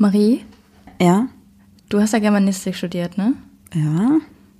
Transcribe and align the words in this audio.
Marie, 0.00 0.46
Ja? 0.98 1.28
du 1.90 2.00
hast 2.00 2.14
ja 2.14 2.20
Germanistik 2.20 2.74
studiert, 2.74 3.18
ne? 3.18 3.34
Ja? 3.74 4.12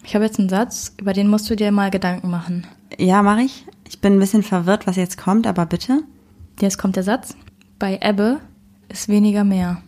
Ich 0.05 0.15
habe 0.15 0.27
jetzt 0.27 0.39
einen 0.39 0.51
Satz, 0.51 0.95
über 1.01 1.15
den 1.15 1.29
musst 1.29 1.49
du 1.49 1.57
dir 1.57 1.73
mal 1.73 1.91
Gedanken 1.91 2.29
machen. 2.29 2.67
Ja, 2.99 3.23
mache 3.23 3.41
ich. 3.41 3.65
Ich 3.89 4.03
bin 4.03 4.13
ein 4.15 4.19
bisschen 4.19 4.43
verwirrt, 4.43 4.87
was 4.87 4.97
jetzt 4.97 5.17
kommt, 5.17 5.47
aber 5.47 5.65
bitte. 5.65 6.03
Jetzt 6.61 6.77
kommt 6.77 6.97
der 6.97 7.05
Satz. 7.05 7.35
Bei 7.79 7.99
Ebbe 8.03 8.41
ist 8.91 9.09
weniger 9.09 9.43
mehr. 9.45 9.81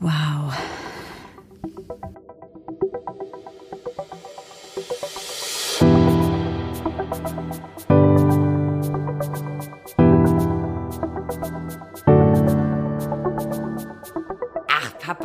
Wow. 0.00 0.54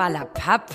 Ach, 0.01 0.07
Papa 0.07 0.07
la 0.07 0.25
Papp. 0.25 0.71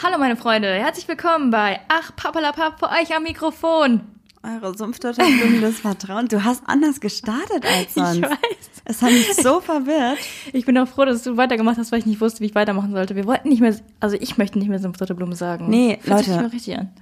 Hallo 0.00 0.18
meine 0.18 0.36
Freunde, 0.36 0.68
herzlich 0.68 1.08
willkommen 1.08 1.50
bei 1.50 1.80
Ach 1.88 2.14
Papalapap 2.14 2.78
für 2.78 2.90
euch 2.90 3.12
am 3.16 3.24
Mikrofon. 3.24 4.02
Eure 4.44 4.76
Sumpfdotterblumen 4.76 5.60
des 5.60 5.80
Vertrauens. 5.80 6.28
Du 6.28 6.44
hast 6.44 6.62
anders 6.66 7.00
gestartet 7.00 7.66
als 7.66 7.94
sonst. 7.94 8.16
Ich 8.18 8.22
weiß. 8.22 8.69
Es 8.84 9.02
hat 9.02 9.10
mich 9.12 9.34
so 9.34 9.60
verwirrt. 9.60 10.18
Ich 10.52 10.64
bin 10.66 10.76
auch 10.78 10.88
froh, 10.88 11.04
dass 11.04 11.22
du 11.22 11.36
weitergemacht 11.36 11.76
hast, 11.78 11.92
weil 11.92 11.98
ich 12.00 12.06
nicht 12.06 12.20
wusste, 12.20 12.40
wie 12.40 12.46
ich 12.46 12.54
weitermachen 12.54 12.92
sollte. 12.92 13.14
Wir 13.16 13.26
wollten 13.26 13.48
nicht 13.48 13.60
mehr, 13.60 13.74
also 14.00 14.16
ich 14.18 14.38
möchte 14.38 14.58
nicht 14.58 14.68
mehr 14.68 14.78
Sumpfdotte 14.78 15.14
Blume 15.14 15.36
sagen. 15.36 15.68
Nee, 15.68 15.98
Fühlt 16.00 16.26
Leute. 16.26 16.50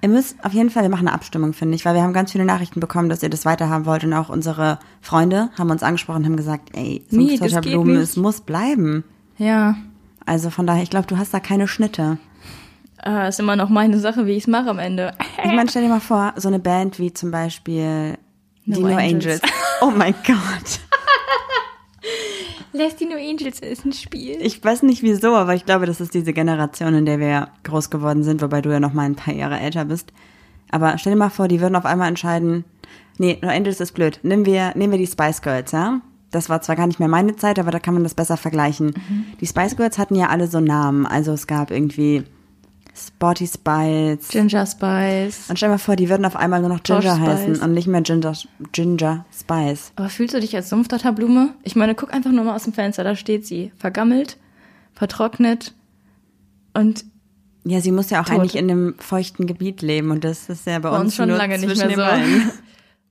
Ihr 0.03 0.09
müsst 0.09 0.37
auf 0.45 0.53
jeden 0.53 0.71
Fall, 0.71 0.83
wir 0.83 0.91
machen 0.91 1.07
eine 1.09 1.15
Abstimmung, 1.15 1.53
finde 1.53 1.75
ich, 1.77 1.85
weil 1.85 1.95
wir 1.95 2.03
haben 2.03 2.13
ganz 2.13 2.33
viele 2.33 2.45
Nachrichten 2.45 2.81
bekommen, 2.81 3.09
dass 3.09 3.23
ihr 3.23 3.31
das 3.31 3.45
weiterhaben 3.45 3.87
wollt 3.87 4.05
und 4.05 4.13
auch 4.13 4.29
unsere 4.29 4.79
Freunde 5.01 5.51
haben 5.59 5.71
uns 5.71 5.83
angesprochen 5.83 6.19
und 6.19 6.25
haben 6.27 6.37
gesagt, 6.37 6.71
ey, 6.75 7.05
Nee, 7.11 7.29
geht 7.29 7.39
Sumpfdotterblumen, 7.39 7.95
nicht. 7.95 8.03
es 8.03 8.17
muss 8.17 8.41
bleiben. 8.41 9.05
Ja, 9.39 9.77
Also 10.27 10.51
von 10.51 10.67
daher, 10.67 10.83
ich 10.83 10.91
glaube, 10.91 11.07
du 11.07 11.17
hast 11.17 11.33
da 11.33 11.41
keine 11.41 11.69
Schnitte. 11.69 12.19
äh, 13.07 13.29
ist 13.29 13.39
immer 13.41 13.55
noch 13.57 13.69
meine 13.69 13.99
Sache, 13.99 14.27
wie 14.27 14.33
ich 14.33 14.43
es 14.45 14.47
mache 14.49 14.69
am 14.71 14.79
Ende. 14.79 15.13
Ich 15.45 15.53
meine, 15.53 15.71
stell 15.71 15.83
dir 15.83 15.89
mal 15.89 16.01
vor, 16.01 16.33
so 16.37 16.49
eine 16.49 16.59
Band 16.59 16.99
wie 16.99 17.13
zum 17.13 17.31
Beispiel 17.31 18.19
No 18.67 18.77
die 18.77 18.83
No 18.83 18.89
Angels. 18.97 19.41
Angels. 19.41 19.41
Oh 19.81 19.91
mein 19.97 20.13
Gott. 20.27 20.81
Lässt 22.79 23.01
die 23.01 23.07
No 23.07 23.17
Angels 23.17 23.59
ist 23.59 23.85
ein 23.85 23.93
Spiel. 23.93 24.37
Ich 24.41 24.63
weiß 24.63 24.85
nicht 24.85 25.03
wieso, 25.03 25.35
aber 25.35 25.53
ich 25.53 25.67
glaube, 25.67 25.85
das 25.85 26.01
ist 26.01 26.15
diese 26.15 26.33
Generation, 26.33 26.95
in 26.95 27.07
der 27.07 27.19
wir 27.19 27.49
groß 27.65 27.91
geworden 27.91 28.23
sind, 28.23 28.41
wobei 28.41 28.61
du 28.61 28.71
ja 28.71 28.79
noch 28.79 28.93
mal 28.93 29.03
ein 29.03 29.17
paar 29.17 29.35
Jahre 29.35 29.59
älter 29.59 29.85
bist. 29.85 30.13
Aber 30.71 30.97
stell 30.97 31.15
dir 31.15 31.19
mal 31.19 31.29
vor, 31.29 31.49
die 31.49 31.61
würden 31.61 31.75
auf 31.75 31.85
einmal 31.85 32.07
entscheiden, 32.07 32.65
nee, 33.19 33.37
No 33.43 33.49
Angels 33.49 33.81
ist 33.81 33.95
blöd. 33.95 34.21
Nehmen 34.23 34.47
wir, 34.47 34.77
nehmen 34.77 34.93
wir 34.93 34.99
die 34.99 35.09
Spice 35.09 35.43
Girls, 35.43 35.73
ja? 35.73 36.03
Das 36.31 36.49
war 36.49 36.63
zwar 36.63 36.77
gar 36.77 36.87
nicht 36.87 37.01
mehr 37.01 37.09
meine 37.09 37.35
Zeit, 37.35 37.59
aber 37.59 37.73
da 37.73 37.81
kann 37.81 37.95
man 37.95 38.05
das 38.05 38.15
besser 38.15 38.37
vergleichen. 38.37 38.95
Die 39.41 39.47
Spice 39.47 39.75
Girls 39.75 39.99
hatten 39.99 40.15
ja 40.15 40.29
alle 40.29 40.47
so 40.47 40.61
Namen. 40.61 41.05
Also 41.05 41.33
es 41.33 41.49
gab 41.49 41.73
irgendwie 41.73 42.23
Sporty 42.99 43.47
Spice. 43.47 44.29
Ginger 44.29 44.67
Spice. 44.67 45.49
Und 45.49 45.57
stell 45.57 45.69
dir 45.69 45.75
mal 45.75 45.79
vor, 45.79 45.97
die 45.97 46.09
würden 46.09 46.25
auf 46.25 46.37
einmal 46.37 46.61
nur 46.61 46.69
noch 46.69 46.83
Ginger 46.83 47.21
heißen 47.21 47.61
und 47.61 47.73
nicht 47.73 47.87
mehr 47.87 48.03
Ginger, 48.03 48.35
Ginger 48.73 49.25
Spice. 49.33 49.93
Aber 49.97 50.09
fühlst 50.09 50.35
du 50.35 50.41
dich 50.41 50.55
als 50.57 50.69
Sumpfdotterblume? 50.71 51.55
Ich 51.63 51.77
meine, 51.77 51.95
guck 51.95 52.13
einfach 52.13 52.31
nur 52.31 52.45
mal 52.45 52.57
aus 52.57 52.65
dem 52.65 52.73
Fenster, 52.73 53.05
da 53.05 53.17
steht 53.17 53.47
sie. 53.47 53.73
Vergammelt, 53.79 54.37
vertrocknet 54.95 55.75
und 56.75 57.05
Ja, 57.65 57.81
sie 57.81 57.93
muss 57.93 58.11
ja 58.11 58.21
auch 58.21 58.27
Tot. 58.27 58.35
eigentlich 58.35 58.57
in 58.57 58.71
einem 58.71 58.95
feuchten 58.99 59.47
Gebiet 59.47 59.83
leben 59.83 60.11
und 60.11 60.25
das 60.25 60.49
ist 60.49 60.67
ja 60.67 60.79
bei, 60.79 60.91
bei 60.91 60.99
uns, 60.99 61.15
schon 61.15 61.29
lange 61.31 61.59
nicht 61.59 61.77
mehr 61.77 61.91
so. 61.91 61.97
beiden. 61.97 62.51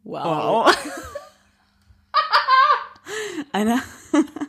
Wow. 0.10 0.72
Einer. 3.52 3.80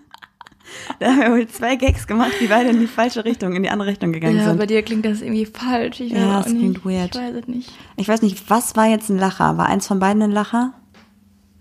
da 1.00 1.06
haben 1.10 1.18
wir 1.20 1.30
wohl 1.30 1.46
zwei 1.48 1.76
Gags 1.76 2.06
gemacht, 2.06 2.32
die 2.40 2.46
beide 2.46 2.70
in 2.70 2.80
die 2.80 2.86
falsche 2.86 3.24
Richtung, 3.24 3.54
in 3.54 3.62
die 3.62 3.70
andere 3.70 3.88
Richtung 3.90 4.12
gegangen 4.12 4.36
Ja, 4.38 4.44
sind. 4.48 4.58
bei 4.58 4.66
dir 4.66 4.82
klingt 4.82 5.04
das 5.04 5.20
irgendwie 5.22 5.46
falsch. 5.46 6.00
Ich 6.00 6.12
Ja, 6.12 6.40
es 6.40 6.46
nicht. 6.46 6.58
klingt 6.58 6.84
weird. 6.84 7.14
Ich 7.14 7.20
weiß 7.20 7.34
es 7.34 7.46
nicht. 7.48 7.72
Ich 7.96 8.08
weiß 8.08 8.22
nicht, 8.22 8.50
was 8.50 8.76
war 8.76 8.86
jetzt 8.86 9.08
ein 9.08 9.18
Lacher? 9.18 9.56
War 9.58 9.66
eins 9.66 9.86
von 9.86 9.98
beiden 9.98 10.22
ein 10.22 10.32
Lacher? 10.32 10.72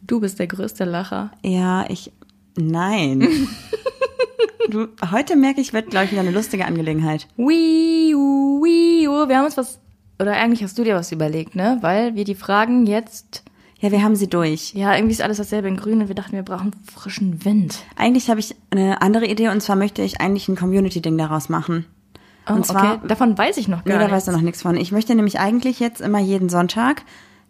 Du 0.02 0.20
bist 0.20 0.40
der 0.40 0.47
größte 0.47 0.86
Lacher. 0.86 1.31
Ja, 1.44 1.86
ich. 1.90 2.12
Nein. 2.58 3.28
du, 4.70 4.88
heute 5.12 5.36
merke 5.36 5.62
ich, 5.62 5.74
wird, 5.74 5.90
glaube 5.90 6.06
ich, 6.06 6.12
wieder 6.12 6.22
eine 6.22 6.31
lustige 6.31 6.66
Angelegenheit. 6.66 7.28
Wii 7.38 8.14
Wii 8.16 9.08
U. 9.08 9.28
Wir 9.28 9.38
haben 9.38 9.46
uns 9.46 9.58
was, 9.58 9.80
oder 10.20 10.34
eigentlich 10.34 10.64
hast 10.64 10.78
du 10.78 10.84
dir 10.84 10.96
was 10.96 11.12
überlegt, 11.12 11.56
ne? 11.56 11.78
Weil 11.81 12.16
wir 12.16 12.24
die 12.24 12.36
Fragen 12.36 12.86
jetzt, 12.86 13.44
Ja, 13.80 13.92
wir 13.92 14.04
haben 14.04 14.16
sie 14.16 14.28
durch. 14.28 14.74
ja, 14.74 14.96
irgendwie 14.96 15.14
ist 15.14 15.22
alles 15.22 15.38
dasselbe 15.38 15.68
in 15.68 15.78
grün 15.78 16.02
und 16.02 16.08
wir 16.08 16.16
dachten, 16.16 16.32
wir 16.34 16.42
brauchen 16.44 16.72
frischen 16.92 17.46
Wind. 17.46 17.80
Eigentlich 17.96 18.30
habe 18.30 18.40
ich 18.40 18.56
eine 18.72 19.02
andere 19.04 19.28
Idee 19.28 19.50
und 19.50 19.62
zwar 19.62 19.76
möchte 19.76 20.02
ich 20.02 20.20
eigentlich 20.20 20.48
ein 20.48 20.56
Community-Ding 20.56 21.18
daraus 21.18 21.48
machen. 21.50 21.86
Oh, 22.50 22.54
Und 22.54 22.66
zwar- 22.66 22.96
okay. 22.96 23.08
Davon 23.08 23.38
weiß 23.38 23.58
ich 23.58 23.68
noch 23.68 23.86
Nee, 23.86 23.92
gar 23.92 24.00
da 24.00 24.06
nicht. 24.06 24.14
weißt 24.16 24.28
du 24.30 24.32
noch 24.32 24.42
nichts 24.42 24.62
von. 24.64 24.78
Ich 24.78 24.92
möchte 24.92 25.14
nämlich 25.14 25.40
eigentlich 25.40 25.80
jetzt 25.80 26.02
immer 26.02 26.20
jeden 26.20 26.50
Sonntag, 26.50 27.04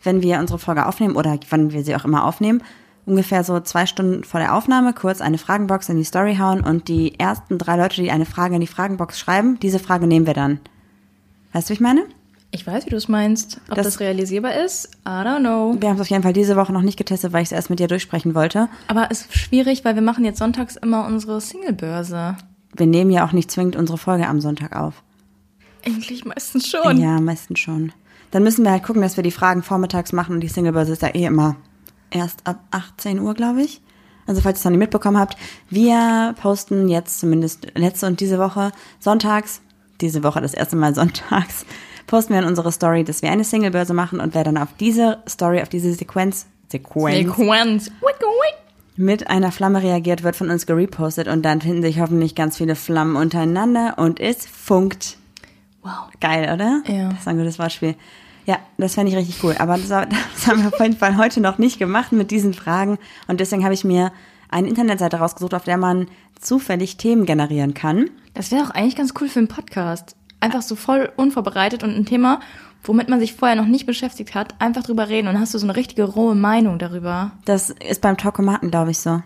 wenn 0.03 0.21
wir 0.21 0.39
unsere 0.39 0.59
Folge 0.59 0.85
aufnehmen 0.85 1.15
oder 1.15 1.39
wann 1.49 1.71
wir 1.71 1.83
sie 1.83 1.95
auch 1.95 2.03
immer 2.03 2.25
aufnehmen, 2.25 2.61
ungefähr 3.05 3.43
so 3.45 3.59
zwei 3.61 3.85
Stunden 3.85 4.25
vor 4.25 4.41
der 4.41 4.53
Aufnahme 4.53 4.91
kurz 4.93 5.21
eine 5.21 5.37
Fragenbox 5.37 5.87
in 5.87 5.95
die 5.97 6.03
Story 6.03 6.35
hauen 6.35 6.59
und 6.61 6.89
die 6.89 7.17
ersten 7.19 7.57
drei 7.57 7.77
Leute, 7.77 8.01
die 8.01 8.11
eine 8.11 8.25
Frage 8.25 8.55
in 8.55 8.61
die 8.61 8.67
Fragenbox 8.67 9.17
schreiben, 9.17 9.59
diese 9.61 9.79
Frage 9.79 10.07
nehmen 10.07 10.25
wir 10.27 10.33
dann. 10.33 10.59
Weißt 11.53 11.69
du, 11.69 11.71
wie 11.71 11.75
ich 11.75 11.79
meine? 11.79 12.01
Ich 12.57 12.65
weiß, 12.65 12.87
wie 12.87 12.89
du 12.89 12.95
es 12.95 13.07
meinst. 13.07 13.61
Ob 13.69 13.75
Das- 13.75 13.85
das, 13.85 13.99
realisierbar 13.99 14.55
ist, 14.55 14.89
I 15.05 15.09
don't 15.09 15.41
know. 15.41 15.75
Wir 15.79 15.89
haben 15.89 15.95
es 15.97 16.01
auf 16.01 16.09
jeden 16.09 16.23
Fall 16.23 16.33
diese 16.33 16.55
Woche 16.55 16.73
noch 16.73 16.81
nicht 16.81 16.97
getestet, 16.97 17.31
weil 17.31 17.43
ich 17.43 17.49
es 17.49 17.51
erst 17.51 17.69
mit 17.69 17.77
dir 17.79 17.87
durchsprechen 17.87 18.33
wollte. 18.33 18.67
Aber 18.87 19.09
es 19.11 19.21
ist 19.21 19.37
schwierig, 19.37 19.85
weil 19.85 19.93
wir 19.93 20.01
machen 20.01 20.25
jetzt 20.25 20.39
sonntags 20.39 20.75
immer 20.75 21.05
unsere 21.05 21.39
Singlebörse. 21.39 22.35
Wir 22.75 22.87
nehmen 22.87 23.11
ja 23.11 23.27
auch 23.27 23.31
nicht 23.31 23.51
zwingend 23.51 23.75
unsere 23.75 23.99
Folge 23.99 24.27
am 24.27 24.41
Sonntag 24.41 24.75
auf. 24.75 25.03
Eigentlich 25.85 26.25
meistens 26.25 26.67
schon. 26.67 26.97
Ja, 26.99 27.21
meistens 27.21 27.59
schon. 27.59 27.93
Dann 28.31 28.41
müssen 28.43 28.65
wir 28.65 28.71
halt 28.71 28.83
gucken, 28.83 29.03
dass 29.03 29.17
wir 29.17 29.23
die 29.23 29.31
Fragen 29.31 29.61
vormittags 29.61 30.11
machen 30.11 30.33
und 30.33 30.41
die 30.41 30.47
Singlebörse 30.47 30.93
ist 30.93 31.03
ja 31.03 31.09
eh 31.13 31.25
immer 31.25 31.57
erst 32.09 32.45
ab 32.47 32.59
18 32.71 33.19
Uhr, 33.19 33.35
glaube 33.35 33.61
ich. 33.61 33.81
Also 34.25 34.41
falls 34.41 34.57
ihr 34.57 34.59
es 34.61 34.65
noch 34.65 34.71
nicht 34.71 34.79
mitbekommen 34.79 35.17
habt, 35.19 35.37
wir 35.69 36.33
posten 36.41 36.89
jetzt 36.89 37.19
zumindest 37.19 37.67
letzte 37.75 38.07
und 38.07 38.19
diese 38.19 38.39
Woche 38.39 38.71
sonntags, 38.99 39.61
diese 40.01 40.23
Woche 40.23 40.41
das 40.41 40.53
erste 40.53 40.75
Mal 40.75 40.93
sonntags, 40.95 41.65
posten 42.07 42.33
wir 42.33 42.39
in 42.39 42.47
unsere 42.47 42.71
Story, 42.71 43.03
dass 43.03 43.21
wir 43.21 43.31
eine 43.31 43.43
Singlebörse 43.43 43.93
machen 43.93 44.19
und 44.19 44.33
wer 44.33 44.43
dann 44.43 44.57
auf 44.57 44.69
diese 44.79 45.19
Story, 45.27 45.61
auf 45.61 45.69
diese 45.69 45.93
Sequenz, 45.93 46.47
Sequenz 46.69 47.27
Sequenz. 47.27 47.91
Wick, 48.01 48.19
wick. 48.19 48.55
mit 48.95 49.29
einer 49.29 49.51
Flamme 49.51 49.83
reagiert, 49.83 50.23
wird 50.23 50.35
von 50.35 50.49
uns 50.49 50.65
gerepostet 50.65 51.27
und 51.27 51.43
dann 51.43 51.61
finden 51.61 51.83
sich 51.83 51.99
hoffentlich 51.99 52.33
ganz 52.33 52.57
viele 52.57 52.75
Flammen 52.75 53.15
untereinander 53.15 53.95
und 53.97 54.19
es 54.19 54.47
funkt. 54.47 55.17
Wow. 55.83 56.09
Geil, 56.19 56.51
oder? 56.53 56.81
Ja. 56.87 57.09
Das 57.09 57.19
ist 57.19 57.27
ein 57.27 57.37
gutes 57.37 57.59
Wortspiel. 57.59 57.95
Ja, 58.45 58.59
das 58.77 58.95
fände 58.95 59.11
ich 59.11 59.17
richtig 59.17 59.43
cool. 59.43 59.55
Aber 59.59 59.77
das, 59.77 59.87
das 60.33 60.47
haben 60.47 60.61
wir 60.61 60.67
auf 60.69 60.79
jeden 60.79 60.97
Fall 60.97 61.17
heute 61.17 61.39
noch 61.41 61.57
nicht 61.57 61.79
gemacht 61.79 62.11
mit 62.11 62.31
diesen 62.31 62.53
Fragen. 62.53 62.97
Und 63.27 63.39
deswegen 63.39 63.63
habe 63.63 63.73
ich 63.73 63.83
mir 63.83 64.11
eine 64.49 64.67
Internetseite 64.67 65.17
rausgesucht, 65.17 65.53
auf 65.53 65.63
der 65.63 65.77
man 65.77 66.07
zufällig 66.39 66.97
Themen 66.97 67.25
generieren 67.25 67.73
kann. 67.73 68.09
Das 68.33 68.51
wäre 68.51 68.63
auch 68.63 68.69
eigentlich 68.71 68.95
ganz 68.95 69.13
cool 69.19 69.29
für 69.29 69.39
einen 69.39 69.47
Podcast. 69.47 70.16
Einfach 70.39 70.61
so 70.61 70.75
voll 70.75 71.09
unvorbereitet 71.15 71.83
und 71.83 71.95
ein 71.95 72.05
Thema, 72.05 72.39
womit 72.83 73.09
man 73.09 73.19
sich 73.19 73.33
vorher 73.33 73.55
noch 73.57 73.65
nicht 73.65 73.85
beschäftigt 73.85 74.35
hat, 74.35 74.53
einfach 74.61 74.83
drüber 74.83 75.09
reden 75.09 75.27
und 75.27 75.33
dann 75.33 75.41
hast 75.41 75.53
du 75.53 75.57
so 75.57 75.65
eine 75.65 75.75
richtige 75.75 76.03
rohe 76.03 76.35
Meinung 76.35 76.77
darüber. 76.79 77.31
Das 77.45 77.69
ist 77.71 78.01
beim 78.01 78.17
Talkomaten, 78.17 78.69
glaube 78.69 78.91
ich, 78.91 78.99
so. 78.99 79.21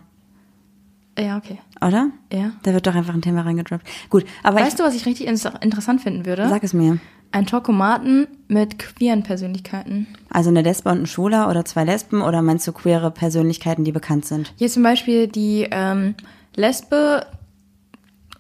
Ja, 1.20 1.38
okay. 1.38 1.60
Oder? 1.86 2.10
Ja. 2.32 2.52
Da 2.64 2.74
wird 2.74 2.88
doch 2.88 2.96
einfach 2.96 3.14
ein 3.14 3.22
Thema 3.22 3.42
reingedroppt. 3.42 3.86
Gut, 4.10 4.26
aber 4.44 4.62
Weißt 4.62 4.80
du, 4.80 4.84
was 4.84 4.96
ich 4.96 5.06
richtig 5.06 5.28
inter- 5.28 5.62
interessant 5.62 6.02
finden 6.02 6.26
würde? 6.26 6.44
ich, 6.44 6.50
sag 6.50 6.64
es 6.64 6.74
mir. 6.74 7.00
Ein 7.34 7.46
Talkomaten 7.46 8.28
mit 8.48 8.80
queeren 8.80 9.24
Persönlichkeiten. 9.24 10.08
Also 10.30 10.50
eine 10.50 10.62
Lesbe 10.62 10.90
und 10.90 11.02
ein 11.02 11.08
Schwuler 11.08 11.50
oder 11.50 11.66
zwei 11.66 11.84
Lesben 11.84 12.22
oder 12.22 12.42
meinst 12.42 12.66
du 12.68 12.72
queere 12.72 13.12
Persönlichkeiten, 13.12 13.84
die 13.84 13.92
bekannt 13.92 14.26
sind? 14.26 14.54
Hier 14.58 14.70
zum 14.70 14.84
Beispiel 14.84 15.28
die 15.28 15.68
ähm, 15.70 16.16
Lesbe, 16.56 17.26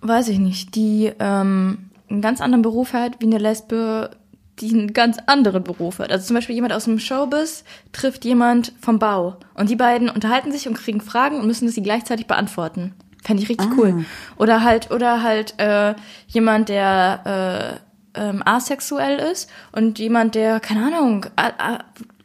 weiß 0.02 0.30
ich 0.30 0.40
nicht, 0.40 0.76
die 0.76 1.12
ähm, 1.20 1.90
einen 2.12 2.22
ganz 2.22 2.42
anderen 2.42 2.62
Beruf 2.62 2.94
hat 2.94 3.20
wie 3.20 3.26
eine 3.26 3.38
Lesbe, 3.38 4.12
die 4.60 4.72
einen 4.72 4.94
ganz 4.94 5.18
anderen 5.26 5.64
Beruf 5.64 6.00
hat. 6.00 6.12
Also 6.12 6.28
zum 6.28 6.36
Beispiel 6.36 6.56
jemand 6.56 6.74
aus 6.74 6.86
dem 6.86 7.00
Showbiz 7.00 7.64
trifft 7.92 8.26
jemand 8.26 8.74
vom 8.80 9.00
Bau 9.00 9.38
und 9.56 9.70
die 9.70 9.76
beiden 9.76 10.10
unterhalten 10.10 10.52
sich 10.52 10.68
und 10.68 10.76
kriegen 10.76 11.02
Fragen 11.02 11.40
und 11.40 11.48
müssen 11.48 11.70
sie 11.70 11.82
gleichzeitig 11.82 12.28
beantworten. 12.28 12.94
Fände 13.24 13.44
ich 13.44 13.50
richtig 13.50 13.70
cool. 13.78 14.06
Oder 14.38 14.64
halt, 14.64 14.92
oder 14.92 15.22
halt 15.22 15.54
äh, 15.60 15.94
jemand, 16.28 16.70
der 16.70 17.80
äh, 18.16 18.20
ähm, 18.20 18.42
asexuell 18.46 19.20
ist 19.20 19.50
und 19.72 20.00
jemand, 20.00 20.36
der, 20.36 20.60
keine 20.60 20.88
Ahnung, 20.88 21.26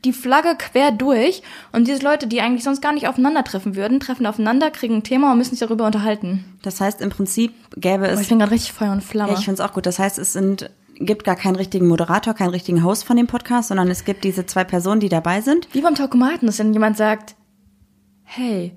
die 0.07 0.13
Flagge 0.13 0.57
quer 0.57 0.93
durch 0.93 1.43
und 1.73 1.87
diese 1.89 2.03
Leute, 2.03 2.27
die 2.27 2.41
eigentlich 2.41 2.65
sonst 2.65 2.81
gar 2.81 2.93
nicht 2.93 3.09
aufeinandertreffen 3.09 3.77
würden, 3.77 4.01
treffen 4.01 4.25
aufeinander, 4.27 4.71
kriegen 4.71 4.97
ein 4.97 5.03
Thema 5.03 5.33
und 5.33 5.39
müssen 5.39 5.51
sich 5.51 5.61
darüber 5.61 5.85
unterhalten. 5.85 6.45
Das 6.63 6.81
heißt, 6.81 7.01
im 7.01 7.11
Prinzip 7.11 7.53
gäbe 7.77 8.05
Oh, 8.05 8.13
es 8.13 8.21
ich 8.23 8.29
bin 8.29 8.39
gerade 8.39 8.53
richtig 8.53 8.73
Feuer 8.73 8.93
und 8.93 9.03
Flamme. 9.03 9.33
Ja, 9.33 9.39
ich 9.39 9.45
finde 9.45 9.61
es 9.61 9.69
auch 9.69 9.75
gut. 9.75 9.85
Das 9.85 9.99
heißt, 9.99 10.19
es 10.19 10.33
sind, 10.33 10.71
gibt 10.95 11.25
gar 11.25 11.37
keinen 11.37 11.57
richtigen 11.57 11.89
Moderator, 11.89 12.35
keinen 12.35 12.51
richtigen 12.51 12.85
Host 12.85 13.05
von 13.05 13.17
dem 13.17 13.27
Podcast, 13.27 13.69
sondern 13.69 13.91
es 13.91 14.05
gibt 14.05 14.25
diese 14.25 14.47
zwei 14.47 14.65
Personen, 14.65 15.01
die 15.01 15.09
dabei 15.09 15.41
sind. 15.41 15.69
Wie 15.73 15.81
beim 15.83 15.95
Talkomaten, 15.95 16.47
dass 16.47 16.57
dann 16.57 16.73
jemand 16.73 16.97
sagt, 16.97 17.35
hey, 18.23 18.77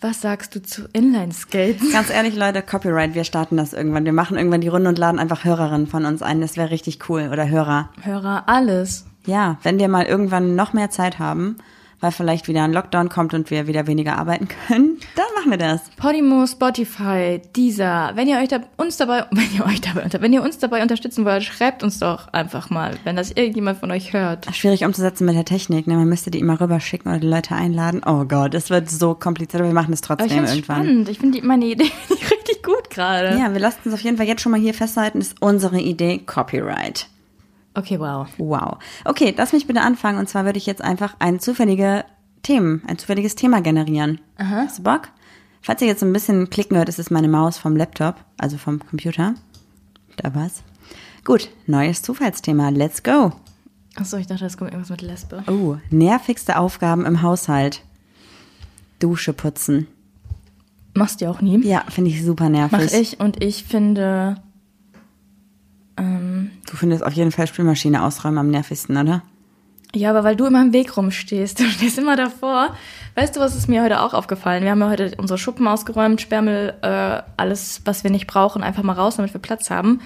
was 0.00 0.20
sagst 0.20 0.54
du 0.54 0.62
zu 0.62 0.88
Inline-Skates? 0.92 1.92
Ganz 1.92 2.10
ehrlich, 2.10 2.34
Leute, 2.34 2.62
Copyright, 2.62 3.14
wir 3.14 3.24
starten 3.24 3.56
das 3.56 3.72
irgendwann. 3.72 4.04
Wir 4.04 4.12
machen 4.12 4.36
irgendwann 4.36 4.60
die 4.60 4.68
Runde 4.68 4.88
und 4.88 4.98
laden 4.98 5.20
einfach 5.20 5.44
Hörerinnen 5.44 5.86
von 5.86 6.04
uns 6.04 6.22
ein. 6.22 6.40
Das 6.40 6.56
wäre 6.56 6.70
richtig 6.70 7.08
cool. 7.08 7.30
Oder 7.32 7.48
Hörer. 7.48 7.90
Hörer, 8.02 8.48
alles. 8.48 9.06
Ja, 9.26 9.58
wenn 9.62 9.78
wir 9.78 9.88
mal 9.88 10.04
irgendwann 10.04 10.54
noch 10.56 10.72
mehr 10.72 10.90
Zeit 10.90 11.18
haben, 11.18 11.56
weil 12.00 12.10
vielleicht 12.10 12.48
wieder 12.48 12.64
ein 12.64 12.72
Lockdown 12.72 13.08
kommt 13.10 13.32
und 13.32 13.52
wir 13.52 13.68
wieder 13.68 13.86
weniger 13.86 14.18
arbeiten 14.18 14.48
können, 14.48 14.98
dann 15.14 15.24
machen 15.36 15.52
wir 15.52 15.58
das. 15.58 15.82
Podimo, 15.96 16.44
Spotify, 16.48 17.40
Deezer. 17.54 18.10
Wenn 18.16 18.26
ihr 18.26 18.38
euch 18.38 18.48
da, 18.48 18.58
uns 18.76 18.96
dabei, 18.96 19.24
wenn 19.30 19.46
ihr 19.56 19.64
euch 19.64 19.80
dabei, 19.80 20.08
wenn 20.20 20.32
ihr 20.32 20.42
uns 20.42 20.58
dabei 20.58 20.82
unterstützen 20.82 21.24
wollt, 21.24 21.44
schreibt 21.44 21.84
uns 21.84 22.00
doch 22.00 22.26
einfach 22.32 22.70
mal, 22.70 22.96
wenn 23.04 23.14
das 23.14 23.30
irgendjemand 23.30 23.78
von 23.78 23.92
euch 23.92 24.12
hört. 24.12 24.52
Schwierig 24.52 24.84
umzusetzen 24.84 25.24
mit 25.26 25.36
der 25.36 25.44
Technik. 25.44 25.86
Ne? 25.86 25.94
Man 25.94 26.08
müsste 26.08 26.32
die 26.32 26.40
immer 26.40 26.60
rüberschicken 26.60 27.08
oder 27.08 27.20
die 27.20 27.28
Leute 27.28 27.54
einladen. 27.54 28.02
Oh 28.04 28.24
Gott, 28.24 28.54
es 28.54 28.68
wird 28.70 28.90
so 28.90 29.14
kompliziert, 29.14 29.60
aber 29.60 29.68
wir 29.70 29.74
machen 29.74 29.92
es 29.94 30.02
Aber 30.10 30.24
ich 30.24 30.32
trotzdem 30.32 30.44
irgendwann. 30.44 30.82
spannend. 30.82 31.08
Ich 31.08 31.20
finde 31.20 31.40
die- 31.40 31.46
meine 31.46 31.66
Idee 31.66 31.84
richtig 32.10 32.64
gut 32.64 32.90
gerade. 32.90 33.38
Ja, 33.38 33.52
wir 33.52 33.60
lassen 33.60 33.78
uns 33.84 33.94
auf 33.94 34.00
jeden 34.00 34.16
Fall 34.16 34.26
jetzt 34.26 34.42
schon 34.42 34.50
mal 34.50 34.60
hier 34.60 34.74
festhalten, 34.74 35.20
ist 35.20 35.36
unsere 35.40 35.78
Idee 35.78 36.18
Copyright. 36.18 37.06
Okay, 37.74 37.98
wow. 37.98 38.26
Wow. 38.38 38.78
Okay, 39.04 39.34
lass 39.36 39.52
mich 39.52 39.66
bitte 39.66 39.80
anfangen. 39.80 40.18
Und 40.18 40.28
zwar 40.28 40.44
würde 40.44 40.58
ich 40.58 40.66
jetzt 40.66 40.82
einfach 40.82 41.16
ein 41.18 41.40
zufällige 41.40 42.04
Themen, 42.42 42.82
ein 42.86 42.98
zufälliges 42.98 43.34
Thema 43.34 43.62
generieren. 43.62 44.20
Aha. 44.36 44.64
Hast 44.66 44.78
du 44.78 44.82
Bock? 44.82 45.08
Falls 45.62 45.80
ihr 45.80 45.88
jetzt 45.88 46.02
ein 46.02 46.12
bisschen 46.12 46.50
klicken 46.50 46.76
hört, 46.76 46.88
ist 46.88 46.98
es 46.98 47.10
meine 47.10 47.28
Maus 47.28 47.56
vom 47.56 47.76
Laptop, 47.76 48.16
also 48.36 48.58
vom 48.58 48.80
Computer. 48.80 49.34
Da 50.16 50.34
war's. 50.34 50.62
Gut, 51.24 51.48
neues 51.66 52.02
Zufallsthema. 52.02 52.70
Let's 52.70 53.02
go. 53.02 53.32
Achso, 53.94 54.16
ich 54.16 54.26
dachte, 54.26 54.44
es 54.44 54.56
kommt 54.56 54.72
irgendwas 54.72 54.90
mit 54.90 55.02
Lesbe. 55.02 55.44
Oh, 55.46 55.76
nervigste 55.90 56.58
Aufgaben 56.58 57.06
im 57.06 57.22
Haushalt. 57.22 57.82
Dusche 58.98 59.32
putzen. 59.32 59.86
Machst 60.94 61.20
du 61.20 61.30
auch 61.30 61.40
nie. 61.40 61.58
Ja, 61.64 61.84
finde 61.88 62.10
ich 62.10 62.24
super 62.24 62.48
nervig. 62.48 62.78
Mach 62.78 62.92
ich 62.92 63.20
und 63.20 63.42
ich 63.42 63.64
finde, 63.64 64.42
ähm, 65.96 66.41
Du 66.72 66.78
findest 66.78 67.04
auf 67.04 67.12
jeden 67.12 67.30
Fall 67.30 67.46
Spülmaschine 67.46 68.02
ausräumen 68.02 68.38
am 68.38 68.50
nervigsten, 68.50 68.96
oder? 68.96 69.22
ja, 69.94 70.10
aber 70.10 70.24
weil 70.24 70.36
du 70.36 70.46
immer 70.46 70.62
im 70.62 70.72
Weg 70.72 70.96
rumstehst, 70.96 71.60
du 71.60 71.64
stehst 71.64 71.98
immer 71.98 72.16
davor. 72.16 72.74
Weißt 73.14 73.36
du, 73.36 73.40
was 73.40 73.54
ist 73.54 73.68
mir 73.68 73.82
heute 73.82 74.00
auch 74.00 74.14
aufgefallen? 74.14 74.62
Wir 74.62 74.70
haben 74.70 74.80
ja 74.80 74.88
heute 74.88 75.12
unsere 75.18 75.38
Schuppen 75.38 75.68
ausgeräumt, 75.68 76.20
Sperrmüll, 76.20 76.74
äh, 76.82 77.22
alles, 77.36 77.82
was 77.84 78.04
wir 78.04 78.10
nicht 78.10 78.26
brauchen, 78.26 78.62
einfach 78.62 78.82
mal 78.82 78.94
raus, 78.94 79.16
damit 79.16 79.34
wir 79.34 79.40
Platz 79.40 79.70
haben. 79.70 80.00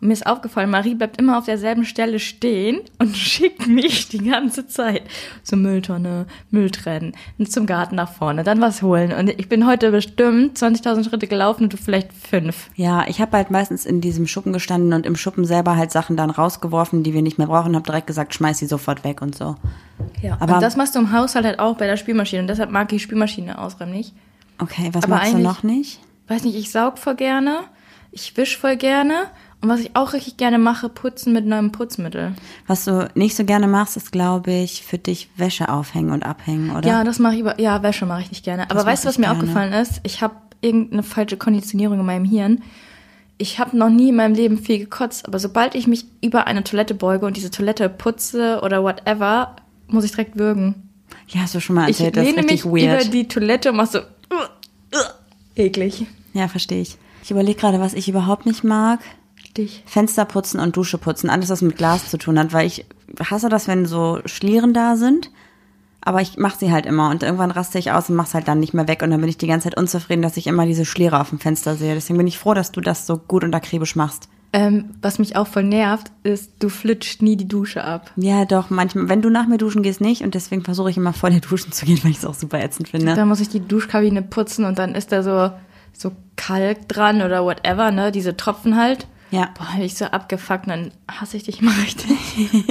Und 0.00 0.08
mir 0.08 0.14
ist 0.14 0.26
aufgefallen, 0.26 0.70
Marie 0.70 0.94
bleibt 0.94 1.18
immer 1.18 1.36
auf 1.36 1.44
derselben 1.44 1.84
Stelle 1.84 2.18
stehen 2.18 2.80
und 2.98 3.16
schickt 3.16 3.66
mich 3.66 4.08
die 4.08 4.24
ganze 4.24 4.66
Zeit 4.66 5.02
zur 5.42 5.58
Mülltonne, 5.58 6.26
Müll 6.50 6.70
trennen, 6.70 7.12
zum 7.46 7.66
Garten 7.66 7.96
nach 7.96 8.10
vorne, 8.12 8.42
dann 8.42 8.60
was 8.60 8.82
holen. 8.82 9.12
Und 9.12 9.28
ich 9.28 9.48
bin 9.48 9.66
heute 9.66 9.90
bestimmt 9.90 10.56
20.000 10.56 11.08
Schritte 11.08 11.26
gelaufen 11.26 11.64
und 11.64 11.72
du 11.72 11.76
vielleicht 11.76 12.12
fünf. 12.12 12.70
Ja, 12.76 13.04
ich 13.08 13.20
habe 13.20 13.36
halt 13.36 13.50
meistens 13.50 13.84
in 13.84 14.00
diesem 14.00 14.26
Schuppen 14.26 14.52
gestanden 14.52 14.92
und 14.94 15.04
im 15.04 15.16
Schuppen 15.16 15.44
selber 15.44 15.76
halt 15.76 15.90
Sachen 15.90 16.16
dann 16.16 16.30
rausgeworfen, 16.30 17.02
die 17.02 17.12
wir 17.12 17.22
nicht 17.22 17.38
mehr 17.38 17.48
brauchen, 17.48 17.74
habe 17.74 17.84
direkt 17.84 18.06
gesagt, 18.06 18.34
schmeiß 18.34 18.58
sie 18.58 18.66
sofort 18.66 19.04
weg 19.04 19.20
und 19.20 19.34
so. 19.34 19.56
Ja, 20.22 20.36
Aber- 20.40 20.54
und 20.54 20.62
das 20.62 20.76
machst 20.76 20.94
du 20.94 20.98
im 21.00 21.12
Haushalt 21.12 21.44
halt 21.44 21.58
auch 21.58 21.76
bei 21.76 21.86
der 21.86 21.96
Spülmaschine. 21.96 22.42
Und 22.42 22.48
deshalb 22.48 22.70
mag 22.70 22.92
ich 22.92 23.02
Spülmaschine 23.02 23.58
ausräumen 23.58 23.92
nicht. 23.92 24.14
Okay, 24.58 24.90
was 24.92 25.04
Aber 25.04 25.16
machst 25.16 25.34
du 25.34 25.38
noch 25.38 25.62
nicht? 25.62 26.00
Weiß 26.28 26.44
nicht, 26.44 26.56
ich 26.56 26.70
saug 26.70 26.98
voll 26.98 27.16
gerne, 27.16 27.60
ich 28.12 28.36
wisch 28.36 28.56
voll 28.56 28.76
gerne. 28.76 29.26
Und 29.62 29.68
was 29.68 29.80
ich 29.80 29.94
auch 29.94 30.14
richtig 30.14 30.38
gerne 30.38 30.58
mache, 30.58 30.88
putzen 30.88 31.32
mit 31.34 31.44
neuem 31.44 31.70
Putzmittel. 31.70 32.34
Was 32.66 32.86
du 32.86 33.08
nicht 33.14 33.36
so 33.36 33.44
gerne 33.44 33.66
machst, 33.68 33.96
ist, 33.98 34.10
glaube 34.10 34.52
ich, 34.52 34.84
für 34.84 34.96
dich 34.96 35.28
Wäsche 35.36 35.68
aufhängen 35.68 36.12
und 36.12 36.24
abhängen, 36.24 36.70
oder? 36.74 36.88
Ja, 36.88 37.04
das 37.04 37.18
mache 37.18 37.34
ich 37.34 37.40
über. 37.40 37.60
Ja, 37.60 37.82
Wäsche 37.82 38.06
mache 38.06 38.22
ich 38.22 38.30
nicht 38.30 38.42
gerne. 38.44 38.64
Aber 38.64 38.74
Das 38.76 38.86
weißt 38.86 39.04
du, 39.04 39.08
was 39.08 39.14
ich 39.16 39.18
mir 39.18 39.26
gerne. 39.26 39.38
aufgefallen 39.38 39.72
ist? 39.74 40.00
Ich 40.02 40.22
habe 40.22 40.34
irgendeine 40.62 41.02
falsche 41.02 41.36
Konditionierung 41.36 42.00
in 42.00 42.06
meinem 42.06 42.24
Hirn. 42.24 42.62
Ich 43.36 43.58
habe 43.58 43.76
noch 43.76 43.88
nie 43.90 44.10
in 44.10 44.16
meinem 44.16 44.34
Leben 44.34 44.58
viel 44.58 44.78
gekotzt, 44.78 45.26
aber 45.26 45.38
sobald 45.38 45.74
ich 45.74 45.86
mich 45.86 46.04
über 46.22 46.46
eine 46.46 46.62
Toilette 46.64 46.94
beuge 46.94 47.24
und 47.26 47.36
diese 47.36 47.50
Toilette 47.50 47.88
putze 47.88 48.60
oder 48.62 48.82
whatever, 48.82 49.56
muss 49.88 50.04
ich 50.04 50.10
direkt 50.10 50.38
würgen. 50.38 50.88
Ja, 51.28 51.40
hast 51.42 51.54
du 51.54 51.60
schon 51.60 51.76
mal 51.76 51.88
Ich 51.88 51.98
erzählt, 52.00 52.16
das 52.16 52.26
ist 52.28 52.36
richtig 52.36 52.64
mich 52.64 52.64
weird. 52.66 53.02
über 53.02 53.10
die 53.12 53.28
Toilette 53.28 53.70
und 53.70 53.76
mach 53.76 53.86
so 53.86 53.98
uh, 53.98 54.02
uh, 54.94 54.98
eklig. 55.56 56.06
Ja, 56.34 56.48
verstehe 56.48 56.82
ich. 56.82 56.96
Ich 57.22 57.30
überlege 57.30 57.58
gerade, 57.60 57.80
was 57.80 57.94
ich 57.94 58.08
überhaupt 58.08 58.44
nicht 58.46 58.62
mag. 58.64 59.00
Dich. 59.56 59.82
Fenster 59.86 60.24
putzen 60.24 60.60
und 60.60 60.76
Dusche 60.76 60.98
putzen, 60.98 61.30
alles, 61.30 61.50
was 61.50 61.62
mit 61.62 61.76
Glas 61.76 62.08
zu 62.08 62.18
tun 62.18 62.38
hat, 62.38 62.52
weil 62.52 62.66
ich 62.66 62.86
hasse 63.28 63.48
das, 63.48 63.66
wenn 63.68 63.86
so 63.86 64.20
Schlieren 64.24 64.74
da 64.74 64.96
sind. 64.96 65.30
Aber 66.02 66.22
ich 66.22 66.38
mache 66.38 66.58
sie 66.58 66.72
halt 66.72 66.86
immer 66.86 67.10
und 67.10 67.22
irgendwann 67.22 67.50
raste 67.50 67.78
ich 67.78 67.92
aus 67.92 68.08
und 68.08 68.16
mach's 68.16 68.32
halt 68.32 68.48
dann 68.48 68.58
nicht 68.58 68.72
mehr 68.72 68.88
weg 68.88 69.02
und 69.02 69.10
dann 69.10 69.20
bin 69.20 69.28
ich 69.28 69.36
die 69.36 69.46
ganze 69.46 69.64
Zeit 69.68 69.76
unzufrieden, 69.76 70.22
dass 70.22 70.38
ich 70.38 70.46
immer 70.46 70.64
diese 70.64 70.86
Schliere 70.86 71.20
auf 71.20 71.28
dem 71.28 71.38
Fenster 71.38 71.76
sehe. 71.76 71.94
Deswegen 71.94 72.16
bin 72.16 72.26
ich 72.26 72.38
froh, 72.38 72.54
dass 72.54 72.72
du 72.72 72.80
das 72.80 73.06
so 73.06 73.18
gut 73.18 73.44
und 73.44 73.54
akribisch 73.54 73.96
machst. 73.96 74.28
Ähm, 74.52 74.90
was 75.00 75.18
mich 75.20 75.36
auch 75.36 75.46
voll 75.46 75.62
nervt, 75.62 76.10
ist, 76.24 76.54
du 76.58 76.70
flitscht 76.70 77.22
nie 77.22 77.36
die 77.36 77.46
Dusche 77.46 77.84
ab. 77.84 78.10
Ja, 78.16 78.44
doch, 78.46 78.68
manchmal, 78.70 79.08
wenn 79.08 79.22
du 79.22 79.30
nach 79.30 79.46
mir 79.46 79.58
duschen 79.58 79.82
gehst, 79.82 80.00
nicht 80.00 80.22
und 80.22 80.34
deswegen 80.34 80.64
versuche 80.64 80.90
ich 80.90 80.96
immer 80.96 81.12
vor 81.12 81.30
dir 81.30 81.40
duschen 81.40 81.70
zu 81.70 81.86
gehen, 81.86 82.00
weil 82.02 82.10
ich 82.10 82.18
es 82.18 82.24
auch 82.24 82.34
super 82.34 82.58
ätzend 82.60 82.88
finde. 82.88 83.14
Dann 83.14 83.28
muss 83.28 83.40
ich 83.40 83.48
die 83.48 83.60
Duschkabine 83.60 84.22
putzen 84.22 84.64
und 84.64 84.78
dann 84.78 84.96
ist 84.96 85.12
da 85.12 85.22
so, 85.22 85.52
so 85.92 86.12
Kalk 86.34 86.88
dran 86.88 87.22
oder 87.22 87.44
whatever, 87.44 87.92
ne? 87.92 88.10
Diese 88.10 88.36
Tropfen 88.36 88.76
halt. 88.76 89.06
Ja. 89.30 89.50
Boah, 89.56 89.68
bin 89.74 89.82
ich 89.82 89.94
so 89.94 90.06
abgefuckt, 90.06 90.68
dann 90.68 90.92
hasse 91.10 91.36
ich 91.36 91.44
dich 91.44 91.62
mal 91.62 91.74
richtig. 91.74 92.10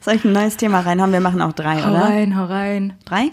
Soll 0.00 0.14
ich 0.14 0.24
ein 0.24 0.32
neues 0.32 0.56
Thema 0.56 0.80
reinhauen? 0.80 1.12
Wir 1.12 1.20
machen 1.20 1.40
auch 1.42 1.52
drei, 1.52 1.82
hau 1.82 1.90
oder? 1.90 2.02
rein, 2.04 2.36
hau 2.36 2.44
rein. 2.44 2.94
Drei? 3.04 3.30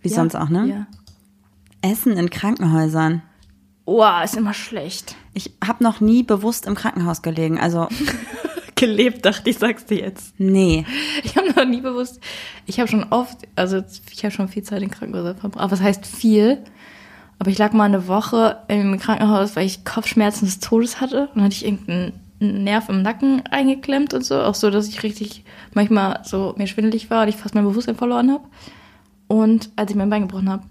Wie 0.00 0.08
Ja, 0.08 0.14
sonst 0.14 0.34
auch, 0.34 0.48
ne? 0.48 0.66
Ja. 0.66 1.90
Essen 1.90 2.16
in 2.16 2.30
Krankenhäusern. 2.30 3.22
Oh, 3.84 4.04
ist 4.22 4.36
immer 4.36 4.54
schlecht. 4.54 5.16
Ich 5.34 5.52
habe 5.64 5.82
noch 5.82 6.00
nie 6.00 6.22
bewusst 6.22 6.66
im 6.66 6.74
Krankenhaus 6.74 7.22
gelegen. 7.22 7.58
Also, 7.58 7.88
Gelebt, 8.76 9.24
dachte 9.24 9.48
ich, 9.48 9.58
sagst 9.58 9.90
du 9.90 9.94
jetzt. 9.94 10.34
nee. 10.38 10.84
Ich 11.22 11.36
habe 11.36 11.50
noch 11.50 11.64
nie 11.64 11.80
bewusst, 11.80 12.20
ich 12.66 12.80
habe 12.80 12.88
schon 12.90 13.04
oft, 13.10 13.38
also 13.54 13.80
ich 14.10 14.24
habe 14.24 14.34
schon 14.34 14.48
viel 14.48 14.64
Zeit 14.64 14.82
in 14.82 14.90
Krankenhäusern 14.90 15.36
verbracht. 15.36 15.70
Was 15.70 15.80
heißt 15.80 16.04
viel? 16.04 16.58
Aber 17.38 17.50
ich 17.50 17.58
lag 17.58 17.72
mal 17.72 17.84
eine 17.84 18.06
Woche 18.06 18.58
im 18.68 18.98
Krankenhaus, 18.98 19.56
weil 19.56 19.66
ich 19.66 19.84
Kopfschmerzen 19.84 20.44
des 20.44 20.60
Todes 20.60 21.00
hatte. 21.00 21.22
Und 21.28 21.36
dann 21.36 21.44
hatte 21.44 21.54
ich 21.54 21.64
irgendeinen 21.64 22.12
Nerv 22.38 22.88
im 22.88 23.02
Nacken 23.02 23.42
eingeklemmt 23.50 24.14
und 24.14 24.24
so. 24.24 24.40
Auch 24.40 24.54
so, 24.54 24.70
dass 24.70 24.88
ich 24.88 25.02
richtig 25.02 25.44
manchmal 25.74 26.20
so 26.24 26.54
mir 26.56 26.66
schwindelig 26.66 27.10
war 27.10 27.22
und 27.22 27.28
ich 27.28 27.36
fast 27.36 27.54
mein 27.54 27.64
Bewusstsein 27.64 27.96
verloren 27.96 28.30
habe. 28.30 28.44
Und 29.28 29.70
als 29.76 29.90
ich 29.90 29.96
mein 29.96 30.10
Bein 30.10 30.22
gebrochen 30.22 30.50
habe. 30.50 30.64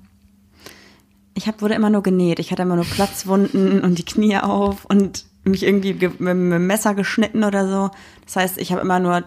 Ich 1.34 1.48
hab, 1.48 1.62
wurde 1.62 1.74
immer 1.74 1.90
nur 1.90 2.04
genäht. 2.04 2.40
Ich 2.40 2.52
hatte 2.52 2.62
immer 2.64 2.76
nur 2.76 2.86
Platzwunden 2.86 3.82
und 3.82 3.98
die 3.98 4.06
Knie 4.06 4.38
auf 4.38 4.86
und 4.86 5.26
mich 5.44 5.64
irgendwie 5.64 5.94
ge 5.94 6.10
mit, 6.20 6.30
dem 6.30 6.68
Messer 6.68 6.94
geschnitten 6.94 7.44
oder 7.44 7.68
so. 7.68 7.92
Das 8.26 8.36
heißt, 8.36 8.58
ich 8.60 8.72
habe 8.72 8.82
immer 8.82 9.00
nur 9.00 9.24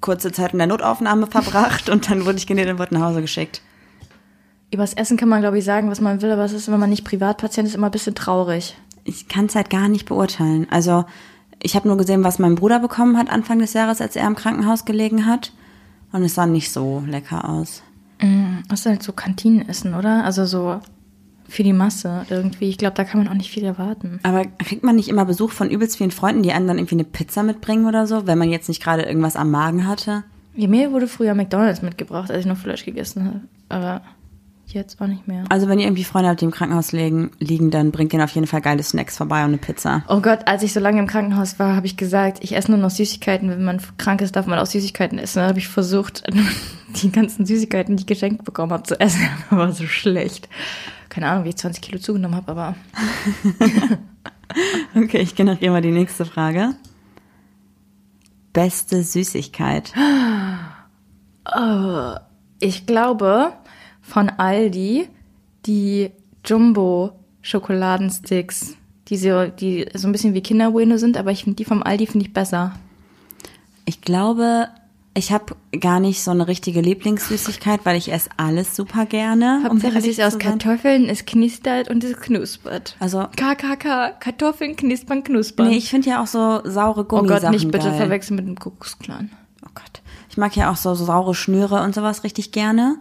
kurze 0.00 0.32
Zeit 0.32 0.52
in 0.52 0.58
der 0.58 0.66
Notaufnahme 0.66 1.26
verbracht 1.30 1.88
und 1.88 2.10
dann 2.10 2.24
wurde 2.26 2.38
ich 2.38 2.46
genäht 2.46 2.68
und 2.68 2.78
wurde 2.78 2.94
nach 2.94 3.02
Hause 3.02 3.20
geschickt. 3.20 3.62
Übers 4.72 4.94
Essen 4.94 5.16
kann 5.16 5.28
man, 5.28 5.40
glaube 5.40 5.58
ich, 5.58 5.64
sagen, 5.64 5.90
was 5.90 6.00
man 6.00 6.22
will, 6.22 6.30
aber 6.30 6.44
es 6.44 6.52
ist, 6.52 6.70
wenn 6.70 6.78
man 6.78 6.90
nicht 6.90 7.04
Privatpatient 7.04 7.66
ist, 7.66 7.74
immer 7.74 7.88
ein 7.88 7.92
bisschen 7.92 8.14
traurig. 8.14 8.76
Ich 9.04 9.28
kann 9.28 9.46
es 9.46 9.54
halt 9.54 9.70
gar 9.70 9.88
nicht 9.88 10.06
beurteilen. 10.06 10.66
Also 10.70 11.04
ich 11.62 11.74
habe 11.74 11.88
nur 11.88 11.96
gesehen, 11.96 12.24
was 12.24 12.38
mein 12.38 12.54
Bruder 12.54 12.78
bekommen 12.78 13.18
hat 13.18 13.30
Anfang 13.30 13.58
des 13.58 13.72
Jahres, 13.72 14.00
als 14.00 14.16
er 14.16 14.26
im 14.26 14.36
Krankenhaus 14.36 14.84
gelegen 14.84 15.26
hat. 15.26 15.52
Und 16.12 16.22
es 16.22 16.34
sah 16.34 16.46
nicht 16.46 16.72
so 16.72 17.02
lecker 17.06 17.48
aus. 17.48 17.82
Das 18.68 18.80
ist 18.80 18.86
halt 18.86 19.02
so 19.02 19.12
Kantinenessen, 19.12 19.94
oder? 19.94 20.24
Also 20.24 20.44
so 20.44 20.80
für 21.48 21.62
die 21.62 21.72
Masse 21.72 22.26
irgendwie. 22.28 22.68
Ich 22.68 22.78
glaube, 22.78 22.94
da 22.94 23.04
kann 23.04 23.22
man 23.22 23.28
auch 23.28 23.36
nicht 23.36 23.50
viel 23.50 23.64
erwarten. 23.64 24.20
Aber 24.22 24.44
kriegt 24.44 24.84
man 24.84 24.96
nicht 24.96 25.08
immer 25.08 25.24
Besuch 25.24 25.50
von 25.50 25.70
übelst 25.70 25.96
vielen 25.96 26.10
Freunden, 26.10 26.42
die 26.42 26.52
einem 26.52 26.66
dann 26.66 26.78
irgendwie 26.78 26.96
eine 26.96 27.04
Pizza 27.04 27.42
mitbringen 27.42 27.86
oder 27.86 28.06
so, 28.06 28.26
wenn 28.26 28.38
man 28.38 28.50
jetzt 28.50 28.68
nicht 28.68 28.82
gerade 28.82 29.02
irgendwas 29.02 29.36
am 29.36 29.50
Magen 29.50 29.86
hatte? 29.86 30.22
Ja, 30.54 30.68
mir 30.68 30.92
wurde 30.92 31.08
früher 31.08 31.34
McDonalds 31.34 31.82
mitgebracht, 31.82 32.30
als 32.30 32.40
ich 32.40 32.46
noch 32.46 32.58
Fleisch 32.58 32.84
gegessen 32.84 33.24
habe. 33.24 33.40
Aber 33.68 34.02
jetzt 34.72 35.00
auch 35.00 35.06
nicht 35.06 35.26
mehr. 35.28 35.44
Also 35.48 35.68
wenn 35.68 35.78
ihr 35.78 35.86
irgendwie 35.86 36.04
Freunde 36.04 36.28
habt, 36.28 36.40
die 36.40 36.44
im 36.44 36.50
Krankenhaus 36.50 36.92
liegen, 36.92 37.30
liegen 37.38 37.70
dann 37.70 37.90
bringt 37.90 38.12
denen 38.12 38.22
auf 38.22 38.32
jeden 38.32 38.46
Fall 38.46 38.60
geile 38.60 38.82
Snacks 38.82 39.16
vorbei 39.16 39.40
und 39.40 39.48
eine 39.48 39.58
Pizza. 39.58 40.04
Oh 40.08 40.20
Gott, 40.20 40.46
als 40.46 40.62
ich 40.62 40.72
so 40.72 40.80
lange 40.80 41.00
im 41.00 41.06
Krankenhaus 41.06 41.58
war, 41.58 41.76
habe 41.76 41.86
ich 41.86 41.96
gesagt, 41.96 42.38
ich 42.42 42.56
esse 42.56 42.70
nur 42.70 42.80
noch 42.80 42.90
Süßigkeiten. 42.90 43.50
Wenn 43.50 43.64
man 43.64 43.80
krank 43.98 44.20
ist, 44.20 44.36
darf 44.36 44.46
man 44.46 44.58
auch 44.58 44.66
Süßigkeiten 44.66 45.18
essen. 45.18 45.40
Dann 45.40 45.48
habe 45.48 45.58
ich 45.58 45.68
versucht, 45.68 46.22
die 47.02 47.10
ganzen 47.10 47.46
Süßigkeiten, 47.46 47.96
die 47.96 48.02
ich 48.02 48.06
geschenkt 48.06 48.44
bekommen 48.44 48.72
habe, 48.72 48.84
zu 48.84 48.98
essen. 48.98 49.20
Aber 49.50 49.60
war 49.60 49.72
so 49.72 49.86
schlecht. 49.86 50.48
Keine 51.08 51.28
Ahnung, 51.28 51.44
wie 51.44 51.50
ich 51.50 51.56
20 51.56 51.82
Kilo 51.82 51.98
zugenommen 51.98 52.36
habe, 52.36 52.52
aber 52.52 52.76
Okay, 54.94 55.18
ich 55.18 55.34
generiere 55.34 55.72
mal 55.72 55.82
die 55.82 55.90
nächste 55.90 56.24
Frage. 56.24 56.74
Beste 58.52 59.02
Süßigkeit. 59.02 59.92
Oh, 61.52 62.14
ich 62.60 62.86
glaube 62.86 63.54
von 64.10 64.28
Aldi 64.28 65.08
die 65.66 66.10
Jumbo 66.44 67.12
Schokoladensticks, 67.42 68.76
die 69.08 69.16
so, 69.16 69.46
die 69.46 69.86
so 69.94 70.08
ein 70.08 70.12
bisschen 70.12 70.34
wie 70.34 70.42
Kinderbueno 70.42 70.96
sind, 70.96 71.16
aber 71.16 71.30
ich 71.30 71.44
finde 71.44 71.56
die 71.56 71.64
vom 71.64 71.82
Aldi 71.82 72.06
finde 72.06 72.26
ich 72.26 72.32
besser. 72.32 72.74
Ich 73.84 74.00
glaube, 74.02 74.68
ich 75.14 75.32
habe 75.32 75.56
gar 75.80 75.98
nicht 76.00 76.22
so 76.22 76.30
eine 76.30 76.46
richtige 76.46 76.80
Lieblingssüßigkeit, 76.80 77.80
weil 77.84 77.96
ich 77.96 78.12
esse 78.12 78.30
alles 78.36 78.76
super 78.76 79.06
gerne. 79.06 79.58
um 79.64 79.70
Hauptsache 79.72 79.94
ehrlich 79.94 80.18
es 80.18 80.18
ist 80.18 80.24
aus. 80.24 80.38
Kartoffeln, 80.38 81.08
es 81.08 81.26
knistert 81.26 81.90
und 81.90 82.04
es 82.04 82.16
knuspert. 82.20 82.96
Also- 83.00 83.26
KKK, 83.36 84.10
Kartoffeln 84.20 84.76
knispern, 84.76 85.24
knuspern. 85.24 85.68
Nee, 85.68 85.76
ich 85.76 85.90
finde 85.90 86.10
ja 86.10 86.22
auch 86.22 86.28
so 86.28 86.60
saure 86.64 87.00
oh 87.00 87.04
Gummisachen 87.04 87.42
Gott, 87.42 87.52
nicht 87.52 87.70
bitte 87.70 87.88
geil. 87.88 87.96
verwechseln 87.96 88.36
mit 88.36 88.46
dem 88.46 88.58
Kuckucksklan. 88.58 89.30
Oh 89.64 89.70
Gott. 89.74 90.02
Ich 90.28 90.36
mag 90.36 90.54
ja 90.54 90.70
auch 90.70 90.76
so 90.76 90.94
saure 90.94 91.34
Schnüre 91.34 91.82
und 91.82 91.94
sowas 91.94 92.22
richtig 92.22 92.52
gerne. 92.52 92.98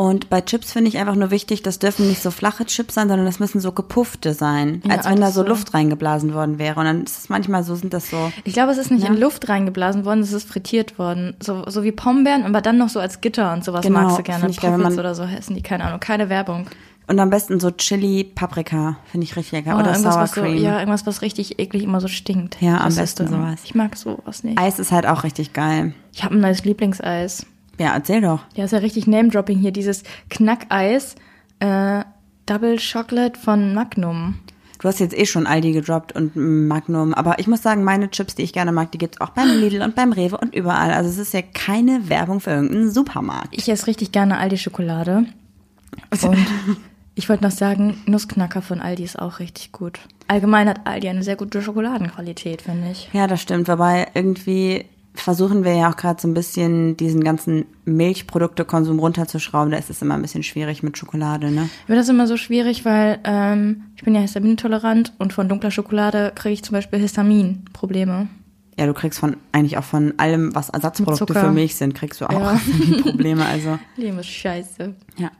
Und 0.00 0.30
bei 0.30 0.40
Chips 0.40 0.72
finde 0.72 0.88
ich 0.88 0.96
einfach 0.96 1.14
nur 1.14 1.30
wichtig, 1.30 1.62
das 1.62 1.78
dürfen 1.78 2.08
nicht 2.08 2.22
so 2.22 2.30
flache 2.30 2.64
Chips 2.64 2.94
sein, 2.94 3.08
sondern 3.08 3.26
das 3.26 3.38
müssen 3.38 3.60
so 3.60 3.70
gepuffte 3.72 4.32
sein. 4.32 4.80
Ja, 4.86 4.96
als 4.96 5.06
wenn 5.06 5.20
da 5.20 5.30
so. 5.30 5.42
Luft 5.42 5.74
reingeblasen 5.74 6.32
worden 6.32 6.58
wäre. 6.58 6.80
Und 6.80 6.86
dann 6.86 7.04
ist 7.04 7.18
es 7.18 7.28
manchmal 7.28 7.64
so, 7.64 7.74
sind 7.74 7.92
das 7.92 8.08
so. 8.08 8.32
Ich 8.44 8.54
glaube, 8.54 8.72
es 8.72 8.78
ist 8.78 8.90
nicht 8.90 9.02
Ja. 9.04 9.10
in 9.10 9.20
Luft 9.20 9.50
reingeblasen 9.50 10.06
worden, 10.06 10.20
es 10.20 10.32
ist 10.32 10.48
frittiert 10.48 10.98
worden. 10.98 11.36
So, 11.42 11.64
so 11.68 11.82
wie 11.82 11.92
Pombeeren, 11.92 12.44
aber 12.46 12.62
dann 12.62 12.78
noch 12.78 12.88
so 12.88 12.98
als 12.98 13.20
Gitter 13.20 13.52
und 13.52 13.62
sowas 13.62 13.82
Genau, 13.82 14.00
magst 14.00 14.18
du 14.18 14.22
gerne. 14.22 14.48
ich 14.48 14.62
man- 14.62 14.98
oder 14.98 15.14
so 15.14 15.24
essen 15.24 15.54
die, 15.54 15.60
keine 15.62 15.84
Ahnung, 15.84 16.00
keine 16.00 16.30
Werbung. 16.30 16.66
Und 17.06 17.18
am 17.18 17.28
besten 17.28 17.60
so 17.60 17.70
Chili, 17.70 18.24
Paprika. 18.24 18.96
Finde 19.04 19.24
ich 19.24 19.36
richtig 19.36 19.52
lecker. 19.52 19.76
Oder, 19.78 19.90
irgendwas, 19.90 20.14
Sour 20.14 20.22
was 20.22 20.32
so, 20.32 20.40
Cream. 20.40 20.62
ja, 20.62 20.78
irgendwas, 20.78 21.04
was 21.06 21.20
richtig 21.20 21.58
eklig 21.58 21.82
immer 21.82 22.00
so 22.00 22.08
stinkt. 22.08 22.56
Ja, 22.62 22.78
am 22.80 22.94
besten 22.94 23.28
sowas. 23.28 23.60
Ich 23.64 23.74
mag 23.74 23.96
sowas 23.96 24.44
nicht. 24.44 24.58
Eis 24.58 24.78
ist 24.78 24.92
halt 24.92 25.06
auch 25.06 25.24
richtig 25.24 25.52
geil. 25.52 25.92
Ich 26.14 26.24
habe 26.24 26.36
ein 26.36 26.40
neues 26.40 26.64
Lieblingseis. 26.64 27.44
Ja, 27.80 27.94
erzähl 27.94 28.20
doch. 28.20 28.40
Ja, 28.54 28.64
ist 28.66 28.72
ja 28.72 28.78
richtig 28.78 29.06
Name-Dropping 29.06 29.58
hier. 29.58 29.72
Dieses 29.72 30.02
Knackeis, 30.28 31.14
äh, 31.60 32.04
Double 32.44 32.76
Chocolate 32.76 33.40
von 33.40 33.72
Magnum. 33.72 34.34
Du 34.80 34.88
hast 34.88 35.00
jetzt 35.00 35.16
eh 35.16 35.24
schon 35.24 35.46
Aldi 35.46 35.72
gedroppt 35.72 36.12
und 36.12 36.36
Magnum, 36.36 37.14
aber 37.14 37.38
ich 37.38 37.46
muss 37.46 37.62
sagen, 37.62 37.82
meine 37.82 38.10
Chips, 38.10 38.34
die 38.34 38.42
ich 38.42 38.52
gerne 38.52 38.70
mag, 38.70 38.92
die 38.92 38.98
gibt's 38.98 39.18
auch 39.22 39.30
beim 39.30 39.48
Lidl 39.48 39.80
und 39.80 39.94
beim 39.94 40.12
Rewe 40.12 40.36
und 40.36 40.54
überall. 40.54 40.92
Also 40.92 41.08
es 41.08 41.16
ist 41.16 41.32
ja 41.32 41.40
keine 41.40 42.10
Werbung 42.10 42.40
für 42.40 42.50
irgendeinen 42.50 42.90
Supermarkt. 42.90 43.48
Ich 43.52 43.66
esse 43.66 43.86
richtig 43.86 44.12
gerne 44.12 44.36
Aldi-Schokolade. 44.36 45.24
Und 46.22 46.46
ich 47.14 47.28
wollte 47.28 47.42
noch 47.42 47.50
sagen, 47.50 48.00
Nussknacker 48.06 48.62
von 48.62 48.80
Aldi 48.80 49.02
ist 49.02 49.18
auch 49.18 49.38
richtig 49.38 49.72
gut. 49.72 49.98
Allgemein 50.28 50.68
hat 50.68 50.86
Aldi 50.86 51.08
eine 51.08 51.22
sehr 51.22 51.36
gute 51.36 51.60
Schokoladenqualität, 51.62 52.62
finde 52.62 52.90
ich. 52.92 53.10
Ja, 53.12 53.26
das 53.26 53.42
stimmt. 53.42 53.68
Wobei 53.68 54.06
irgendwie 54.14 54.84
versuchen 55.22 55.64
wir 55.64 55.74
ja 55.74 55.90
auch 55.90 55.96
gerade 55.96 56.20
so 56.20 56.28
ein 56.28 56.34
bisschen 56.34 56.96
diesen 56.96 57.22
ganzen 57.24 57.64
Milchproduktekonsum 57.84 58.98
runterzuschrauben. 58.98 59.70
Da 59.70 59.78
ist 59.78 59.90
es 59.90 60.02
immer 60.02 60.14
ein 60.14 60.22
bisschen 60.22 60.42
schwierig 60.42 60.82
mit 60.82 60.98
Schokolade, 60.98 61.50
ne? 61.50 61.64
Ich 61.80 61.86
finde 61.86 62.00
das 62.00 62.08
immer 62.08 62.26
so 62.26 62.36
schwierig, 62.36 62.84
weil 62.84 63.18
ähm, 63.24 63.82
ich 63.96 64.02
bin 64.04 64.14
ja 64.14 64.20
histaminintolerant 64.20 65.12
und 65.18 65.32
von 65.32 65.48
dunkler 65.48 65.70
Schokolade 65.70 66.32
kriege 66.34 66.54
ich 66.54 66.62
zum 66.64 66.74
Beispiel 66.74 66.98
Histaminprobleme. 66.98 68.28
Ja, 68.78 68.86
du 68.86 68.94
kriegst 68.94 69.18
von 69.18 69.36
eigentlich 69.52 69.76
auch 69.78 69.84
von 69.84 70.14
allem, 70.18 70.54
was 70.54 70.70
Ersatzprodukte 70.70 71.34
für 71.34 71.50
Milch 71.50 71.76
sind, 71.76 71.94
kriegst 71.94 72.20
du 72.20 72.26
auch 72.26 72.32
Ja. 72.32 72.60
Probleme. 73.02 73.44
Also 73.44 73.78
Leben 73.96 74.18
ist 74.18 74.28
scheiße. 74.28 74.94
ja. 75.16 75.30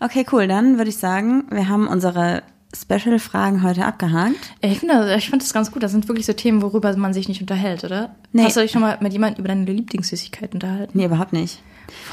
Okay, 0.00 0.26
cool. 0.32 0.48
Dann 0.48 0.78
würde 0.78 0.90
ich 0.90 0.96
sagen, 0.96 1.44
wir 1.50 1.68
haben 1.68 1.86
unsere 1.86 2.42
Special-Fragen 2.74 3.62
heute 3.62 3.84
abgehakt. 3.84 4.54
Ich 4.60 4.78
finde, 4.78 5.14
ich 5.16 5.28
fand 5.30 5.42
das 5.42 5.52
ganz 5.52 5.70
gut. 5.70 5.82
Das 5.82 5.92
sind 5.92 6.08
wirklich 6.08 6.26
so 6.26 6.32
Themen, 6.32 6.62
worüber 6.62 6.96
man 6.96 7.12
sich 7.12 7.28
nicht 7.28 7.40
unterhält, 7.40 7.84
oder? 7.84 8.14
Nee. 8.32 8.44
Hast 8.44 8.56
du 8.56 8.60
dich 8.60 8.70
schon 8.70 8.80
mal 8.82 8.96
mit 9.00 9.12
jemandem 9.12 9.40
über 9.44 9.48
deine 9.48 9.64
Lieblingssüßigkeit 9.64 10.54
unterhalten? 10.54 10.96
Nee, 10.96 11.04
überhaupt 11.06 11.32
nicht. 11.32 11.62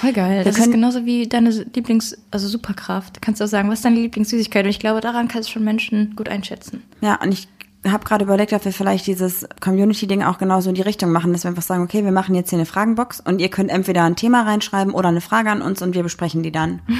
Voll 0.01 0.11
geil. 0.13 0.43
Das 0.43 0.55
können- 0.55 0.67
ist 0.69 0.73
genauso 0.73 1.05
wie 1.05 1.27
deine 1.27 1.49
Lieblings-, 1.51 2.17
also 2.31 2.47
Superkraft. 2.47 3.21
Kannst 3.21 3.39
du 3.39 3.45
auch 3.45 3.49
sagen, 3.49 3.69
was 3.69 3.79
ist 3.79 3.85
deine 3.85 3.99
Lieblingssüßigkeit? 4.01 4.65
Und 4.65 4.71
ich 4.71 4.79
glaube, 4.79 4.99
daran 4.99 5.27
kannst 5.29 5.49
du 5.49 5.53
schon 5.53 5.63
Menschen 5.63 6.15
gut 6.15 6.27
einschätzen. 6.27 6.83
Ja, 7.01 7.15
und 7.21 7.31
ich 7.31 7.47
habe 7.87 8.03
gerade 8.03 8.25
überlegt, 8.25 8.51
ob 8.51 8.65
wir 8.65 8.73
vielleicht 8.73 9.07
dieses 9.07 9.47
Community-Ding 9.61 10.21
auch 10.23 10.37
genauso 10.37 10.67
in 10.67 10.75
die 10.75 10.81
Richtung 10.81 11.13
machen, 11.13 11.31
dass 11.31 11.45
wir 11.45 11.49
einfach 11.49 11.63
sagen, 11.63 11.81
okay, 11.83 12.03
wir 12.03 12.11
machen 12.11 12.35
jetzt 12.35 12.49
hier 12.49 12.59
eine 12.59 12.65
Fragenbox 12.65 13.21
und 13.21 13.39
ihr 13.39 13.47
könnt 13.49 13.69
entweder 13.71 14.03
ein 14.03 14.17
Thema 14.17 14.41
reinschreiben 14.41 14.93
oder 14.93 15.07
eine 15.07 15.21
Frage 15.21 15.49
an 15.49 15.61
uns 15.61 15.81
und 15.81 15.95
wir 15.95 16.03
besprechen 16.03 16.43
die 16.43 16.51
dann. 16.51 16.81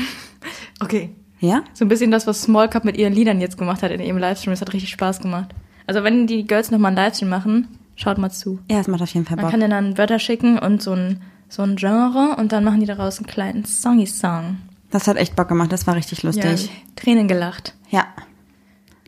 Okay. 0.82 1.10
Ja? 1.40 1.64
So 1.74 1.86
ein 1.86 1.88
bisschen 1.88 2.12
das, 2.12 2.28
was 2.28 2.42
Small 2.42 2.70
Cup 2.70 2.86
mit 2.86 2.98
ihren 2.98 3.14
Liedern 3.14 3.40
jetzt 3.42 3.58
gemacht 3.58 3.82
hat 3.84 3.92
in 3.92 4.02
ihrem 4.02 4.18
Livestream. 4.18 4.52
Das 4.52 4.62
hat 4.62 4.74
richtig 4.74 4.90
Spaß 4.92 5.22
gemacht. 5.22 5.50
Also 5.88 6.04
wenn 6.04 6.28
die 6.28 6.46
Girls 6.46 6.72
nochmal 6.72 6.90
einen 6.90 6.98
Livestream 6.98 7.30
machen, 7.30 7.68
schaut 7.96 8.18
mal 8.18 8.30
zu. 8.30 8.60
Ja, 8.70 8.80
es 8.80 8.88
macht 8.88 9.02
auf 9.02 9.14
jeden 9.14 9.26
Fall 9.26 9.38
Man 9.38 9.44
Bock. 9.46 9.52
kann 9.52 9.60
denen 9.60 9.72
dann 9.72 9.98
Wörter 9.98 10.20
schicken 10.20 10.60
und 10.60 10.82
so 10.82 10.94
ein, 10.94 11.22
so 11.48 11.62
ein 11.64 11.76
Genre 11.78 12.36
und 12.38 12.52
dann 12.52 12.64
machen 12.64 12.80
die 12.82 12.86
daraus 12.86 13.18
einen 13.18 13.28
kleinen 13.28 13.66
Songy-Song. 13.66 14.58
Das 14.92 15.08
hat 15.08 15.18
echt 15.18 15.36
Bock 15.36 15.48
gemacht, 15.48 15.72
das 15.72 15.88
war 15.88 15.96
richtig 15.96 16.24
Ja, 16.24 16.30
lustig. 16.30 16.70
Tränen 16.96 17.28
gelacht. 17.28 17.76
Ja. 17.90 18.06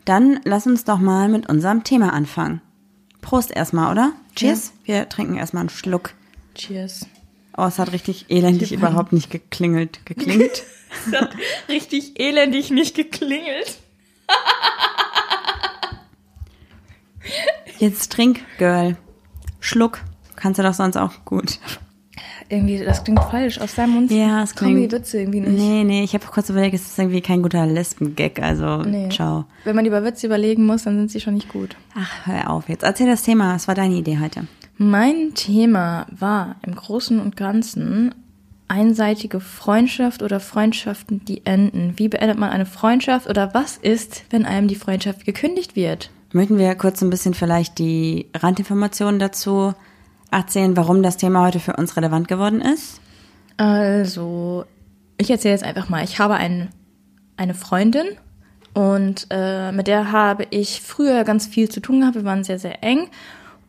Dann 0.04 0.40
lass 0.44 0.66
uns 0.66 0.84
doch 0.84 0.98
mal 0.98 1.28
mit 1.28 1.48
unserem 1.48 1.84
Thema 1.84 2.12
anfangen. 2.12 2.60
Prost 3.20 3.52
erstmal, 3.52 3.92
oder? 3.92 4.12
Cheers. 4.34 4.72
Wir 4.84 5.08
trinken 5.08 5.36
erstmal 5.36 5.60
einen 5.62 5.68
Schluck. 5.68 6.14
Cheers. 6.54 7.06
Oh, 7.56 7.64
es 7.64 7.78
hat 7.78 7.92
richtig 7.92 8.26
elendig 8.30 8.70
Die 8.70 8.74
überhaupt 8.76 9.12
nicht 9.12 9.30
geklingelt. 9.30 10.04
Geklingt. 10.06 10.62
Es 11.06 11.18
hat 11.18 11.30
richtig 11.70 12.20
elendig 12.20 12.70
nicht 12.70 12.94
geklingelt. 12.94 13.78
Jetzt 17.78 18.12
trink, 18.12 18.40
Girl. 18.58 18.96
Schluck. 19.60 20.00
Kannst 20.36 20.58
du 20.58 20.62
doch 20.62 20.74
sonst 20.74 20.96
auch 20.96 21.24
gut. 21.24 21.58
Irgendwie, 22.48 22.84
das 22.84 23.02
klingt 23.04 23.22
falsch. 23.24 23.58
Aus 23.58 23.74
deinem 23.74 23.92
Mund 23.94 24.10
Ja, 24.10 24.42
es 24.42 24.54
kommen 24.54 24.72
die 24.72 24.76
klingt- 24.86 24.92
Witze 24.92 25.20
irgendwie 25.20 25.40
nicht. 25.40 25.52
Nee, 25.52 25.84
nee, 25.84 26.02
ich 26.04 26.12
habe 26.12 26.26
kurz 26.26 26.50
überlegt, 26.50 26.74
es 26.74 26.82
ist 26.86 26.98
irgendwie 26.98 27.22
kein 27.22 27.42
guter 27.42 27.64
Lesben-Gag, 27.64 28.42
also 28.42 28.82
Nee. 28.82 29.08
ciao. 29.08 29.46
Wenn 29.64 29.76
man 29.76 29.86
über 29.86 30.04
Witze 30.04 30.26
überlegen 30.26 30.66
muss, 30.66 30.82
dann 30.82 30.96
sind 30.98 31.10
sie 31.10 31.20
schon 31.20 31.34
nicht 31.34 31.48
gut. 31.48 31.76
Ach, 31.94 32.26
hör 32.26 32.50
auf 32.50 32.68
jetzt. 32.68 32.82
Erzähl 32.82 33.06
das 33.06 33.22
Thema, 33.22 33.54
was 33.54 33.68
war 33.68 33.74
deine 33.74 33.94
Idee 33.94 34.18
heute? 34.20 34.46
Mein 34.82 35.34
Thema 35.34 36.06
war 36.10 36.56
im 36.66 36.74
Großen 36.74 37.20
und 37.20 37.36
Ganzen 37.36 38.16
einseitige 38.66 39.38
Freundschaft 39.38 40.24
oder 40.24 40.40
Freundschaften, 40.40 41.24
die 41.24 41.46
enden. 41.46 41.92
Wie 41.98 42.08
beendet 42.08 42.36
man 42.36 42.50
eine 42.50 42.66
Freundschaft 42.66 43.28
oder 43.28 43.54
was 43.54 43.76
ist, 43.76 44.24
wenn 44.30 44.44
einem 44.44 44.66
die 44.66 44.74
Freundschaft 44.74 45.24
gekündigt 45.24 45.76
wird? 45.76 46.10
Möchten 46.32 46.58
wir 46.58 46.74
kurz 46.74 47.00
ein 47.00 47.10
bisschen 47.10 47.32
vielleicht 47.32 47.78
die 47.78 48.26
Randinformationen 48.34 49.20
dazu 49.20 49.72
erzählen, 50.32 50.76
warum 50.76 51.04
das 51.04 51.16
Thema 51.16 51.46
heute 51.46 51.60
für 51.60 51.76
uns 51.76 51.96
relevant 51.96 52.26
geworden 52.26 52.60
ist? 52.60 53.00
Also, 53.58 54.64
ich 55.16 55.30
erzähle 55.30 55.54
jetzt 55.54 55.64
einfach 55.64 55.90
mal. 55.90 56.02
Ich 56.02 56.18
habe 56.18 56.34
ein, 56.34 56.70
eine 57.36 57.54
Freundin 57.54 58.06
und 58.74 59.28
äh, 59.30 59.70
mit 59.70 59.86
der 59.86 60.10
habe 60.10 60.48
ich 60.50 60.80
früher 60.80 61.22
ganz 61.22 61.46
viel 61.46 61.68
zu 61.68 61.78
tun 61.78 62.00
gehabt. 62.00 62.16
Wir 62.16 62.24
waren 62.24 62.42
sehr, 62.42 62.58
sehr 62.58 62.82
eng. 62.82 63.06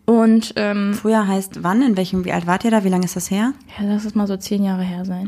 Und 0.05 0.53
ähm, 0.57 0.93
Früher 0.93 1.27
heißt 1.27 1.63
wann, 1.63 1.81
in 1.81 1.95
welchem, 1.95 2.25
wie 2.25 2.33
alt 2.33 2.45
wart 2.45 2.65
ihr 2.65 2.71
da, 2.71 2.83
wie 2.83 2.89
lange 2.89 3.05
ist 3.05 3.15
das 3.15 3.31
her? 3.31 3.53
Ja, 3.77 3.85
lass 3.85 4.03
es 4.03 4.15
mal 4.15 4.27
so 4.27 4.35
zehn 4.35 4.63
Jahre 4.63 4.83
her 4.83 5.05
sein. 5.05 5.27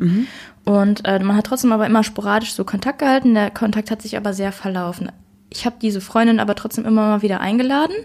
Und 0.66 1.06
äh, 1.06 1.20
man 1.20 1.38
hat 1.38 1.46
trotzdem 1.46 1.72
aber 1.72 1.86
immer 1.86 2.04
sporadisch 2.04 2.54
so 2.54 2.66
Kontakt 2.66 3.00
gehalten. 3.00 3.34
Der 3.34 3.52
Kontakt 3.52 3.90
hat 3.90 4.02
sich 4.02 4.18
aber 4.18 4.34
sehr 4.34 4.52
verlaufen. 4.52 5.12
Ich 5.50 5.66
habe 5.66 5.78
diese 5.82 6.02
Freundin 6.02 6.42
aber 6.42 6.56
trotzdem 6.56 6.86
immer 6.86 7.08
mal 7.08 7.22
wieder 7.22 7.40
eingeladen. 7.40 7.96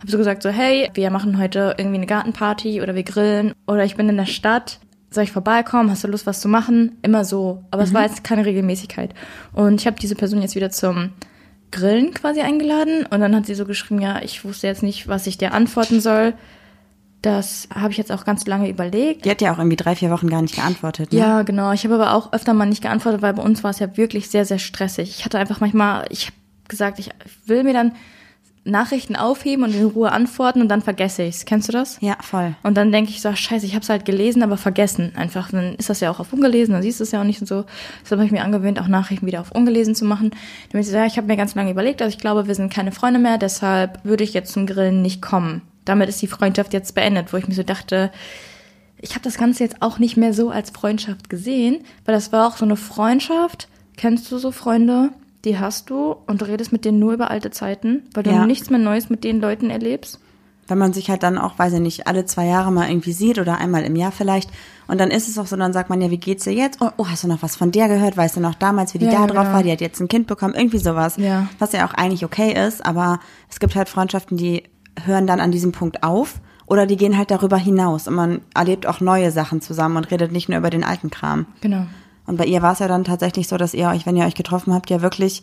Habe 0.00 0.10
so 0.10 0.18
gesagt 0.18 0.42
so, 0.42 0.50
hey, 0.50 0.90
wir 0.92 1.10
machen 1.10 1.38
heute 1.38 1.74
irgendwie 1.78 1.96
eine 1.96 2.06
Gartenparty 2.06 2.82
oder 2.82 2.94
wir 2.94 3.04
grillen 3.04 3.54
oder 3.66 3.84
ich 3.84 3.96
bin 3.96 4.08
in 4.10 4.16
der 4.18 4.26
Stadt. 4.26 4.80
Soll 5.10 5.24
ich 5.24 5.32
vorbeikommen? 5.32 5.90
Hast 5.90 6.04
du 6.04 6.08
Lust, 6.08 6.26
was 6.26 6.42
zu 6.42 6.48
machen? 6.48 6.98
Immer 7.00 7.24
so. 7.24 7.64
Aber 7.70 7.82
es 7.82 7.94
war 7.94 8.02
jetzt 8.02 8.24
keine 8.24 8.44
Regelmäßigkeit. 8.44 9.14
Und 9.54 9.80
ich 9.80 9.86
habe 9.86 9.98
diese 9.98 10.16
Person 10.16 10.42
jetzt 10.42 10.54
wieder 10.54 10.68
zum 10.68 11.12
Grillen 11.70 12.14
quasi 12.14 12.40
eingeladen. 12.40 13.06
Und 13.06 13.20
dann 13.20 13.34
hat 13.34 13.46
sie 13.46 13.54
so 13.54 13.64
geschrieben, 13.64 14.00
ja, 14.00 14.22
ich 14.22 14.44
wusste 14.44 14.66
jetzt 14.66 14.82
nicht, 14.82 15.08
was 15.08 15.26
ich 15.26 15.38
dir 15.38 15.52
antworten 15.52 16.00
soll. 16.00 16.34
Das 17.22 17.68
habe 17.74 17.90
ich 17.90 17.98
jetzt 17.98 18.12
auch 18.12 18.24
ganz 18.24 18.46
lange 18.46 18.68
überlegt. 18.68 19.24
Die 19.24 19.30
hat 19.30 19.40
ja 19.40 19.52
auch 19.52 19.58
irgendwie 19.58 19.76
drei, 19.76 19.96
vier 19.96 20.10
Wochen 20.10 20.30
gar 20.30 20.40
nicht 20.40 20.54
geantwortet. 20.54 21.12
Ne? 21.12 21.18
Ja, 21.18 21.42
genau. 21.42 21.72
Ich 21.72 21.84
habe 21.84 21.96
aber 21.96 22.14
auch 22.14 22.32
öfter 22.32 22.54
mal 22.54 22.66
nicht 22.66 22.82
geantwortet, 22.82 23.22
weil 23.22 23.34
bei 23.34 23.42
uns 23.42 23.64
war 23.64 23.70
es 23.70 23.80
ja 23.80 23.96
wirklich 23.96 24.30
sehr, 24.30 24.44
sehr 24.44 24.60
stressig. 24.60 25.10
Ich 25.18 25.24
hatte 25.24 25.38
einfach 25.38 25.60
manchmal, 25.60 26.06
ich 26.10 26.26
habe 26.26 26.36
gesagt, 26.68 27.00
ich 27.00 27.10
will 27.46 27.64
mir 27.64 27.72
dann 27.72 27.92
Nachrichten 28.70 29.16
aufheben 29.16 29.64
und 29.64 29.74
in 29.74 29.84
Ruhe 29.84 30.12
antworten 30.12 30.60
und 30.60 30.68
dann 30.68 30.82
vergesse 30.82 31.22
ich's. 31.22 31.44
Kennst 31.44 31.68
du 31.68 31.72
das? 31.72 31.98
Ja, 32.00 32.16
voll. 32.20 32.54
Und 32.62 32.76
dann 32.76 32.92
denke 32.92 33.10
ich 33.10 33.20
so, 33.20 33.30
ach, 33.30 33.36
scheiße, 33.36 33.66
ich 33.66 33.74
habe 33.74 33.82
es 33.82 33.88
halt 33.88 34.04
gelesen, 34.04 34.42
aber 34.42 34.56
vergessen. 34.56 35.12
Einfach, 35.16 35.50
dann 35.50 35.74
ist 35.74 35.90
das 35.90 36.00
ja 36.00 36.10
auch 36.10 36.20
auf 36.20 36.32
ungelesen, 36.32 36.74
dann 36.74 36.82
siehst 36.82 37.00
du 37.00 37.04
es 37.04 37.12
ja 37.12 37.20
auch 37.20 37.24
nicht 37.24 37.40
und 37.40 37.46
so. 37.46 37.64
Deshalb 38.02 38.18
habe 38.20 38.26
ich 38.26 38.32
mir 38.32 38.44
angewöhnt, 38.44 38.80
auch 38.80 38.88
Nachrichten 38.88 39.26
wieder 39.26 39.40
auf 39.40 39.52
ungelesen 39.52 39.94
zu 39.94 40.04
machen. 40.04 40.30
Damit 40.70 40.86
ich 40.86 40.92
sage, 40.92 41.06
ich 41.06 41.16
habe 41.16 41.26
mir 41.26 41.36
ganz 41.36 41.54
lange 41.54 41.70
überlegt, 41.70 42.02
also 42.02 42.14
ich 42.14 42.20
glaube, 42.20 42.46
wir 42.46 42.54
sind 42.54 42.72
keine 42.72 42.92
Freunde 42.92 43.20
mehr, 43.20 43.38
deshalb 43.38 44.04
würde 44.04 44.24
ich 44.24 44.34
jetzt 44.34 44.52
zum 44.52 44.66
Grillen 44.66 45.02
nicht 45.02 45.22
kommen. 45.22 45.62
Damit 45.84 46.08
ist 46.08 46.20
die 46.20 46.26
Freundschaft 46.26 46.72
jetzt 46.72 46.94
beendet, 46.94 47.32
wo 47.32 47.36
ich 47.36 47.48
mir 47.48 47.54
so 47.54 47.62
dachte, 47.62 48.10
ich 49.00 49.10
habe 49.10 49.22
das 49.22 49.38
Ganze 49.38 49.64
jetzt 49.64 49.80
auch 49.80 49.98
nicht 49.98 50.16
mehr 50.16 50.34
so 50.34 50.50
als 50.50 50.70
Freundschaft 50.70 51.30
gesehen, 51.30 51.78
weil 52.04 52.14
das 52.14 52.32
war 52.32 52.48
auch 52.48 52.56
so 52.56 52.64
eine 52.64 52.76
Freundschaft. 52.76 53.68
Kennst 53.96 54.30
du 54.30 54.38
so 54.38 54.50
Freunde? 54.50 55.10
Die 55.44 55.58
hast 55.58 55.88
du 55.90 56.16
und 56.26 56.40
du 56.40 56.46
redest 56.46 56.72
mit 56.72 56.84
denen 56.84 56.98
nur 56.98 57.12
über 57.12 57.30
alte 57.30 57.50
Zeiten, 57.50 58.02
weil 58.14 58.22
du 58.24 58.30
Ja. 58.30 58.44
nichts 58.46 58.70
mehr 58.70 58.78
Neues 58.80 59.08
mit 59.08 59.24
den 59.24 59.40
Leuten 59.40 59.70
erlebst. 59.70 60.20
wenn 60.70 60.76
man 60.76 60.92
sich 60.92 61.08
halt 61.08 61.22
dann 61.22 61.38
auch, 61.38 61.58
weiß 61.58 61.72
ich 61.72 61.80
nicht, 61.80 62.06
alle 62.08 62.26
zwei 62.26 62.44
Jahre 62.44 62.70
mal 62.70 62.90
irgendwie 62.90 63.12
sieht 63.14 63.38
oder 63.38 63.56
einmal 63.56 63.84
im 63.84 63.96
Jahr 63.96 64.12
vielleicht. 64.12 64.50
Und 64.86 65.00
dann 65.00 65.10
ist 65.10 65.26
es 65.26 65.38
auch 65.38 65.46
so, 65.46 65.56
dann 65.56 65.72
sagt 65.72 65.88
man 65.88 66.02
ja, 66.02 66.10
wie 66.10 66.18
geht's 66.18 66.44
dir 66.44 66.52
jetzt? 66.52 66.82
Oh, 66.82 66.90
oh 66.98 67.06
hast 67.08 67.24
du 67.24 67.28
noch 67.28 67.40
was 67.42 67.56
von 67.56 67.70
der 67.72 67.88
gehört? 67.88 68.18
Weißt 68.18 68.36
du 68.36 68.40
noch 68.40 68.54
damals, 68.54 68.92
wie 68.92 68.98
die 68.98 69.06
Ja, 69.06 69.12
da 69.12 69.26
drauf 69.28 69.44
genau. 69.44 69.52
war? 69.54 69.62
Die 69.62 69.72
hat 69.72 69.80
jetzt 69.80 69.98
ein 69.98 70.08
Kind 70.08 70.26
bekommen, 70.26 70.52
irgendwie 70.54 70.76
sowas. 70.76 71.16
Ja. 71.16 71.48
Was 71.58 71.72
ja 71.72 71.86
auch 71.88 71.94
eigentlich 71.94 72.22
okay 72.22 72.52
ist, 72.66 72.84
aber 72.84 73.18
es 73.48 73.60
gibt 73.60 73.76
halt 73.76 73.88
Freundschaften, 73.88 74.36
die 74.36 74.64
hören 75.06 75.26
dann 75.26 75.40
an 75.40 75.52
diesem 75.52 75.72
Punkt 75.72 76.02
auf 76.02 76.34
oder 76.66 76.84
die 76.84 76.98
gehen 76.98 77.16
halt 77.16 77.30
darüber 77.30 77.56
hinaus 77.56 78.06
und 78.06 78.12
man 78.14 78.42
erlebt 78.54 78.86
auch 78.86 79.00
neue 79.00 79.30
Sachen 79.30 79.62
zusammen 79.62 79.96
und 79.96 80.10
redet 80.10 80.32
nicht 80.32 80.50
nur 80.50 80.58
über 80.58 80.68
den 80.68 80.84
alten 80.84 81.08
Kram. 81.08 81.46
Genau. 81.62 81.86
Und 82.28 82.36
bei 82.36 82.44
ihr 82.44 82.60
war 82.60 82.74
es 82.74 82.78
ja 82.78 82.88
dann 82.88 83.04
tatsächlich 83.04 83.48
so, 83.48 83.56
dass 83.56 83.74
ihr 83.74 83.88
euch, 83.88 84.04
wenn 84.04 84.16
ihr 84.16 84.26
euch 84.26 84.34
getroffen 84.34 84.74
habt, 84.74 84.90
ja 84.90 85.00
wirklich, 85.00 85.42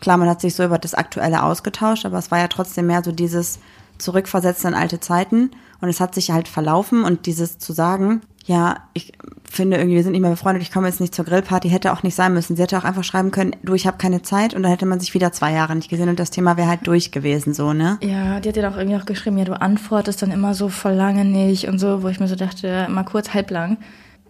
klar, 0.00 0.18
man 0.18 0.28
hat 0.28 0.42
sich 0.42 0.54
so 0.54 0.62
über 0.62 0.78
das 0.78 0.94
Aktuelle 0.94 1.42
ausgetauscht, 1.42 2.04
aber 2.04 2.18
es 2.18 2.30
war 2.30 2.38
ja 2.38 2.48
trotzdem 2.48 2.86
mehr 2.86 3.02
so 3.02 3.12
dieses 3.12 3.58
Zurückversetzen 3.96 4.68
in 4.68 4.78
alte 4.78 5.00
Zeiten. 5.00 5.50
Und 5.80 5.88
es 5.88 6.00
hat 6.00 6.14
sich 6.14 6.30
halt 6.30 6.46
verlaufen 6.46 7.04
und 7.04 7.26
dieses 7.26 7.58
zu 7.58 7.72
sagen, 7.72 8.20
ja, 8.44 8.76
ich 8.94 9.12
finde 9.44 9.76
irgendwie, 9.76 9.96
wir 9.96 10.02
sind 10.02 10.12
nicht 10.12 10.20
mehr 10.20 10.30
befreundet, 10.30 10.62
ich 10.62 10.72
komme 10.72 10.88
jetzt 10.88 11.00
nicht 11.00 11.14
zur 11.14 11.24
Grillparty, 11.24 11.70
hätte 11.70 11.92
auch 11.92 12.02
nicht 12.02 12.14
sein 12.14 12.34
müssen. 12.34 12.56
Sie 12.56 12.62
hätte 12.62 12.78
auch 12.78 12.84
einfach 12.84 13.04
schreiben 13.04 13.30
können, 13.30 13.54
du, 13.62 13.74
ich 13.74 13.86
habe 13.86 13.96
keine 13.96 14.22
Zeit 14.22 14.54
und 14.54 14.62
dann 14.62 14.70
hätte 14.70 14.86
man 14.86 15.00
sich 15.00 15.14
wieder 15.14 15.32
zwei 15.32 15.52
Jahre 15.52 15.76
nicht 15.76 15.88
gesehen 15.88 16.08
und 16.08 16.18
das 16.18 16.30
Thema 16.30 16.56
wäre 16.56 16.68
halt 16.68 16.86
durch 16.86 17.10
gewesen, 17.10 17.54
so, 17.54 17.72
ne? 17.72 17.98
Ja, 18.02 18.40
die 18.40 18.48
hat 18.48 18.56
ja 18.56 18.70
auch 18.70 18.76
irgendwie 18.76 18.96
auch 18.96 19.06
geschrieben, 19.06 19.38
ja, 19.38 19.44
du 19.44 19.60
antwortest 19.60 20.22
dann 20.22 20.30
immer 20.30 20.54
so 20.54 20.68
voll 20.68 20.94
lange 20.94 21.24
nicht 21.24 21.68
und 21.68 21.78
so, 21.78 22.02
wo 22.02 22.08
ich 22.08 22.20
mir 22.20 22.28
so 22.28 22.36
dachte, 22.36 22.86
immer 22.88 23.04
kurz, 23.04 23.32
halblang. 23.34 23.78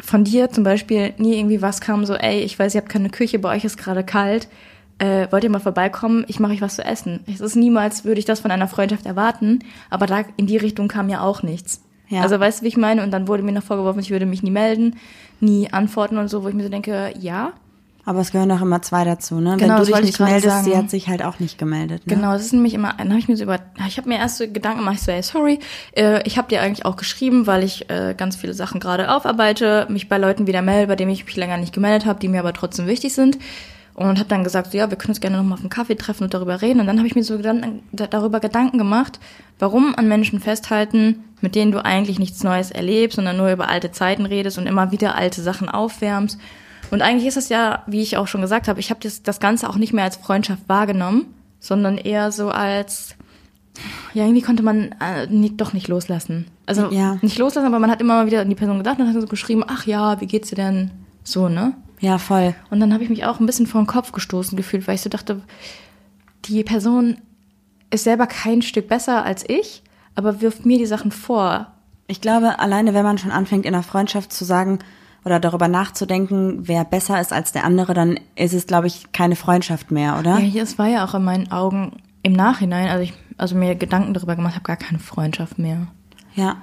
Von 0.00 0.24
dir 0.24 0.50
zum 0.50 0.64
Beispiel 0.64 1.12
nie 1.18 1.38
irgendwie 1.38 1.60
was 1.60 1.80
kam, 1.80 2.04
so, 2.04 2.14
ey, 2.14 2.40
ich 2.40 2.58
weiß, 2.58 2.74
ihr 2.74 2.80
habt 2.80 2.90
keine 2.90 3.10
Küche, 3.10 3.38
bei 3.38 3.54
euch 3.54 3.64
ist 3.64 3.78
gerade 3.78 4.04
kalt, 4.04 4.48
äh, 4.98 5.26
wollt 5.30 5.44
ihr 5.44 5.50
mal 5.50 5.58
vorbeikommen, 5.58 6.24
ich 6.28 6.40
mache 6.40 6.52
euch 6.52 6.62
was 6.62 6.76
zu 6.76 6.84
essen. 6.84 7.20
Es 7.26 7.40
ist 7.40 7.56
niemals, 7.56 8.04
würde 8.04 8.18
ich 8.18 8.24
das 8.24 8.40
von 8.40 8.50
einer 8.50 8.68
Freundschaft 8.68 9.06
erwarten, 9.06 9.60
aber 9.90 10.06
da 10.06 10.24
in 10.36 10.46
die 10.46 10.56
Richtung 10.56 10.88
kam 10.88 11.08
ja 11.08 11.20
auch 11.20 11.42
nichts. 11.42 11.82
Ja. 12.08 12.22
Also 12.22 12.40
weißt 12.40 12.60
du, 12.60 12.64
wie 12.64 12.68
ich 12.68 12.76
meine? 12.76 13.02
Und 13.02 13.10
dann 13.10 13.28
wurde 13.28 13.42
mir 13.42 13.52
noch 13.52 13.62
vorgeworfen, 13.62 14.00
ich 14.00 14.10
würde 14.10 14.26
mich 14.26 14.42
nie 14.42 14.50
melden, 14.50 14.96
nie 15.40 15.72
antworten 15.72 16.16
und 16.16 16.28
so, 16.28 16.42
wo 16.42 16.48
ich 16.48 16.54
mir 16.54 16.62
so 16.62 16.68
denke, 16.68 17.12
ja, 17.18 17.52
Aber 18.08 18.20
es 18.20 18.32
gehören 18.32 18.50
auch 18.52 18.62
immer 18.62 18.80
zwei 18.80 19.04
dazu, 19.04 19.34
ne? 19.38 19.56
Genau, 19.58 19.74
Wenn 19.74 19.80
du 19.80 19.84
dich 19.84 19.94
nicht 20.06 20.18
meldest, 20.20 20.64
sie 20.64 20.76
hat 20.78 20.88
sich 20.90 21.08
halt 21.08 21.22
auch 21.22 21.40
nicht 21.40 21.58
gemeldet, 21.58 22.06
ne? 22.06 22.14
Genau, 22.14 22.32
das 22.32 22.42
ist 22.46 22.52
nämlich 22.54 22.72
immer, 22.72 22.94
dann 22.96 23.08
habe 23.10 23.18
ich 23.18 23.28
mir 23.28 23.36
so 23.36 23.44
über, 23.44 23.58
ich 23.86 23.98
habe 23.98 24.08
mir 24.08 24.16
erst 24.18 24.38
so 24.38 24.48
Gedanken 24.48 24.78
gemacht, 24.78 24.94
ich 24.96 25.02
so, 25.02 25.12
ey, 25.12 25.22
sorry, 25.22 25.58
äh, 25.94 26.22
ich 26.26 26.38
habe 26.38 26.48
dir 26.48 26.62
eigentlich 26.62 26.86
auch 26.86 26.96
geschrieben, 26.96 27.46
weil 27.46 27.62
ich 27.64 27.90
äh, 27.90 28.14
ganz 28.16 28.36
viele 28.36 28.54
Sachen 28.54 28.80
gerade 28.80 29.10
aufarbeite, 29.14 29.86
mich 29.90 30.08
bei 30.08 30.16
Leuten 30.16 30.46
wieder 30.46 30.62
melde, 30.62 30.86
bei 30.86 30.96
denen 30.96 31.10
ich 31.10 31.26
mich 31.26 31.36
länger 31.36 31.58
nicht 31.58 31.74
gemeldet 31.74 32.06
habe, 32.06 32.18
die 32.18 32.28
mir 32.28 32.40
aber 32.40 32.54
trotzdem 32.54 32.86
wichtig 32.86 33.12
sind. 33.12 33.38
Und 33.92 34.18
habe 34.20 34.28
dann 34.28 34.44
gesagt, 34.44 34.70
so, 34.72 34.78
ja, 34.78 34.88
wir 34.90 34.96
können 34.96 35.10
uns 35.10 35.20
gerne 35.20 35.36
nochmal 35.36 35.54
auf 35.54 35.60
einen 35.60 35.70
Kaffee 35.70 35.96
treffen 35.96 36.22
und 36.24 36.32
darüber 36.32 36.62
reden. 36.62 36.78
Und 36.80 36.86
dann 36.86 36.98
habe 36.98 37.08
ich 37.08 37.16
mir 37.16 37.24
so 37.24 37.36
Gedanken, 37.36 37.82
da- 37.92 38.06
darüber 38.06 38.38
Gedanken 38.40 38.78
gemacht, 38.78 39.18
warum 39.58 39.94
an 39.96 40.06
Menschen 40.06 40.38
festhalten, 40.40 41.24
mit 41.40 41.56
denen 41.56 41.72
du 41.72 41.84
eigentlich 41.84 42.20
nichts 42.20 42.44
Neues 42.44 42.70
erlebst, 42.70 43.16
sondern 43.16 43.36
nur 43.36 43.50
über 43.52 43.68
alte 43.68 43.90
Zeiten 43.90 44.24
redest 44.24 44.56
und 44.56 44.66
immer 44.68 44.92
wieder 44.92 45.16
alte 45.16 45.42
Sachen 45.42 45.68
aufwärmst. 45.68 46.38
Und 46.90 47.02
eigentlich 47.02 47.26
ist 47.26 47.36
es 47.36 47.48
ja, 47.48 47.82
wie 47.86 48.00
ich 48.00 48.16
auch 48.16 48.26
schon 48.26 48.40
gesagt 48.40 48.68
habe, 48.68 48.80
ich 48.80 48.90
habe 48.90 49.00
das, 49.02 49.22
das 49.22 49.40
Ganze 49.40 49.68
auch 49.68 49.76
nicht 49.76 49.92
mehr 49.92 50.04
als 50.04 50.16
Freundschaft 50.16 50.62
wahrgenommen, 50.68 51.26
sondern 51.60 51.98
eher 51.98 52.32
so 52.32 52.50
als, 52.50 53.14
ja, 54.14 54.24
irgendwie 54.24 54.42
konnte 54.42 54.62
man 54.62 54.94
äh, 55.00 55.26
nie, 55.28 55.56
doch 55.56 55.72
nicht 55.72 55.88
loslassen. 55.88 56.46
Also 56.66 56.90
Ja. 56.90 57.18
nicht 57.22 57.38
loslassen, 57.38 57.66
aber 57.66 57.78
man 57.78 57.90
hat 57.90 58.00
immer 58.00 58.14
mal 58.14 58.26
wieder 58.26 58.40
an 58.40 58.48
die 58.48 58.54
Person 58.54 58.78
gedacht 58.78 58.98
und 58.98 59.06
hat 59.12 59.20
so 59.20 59.26
geschrieben, 59.26 59.64
ach 59.66 59.86
ja, 59.86 60.20
wie 60.20 60.26
geht's 60.26 60.48
dir 60.50 60.56
denn? 60.56 60.90
So, 61.24 61.48
ne? 61.48 61.74
Ja, 62.00 62.18
voll. 62.18 62.54
Und 62.70 62.80
dann 62.80 62.92
habe 62.94 63.02
ich 63.02 63.10
mich 63.10 63.24
auch 63.24 63.40
ein 63.40 63.46
bisschen 63.46 63.66
vor 63.66 63.80
den 63.82 63.86
Kopf 63.86 64.12
gestoßen 64.12 64.56
gefühlt, 64.56 64.86
weil 64.86 64.94
ich 64.94 65.00
so 65.02 65.10
dachte, 65.10 65.42
die 66.44 66.62
Person 66.64 67.18
ist 67.90 68.04
selber 68.04 68.26
kein 68.26 68.62
Stück 68.62 68.88
besser 68.88 69.24
als 69.24 69.44
ich, 69.48 69.82
aber 70.14 70.40
wirft 70.40 70.64
mir 70.64 70.78
die 70.78 70.86
Sachen 70.86 71.10
vor. 71.10 71.72
Ich 72.06 72.20
glaube, 72.20 72.58
alleine 72.58 72.94
wenn 72.94 73.04
man 73.04 73.18
schon 73.18 73.30
anfängt, 73.30 73.66
in 73.66 73.74
einer 73.74 73.82
Freundschaft 73.82 74.32
zu 74.32 74.44
sagen 74.44 74.78
oder 75.28 75.40
darüber 75.40 75.68
nachzudenken, 75.68 76.66
wer 76.66 76.84
besser 76.84 77.20
ist 77.20 77.32
als 77.32 77.52
der 77.52 77.64
andere, 77.64 77.94
dann 77.94 78.18
ist 78.34 78.54
es, 78.54 78.66
glaube 78.66 78.86
ich, 78.86 79.12
keine 79.12 79.36
Freundschaft 79.36 79.90
mehr, 79.90 80.18
oder? 80.18 80.38
Ja, 80.38 80.62
es 80.62 80.78
war 80.78 80.88
ja 80.88 81.04
auch 81.04 81.14
in 81.14 81.24
meinen 81.24 81.52
Augen 81.52 81.98
im 82.22 82.32
Nachhinein, 82.32 82.88
also 82.88 83.02
ich 83.02 83.12
also 83.36 83.54
mir 83.54 83.74
Gedanken 83.76 84.14
darüber 84.14 84.36
gemacht 84.36 84.54
habe, 84.54 84.64
gar 84.64 84.76
keine 84.76 84.98
Freundschaft 84.98 85.58
mehr. 85.58 85.86
Ja. 86.34 86.56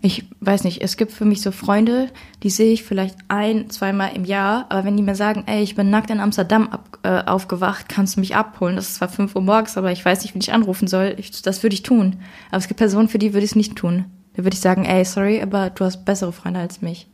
Ich 0.00 0.26
weiß 0.40 0.62
nicht, 0.62 0.82
es 0.82 0.96
gibt 0.96 1.10
für 1.10 1.24
mich 1.24 1.42
so 1.42 1.50
Freunde, 1.50 2.10
die 2.44 2.50
sehe 2.50 2.72
ich 2.72 2.84
vielleicht 2.84 3.16
ein, 3.26 3.68
zweimal 3.68 4.14
im 4.14 4.24
Jahr, 4.24 4.66
aber 4.68 4.84
wenn 4.84 4.96
die 4.96 5.02
mir 5.02 5.16
sagen, 5.16 5.42
ey, 5.46 5.62
ich 5.62 5.74
bin 5.74 5.90
nackt 5.90 6.10
in 6.10 6.20
Amsterdam 6.20 6.68
ab, 6.68 6.98
äh, 7.02 7.24
aufgewacht, 7.24 7.88
kannst 7.88 8.16
du 8.16 8.20
mich 8.20 8.36
abholen? 8.36 8.76
Das 8.76 8.88
ist 8.88 8.94
zwar 8.96 9.08
5 9.08 9.34
Uhr 9.34 9.42
morgens, 9.42 9.76
aber 9.76 9.90
ich 9.90 10.04
weiß 10.04 10.22
nicht, 10.22 10.34
wie 10.34 10.38
ich 10.38 10.52
anrufen 10.52 10.86
soll. 10.86 11.16
Ich, 11.18 11.42
das 11.42 11.64
würde 11.64 11.74
ich 11.74 11.82
tun. 11.82 12.16
Aber 12.50 12.58
es 12.58 12.68
gibt 12.68 12.78
Personen, 12.78 13.08
für 13.08 13.18
die 13.18 13.32
würde 13.32 13.44
ich 13.44 13.52
es 13.52 13.56
nicht 13.56 13.74
tun. 13.74 14.04
Da 14.34 14.44
würde 14.44 14.54
ich 14.54 14.60
sagen, 14.60 14.84
ey, 14.84 15.04
sorry, 15.04 15.42
aber 15.42 15.70
du 15.70 15.84
hast 15.84 16.04
bessere 16.04 16.32
Freunde 16.32 16.60
als 16.60 16.80
mich. 16.80 17.08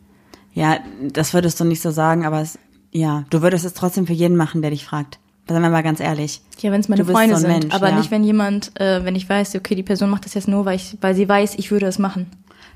Ja, 0.55 0.79
das 1.13 1.35
würdest 1.35 1.61
du 1.61 1.65
nicht 1.65 1.83
so 1.83 1.91
sagen, 1.91 2.25
aber 2.25 2.41
es, 2.41 2.59
ja, 2.93 3.25
du 3.31 3.43
würdest 3.43 3.65
es 3.65 3.75
trotzdem 3.75 4.07
für 4.07 4.13
jeden 4.13 4.37
machen, 4.37 4.63
der 4.63 4.71
dich 4.71 4.85
fragt. 4.85 5.19
Seien 5.49 5.61
wir 5.61 5.69
mal 5.69 5.83
ganz 5.83 6.01
ehrlich. 6.01 6.41
Ja, 6.61 6.73
wenn 6.73 6.81
es 6.81 6.89
meine 6.89 7.05
Freunde 7.05 7.35
so 7.35 7.43
sind, 7.43 7.51
Mensch, 7.51 7.75
aber 7.75 7.91
ja. 7.91 7.99
nicht, 7.99 8.11
wenn 8.11 8.25
jemand, 8.25 8.81
äh, 8.81 9.05
wenn 9.05 9.15
ich 9.15 9.29
weiß, 9.29 9.57
okay, 9.57 9.75
die 9.75 9.83
Person 9.83 10.09
macht 10.09 10.25
das 10.25 10.35
jetzt 10.35 10.49
nur, 10.49 10.65
weil, 10.65 10.77
ich, 10.77 10.97
weil 11.03 11.15
sie 11.15 11.29
weiß, 11.29 11.57
ich 11.57 11.71
würde 11.71 11.87
es 11.87 11.99
machen. 11.99 12.31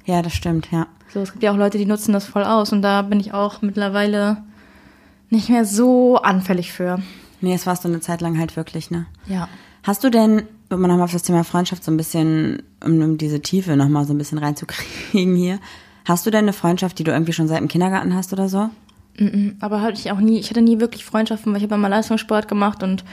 Ja, 0.04 0.20
das 0.20 0.34
stimmt, 0.34 0.68
ja. 0.70 0.86
So, 1.12 1.20
es 1.20 1.32
gibt 1.32 1.42
ja 1.42 1.52
auch 1.52 1.56
Leute, 1.56 1.78
die 1.78 1.86
nutzen 1.86 2.12
das 2.12 2.26
voll 2.26 2.44
aus 2.44 2.72
und 2.72 2.82
da 2.82 3.02
bin 3.02 3.20
ich 3.20 3.32
auch 3.32 3.62
mittlerweile 3.62 4.38
nicht 5.30 5.48
mehr 5.48 5.64
so 5.64 6.16
anfällig 6.16 6.72
für. 6.72 7.00
Nee, 7.40 7.54
es 7.54 7.66
warst 7.66 7.84
du 7.84 7.88
eine 7.88 8.00
Zeit 8.00 8.20
lang 8.20 8.38
halt 8.38 8.56
wirklich, 8.56 8.90
ne? 8.90 9.06
Ja. 9.26 9.48
Hast 9.82 10.04
du 10.04 10.10
denn, 10.10 10.42
um 10.70 10.82
nochmal 10.82 11.02
auf 11.02 11.12
das 11.12 11.22
Thema 11.22 11.44
Freundschaft 11.44 11.84
so 11.84 11.90
ein 11.90 11.96
bisschen, 11.96 12.62
um, 12.84 13.00
um 13.00 13.18
diese 13.18 13.40
Tiefe 13.40 13.76
nochmal 13.76 14.04
so 14.04 14.12
ein 14.12 14.18
bisschen 14.18 14.38
reinzukriegen 14.38 15.36
hier, 15.36 15.58
hast 16.08 16.26
du 16.26 16.30
denn 16.30 16.44
eine 16.44 16.52
Freundschaft, 16.52 16.98
die 16.98 17.04
du 17.04 17.12
irgendwie 17.12 17.32
schon 17.32 17.48
seit 17.48 17.60
dem 17.60 17.68
Kindergarten 17.68 18.14
hast 18.14 18.32
oder 18.32 18.48
so? 18.48 18.70
Aber 19.60 19.82
hatte 19.82 19.98
ich 19.98 20.10
auch 20.12 20.20
nie, 20.20 20.38
ich 20.38 20.50
hatte 20.50 20.62
nie 20.62 20.80
wirklich 20.80 21.04
Freundschaften, 21.04 21.52
weil 21.52 21.58
ich 21.58 21.64
habe 21.64 21.74
immer 21.74 21.88
Leistungssport 21.88 22.48
gemacht 22.48 22.82
und 22.82 23.04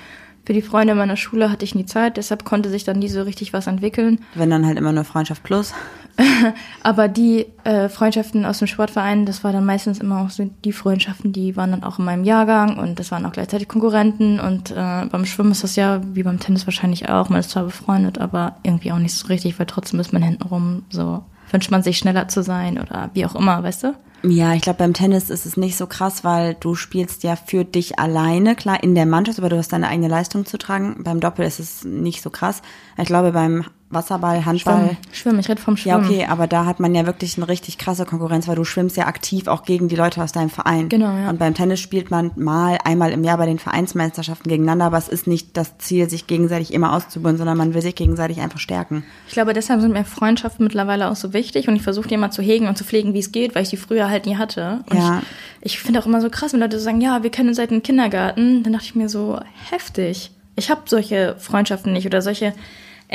für 0.46 0.54
die 0.54 0.62
Freunde 0.62 0.94
meiner 0.94 1.18
Schule 1.18 1.52
hatte 1.52 1.66
ich 1.66 1.74
nie 1.74 1.88
Zeit, 1.88 2.18
deshalb 2.18 2.46
konnte 2.46 2.70
sich 2.70 2.84
dann 2.84 3.00
nie 3.00 3.10
so 3.10 3.24
richtig 3.24 3.52
was 3.52 3.66
entwickeln. 3.66 4.20
Wenn 4.36 4.52
dann 4.52 4.66
halt 4.66 4.78
immer 4.78 4.92
nur 4.92 5.04
Freundschaft 5.04 5.42
plus. 5.42 5.74
Aber 6.84 7.08
die 7.08 7.48
äh, 7.64 7.90
Freundschaften 7.90 8.46
aus 8.46 8.60
dem 8.60 8.68
Sportverein, 8.68 9.26
das 9.26 9.44
war 9.44 9.52
dann 9.52 9.66
meistens 9.66 10.00
immer 10.00 10.22
auch 10.22 10.30
so 10.30 10.50
die 10.64 10.72
Freundschaften, 10.72 11.34
die 11.34 11.58
waren 11.58 11.72
dann 11.72 11.84
auch 11.84 11.98
in 11.98 12.06
meinem 12.06 12.24
Jahrgang 12.24 12.78
und 12.78 13.00
das 13.00 13.12
waren 13.12 13.26
auch 13.26 13.32
gleichzeitig 13.32 13.68
Konkurrenten 13.68 14.40
und 14.40 14.70
äh, 14.70 15.06
beim 15.08 15.26
Schwimmen 15.26 15.52
ist 15.52 15.64
das 15.64 15.76
ja 15.76 16.02
wie 16.14 16.24
beim 16.24 16.40
Tennis 16.40 16.68
wahrscheinlich 16.68 17.10
auch, 17.10 17.30
man 17.30 17.40
ist 17.40 17.50
zwar 17.50 17.64
befreundet, 17.64 18.20
aber 18.20 18.58
irgendwie 18.62 18.92
auch 18.92 19.00
nicht 19.00 19.16
so 19.16 19.28
richtig, 19.28 19.58
weil 19.58 19.66
trotzdem 19.66 20.00
ist 20.00 20.14
man 20.14 20.22
hintenrum 20.22 20.84
so, 20.90 21.24
wünscht 21.56 21.72
man 21.72 21.84
sich 21.84 21.98
schneller 21.98 22.28
zu 22.28 22.44
sein 22.44 22.78
oder 22.78 23.10
wie 23.14 23.26
auch 23.26 23.34
immer, 23.34 23.64
weißt 23.64 23.84
du? 23.84 23.96
Ja, 24.24 24.54
ich 24.54 24.62
glaube, 24.62 24.80
beim 24.80 24.94
Tennis 24.94 25.30
ist 25.30 25.46
es 25.46 25.56
nicht 25.56 25.78
so 25.78 25.88
krass, 25.88 26.26
weil 26.26 26.56
du 26.60 26.76
spielst 26.76 27.24
ja 27.24 27.38
für 27.38 27.64
dich 27.64 27.98
alleine, 27.98 28.56
klar, 28.56 28.84
in 28.84 28.94
der 28.94 29.06
Mannschaft, 29.06 29.40
aber 29.40 29.48
du 29.48 29.58
hast 29.58 29.72
deine 29.72 29.88
eigene 29.88 30.10
Leistung 30.10 30.46
zu 30.46 30.58
tragen. 30.58 31.02
Beim 31.04 31.22
Doppel 31.22 31.46
ist 31.46 31.62
es 31.62 31.86
nicht 31.86 32.22
so 32.22 32.30
krass. 32.30 32.62
Ich 32.98 33.06
glaube, 33.06 33.32
beim 33.32 33.64
Wasserball, 33.90 34.46
Handball. 34.46 34.78
Schwimmen, 34.78 34.98
Schwimmen, 35.12 35.40
ich 35.40 35.48
rede 35.50 35.62
vom 35.62 35.76
Ja, 35.76 35.82
Schwimmen. 36.02 36.06
okay, 36.06 36.26
aber 36.28 36.48
da 36.48 36.66
hat 36.66 36.80
man 36.80 36.96
ja 36.96 37.06
wirklich 37.06 37.38
eine 37.38 37.48
richtig 37.48 37.78
krasse 37.78 38.04
Konkurrenz, 38.06 38.48
weil 38.48 38.56
du 38.56 38.64
schwimmst 38.64 38.98
ja 38.98 39.06
aktiv 39.06 39.48
auch 39.48 39.64
gegen 39.64 39.88
die 39.88 39.96
Leute 39.96 40.24
aus 40.24 40.32
deinem 40.32 40.50
Verein. 40.50 40.90
Genau, 40.90 41.16
ja. 41.16 41.30
Und 41.30 41.38
beim 41.38 41.54
Tennis 41.54 41.80
spielt 41.80 42.10
man 42.10 42.32
mal, 42.36 42.80
einmal 42.84 43.12
im 43.12 43.24
Jahr 43.24 43.38
bei 43.38 43.46
den 43.46 43.60
Vereinsmeisterschaften 43.60 44.50
gegeneinander, 44.50 44.86
aber 44.86 44.98
es 44.98 45.08
ist 45.08 45.28
nicht 45.28 45.56
das 45.56 45.78
Ziel, 45.78 46.10
sich 46.10 46.26
gegenseitig 46.26 46.74
immer 46.74 46.94
auszubauen, 46.94 47.38
sondern 47.38 47.58
man 47.58 47.74
will 47.76 47.82
sich 47.82 47.96
gegenseitig 47.96 48.40
einfach 48.42 48.60
stärken. 48.60 49.04
Ich 49.28 49.34
glaube, 49.34 49.54
deshalb 49.54 49.82
sind 49.82 49.94
mir 49.94 50.04
Freundschaften 50.04 50.66
mittlerweile 50.66 51.10
auch 51.12 51.16
so 51.16 51.32
wichtig 51.34 51.68
und 51.68 51.76
ich 51.76 51.84
versuche 51.84 52.08
die 52.08 52.16
immer 52.16 52.32
zu 52.32 52.42
hegen 52.42 52.68
und 52.68 52.78
zu 52.78 52.84
pflegen, 52.86 53.14
wie 53.14 53.20
es 53.20 53.32
geht, 53.32 53.54
weil 53.56 53.64
ich 53.64 53.70
die 53.70 53.78
früher 53.78 54.10
halt 54.10 54.26
nie 54.26 54.36
hatte. 54.38 54.84
Und 54.90 54.98
Ja. 54.98 55.22
ich, 55.62 55.76
ich 55.76 55.80
finde 55.80 56.00
auch 56.00 56.08
immer 56.08 56.22
so 56.22 56.30
krass, 56.32 56.54
wenn 56.54 56.60
Leute 56.60 56.80
so 56.80 56.84
sagen, 56.86 57.02
ja, 57.02 57.22
wir 57.22 57.30
kennen 57.30 57.50
uns 57.50 57.58
seit 57.58 57.70
dem 57.72 57.84
Kindergarten. 57.84 58.64
Dann 58.64 58.74
dachte 58.74 58.86
ich 58.86 58.96
mir 58.96 59.10
so, 59.10 59.40
heftig. 59.70 60.32
Ich 60.56 60.70
habe 60.72 60.82
solche 60.86 61.36
Freundschaften 61.38 61.94
nicht 61.94 62.06
oder 62.08 62.22
solche 62.22 62.54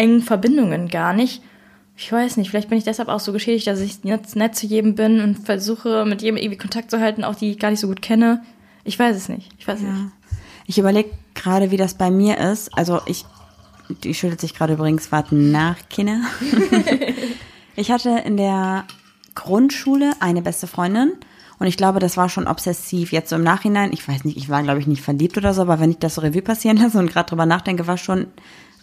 engen 0.00 0.22
Verbindungen 0.22 0.88
gar 0.88 1.12
nicht. 1.12 1.42
Ich 1.96 2.10
weiß 2.10 2.38
nicht, 2.38 2.48
vielleicht 2.48 2.70
bin 2.70 2.78
ich 2.78 2.84
deshalb 2.84 3.10
auch 3.10 3.20
so 3.20 3.32
geschädigt, 3.32 3.66
dass 3.66 3.80
ich 3.80 3.98
jetzt 4.02 4.34
nett 4.34 4.56
zu 4.56 4.66
jedem 4.66 4.94
bin 4.94 5.20
und 5.20 5.38
versuche, 5.38 6.06
mit 6.06 6.22
jedem 6.22 6.38
irgendwie 6.38 6.56
Kontakt 6.56 6.90
zu 6.90 7.00
halten, 7.00 7.22
auch 7.22 7.34
die 7.34 7.50
ich 7.50 7.58
gar 7.58 7.70
nicht 7.70 7.80
so 7.80 7.88
gut 7.88 8.00
kenne. 8.00 8.42
Ich 8.84 8.98
weiß 8.98 9.14
es 9.14 9.28
nicht. 9.28 9.50
Ich 9.58 9.68
weiß 9.68 9.80
es 9.80 9.84
nicht. 9.84 10.12
Ich 10.66 10.78
überlege 10.78 11.10
gerade, 11.34 11.70
wie 11.70 11.76
das 11.76 11.94
bei 11.94 12.10
mir 12.10 12.38
ist. 12.38 12.76
Also 12.76 13.02
ich, 13.04 13.26
die 14.02 14.14
schüttelt 14.14 14.40
sich 14.40 14.54
gerade 14.54 14.72
übrigens, 14.72 15.12
warten 15.12 15.50
nach, 15.50 15.76
Kinder. 15.90 16.22
ich 17.76 17.90
hatte 17.90 18.22
in 18.24 18.38
der 18.38 18.84
Grundschule 19.34 20.12
eine 20.20 20.40
beste 20.40 20.66
Freundin 20.66 21.12
und 21.58 21.66
ich 21.66 21.76
glaube, 21.76 21.98
das 21.98 22.16
war 22.16 22.30
schon 22.30 22.46
obsessiv. 22.46 23.12
Jetzt 23.12 23.28
so 23.28 23.36
im 23.36 23.42
Nachhinein, 23.42 23.92
ich 23.92 24.08
weiß 24.08 24.24
nicht, 24.24 24.38
ich 24.38 24.48
war 24.48 24.62
glaube 24.62 24.80
ich 24.80 24.86
nicht 24.86 25.02
verliebt 25.02 25.36
oder 25.36 25.52
so, 25.52 25.60
aber 25.60 25.78
wenn 25.80 25.90
ich 25.90 25.98
das 25.98 26.14
so 26.14 26.22
Revue 26.22 26.40
passieren 26.40 26.78
lasse 26.78 26.98
und 26.98 27.12
gerade 27.12 27.28
drüber 27.28 27.44
nachdenke, 27.44 27.86
war 27.86 27.98
schon 27.98 28.28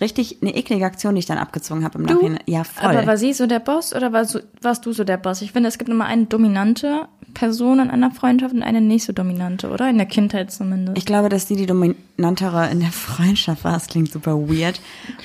richtig 0.02 0.38
eine 0.42 0.56
eklige 0.56 0.86
Aktion, 0.86 1.16
die 1.16 1.20
ich 1.20 1.26
dann 1.26 1.38
abgezogen 1.38 1.84
habe 1.84 2.00
im 2.00 2.08
Du? 2.08 2.14
Nachhinein. 2.16 2.40
Ja, 2.46 2.64
voll. 2.64 2.90
Aber 2.90 3.08
war 3.08 3.18
sie 3.18 3.34
so 3.34 3.48
der 3.48 3.60
Boss 3.60 3.94
oder 3.96 4.14
war 4.14 4.26
so, 4.26 4.40
warst 4.62 4.86
du 4.86 4.94
so 4.94 5.04
der 5.04 5.18
Boss? 5.18 5.42
Ich 5.42 5.52
finde, 5.52 5.70
es 5.70 5.78
gibt 5.78 5.90
immer 5.90 6.06
eine 6.06 6.26
dominante 6.26 7.08
Person 7.34 7.80
in 7.80 7.90
einer 7.90 8.12
Freundschaft 8.12 8.54
und 8.54 8.64
eine 8.64 8.82
nicht 8.82 9.04
so 9.04 9.14
dominante, 9.14 9.70
oder? 9.70 9.90
In 9.90 9.98
der 9.98 10.08
Kindheit 10.08 10.52
zumindest. 10.52 10.98
ich 10.98 11.06
glaube, 11.06 11.30
dass 11.30 11.48
sie 11.48 11.56
die 11.56 11.66
dominantere 11.66 12.70
in 12.70 12.80
der 12.80 12.92
Freundschaft 12.92 13.64
war. 13.64 13.74
Das 13.74 13.88
klingt 13.88 14.12
super 14.12 14.38
weird. 14.38 14.80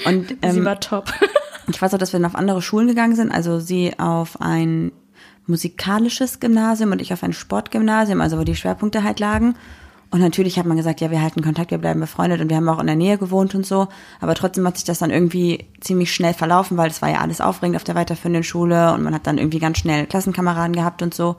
Und 0.04 0.28
sie 0.42 0.58
ähm, 0.58 0.64
war 0.64 0.80
top. 0.80 1.12
Ich 1.68 1.80
weiß 1.80 1.94
auch, 1.94 1.98
dass 1.98 2.12
wir 2.12 2.18
dann 2.18 2.28
auf 2.28 2.35
andere 2.35 2.61
Schulen 2.61 2.88
gegangen 2.88 3.14
sind. 3.14 3.30
Also 3.30 3.61
sie 3.61 3.92
auf 3.96 4.40
ein 4.40 4.90
musikalisches 5.46 6.40
Gymnasium 6.40 6.90
und 6.90 7.00
ich 7.00 7.12
auf 7.12 7.22
ein 7.22 7.32
Sportgymnasium, 7.32 8.20
also 8.20 8.37
wo 8.38 8.42
die 8.42 8.56
Schwerpunkte 8.56 9.04
halt 9.04 9.20
lagen. 9.20 9.54
Und 10.12 10.20
natürlich 10.20 10.59
hat 10.59 10.66
man 10.66 10.77
gesagt, 10.77 11.01
ja, 11.01 11.11
wir 11.11 11.22
halten 11.22 11.42
Kontakt, 11.42 11.70
wir 11.70 11.79
bleiben 11.79 11.98
befreundet 12.01 12.42
und 12.42 12.51
wir 12.51 12.57
haben 12.59 12.68
auch 12.68 12.79
in 12.79 12.87
der 12.87 12.96
Nähe 12.96 13.16
gewohnt 13.16 13.55
und 13.55 13.64
so. 13.64 13.88
Aber 14.20 14.35
trotzdem 14.35 14.66
hat 14.66 14.77
sich 14.77 14.85
das 14.85 14.98
dann 14.98 15.11
irgendwie 15.11 15.66
ziemlich 15.81 16.14
schnell 16.14 16.35
verlaufen, 16.35 16.77
weil 16.77 16.90
es 16.90 17.01
war 17.01 17.09
ja 17.11 17.20
alles 17.20 17.40
aufregend 17.40 17.77
auf 17.77 17.85
der 17.85 17.94
weiterführenden 17.94 18.42
Schule 18.44 18.92
und 18.92 19.03
man 19.03 19.14
hat 19.14 19.27
dann 19.27 19.38
irgendwie 19.38 19.59
ganz 19.59 19.79
schnell 19.79 20.05
Klassenkameraden 20.07 20.77
gehabt 20.77 21.01
und 21.01 21.14
so. 21.14 21.37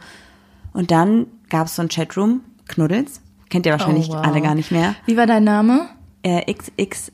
Und 0.73 0.89
dann 0.89 1.27
gab 1.49 1.67
es 1.67 1.75
so 1.75 1.83
ein 1.83 1.87
Chatroom, 1.87 2.41
Knuddels. 2.67 3.21
Kennt 3.51 3.67
ihr 3.67 3.73
wahrscheinlich 3.73 4.09
Oh, 4.09 4.13
wow. 4.13 4.25
alle 4.25 4.41
gar 4.41 4.55
nicht 4.55 4.71
mehr. 4.71 4.95
Wie 5.05 5.17
war 5.17 5.27
dein 5.27 5.43
Name? 5.43 5.87
Äh, 6.23 6.51
XX 6.51 7.11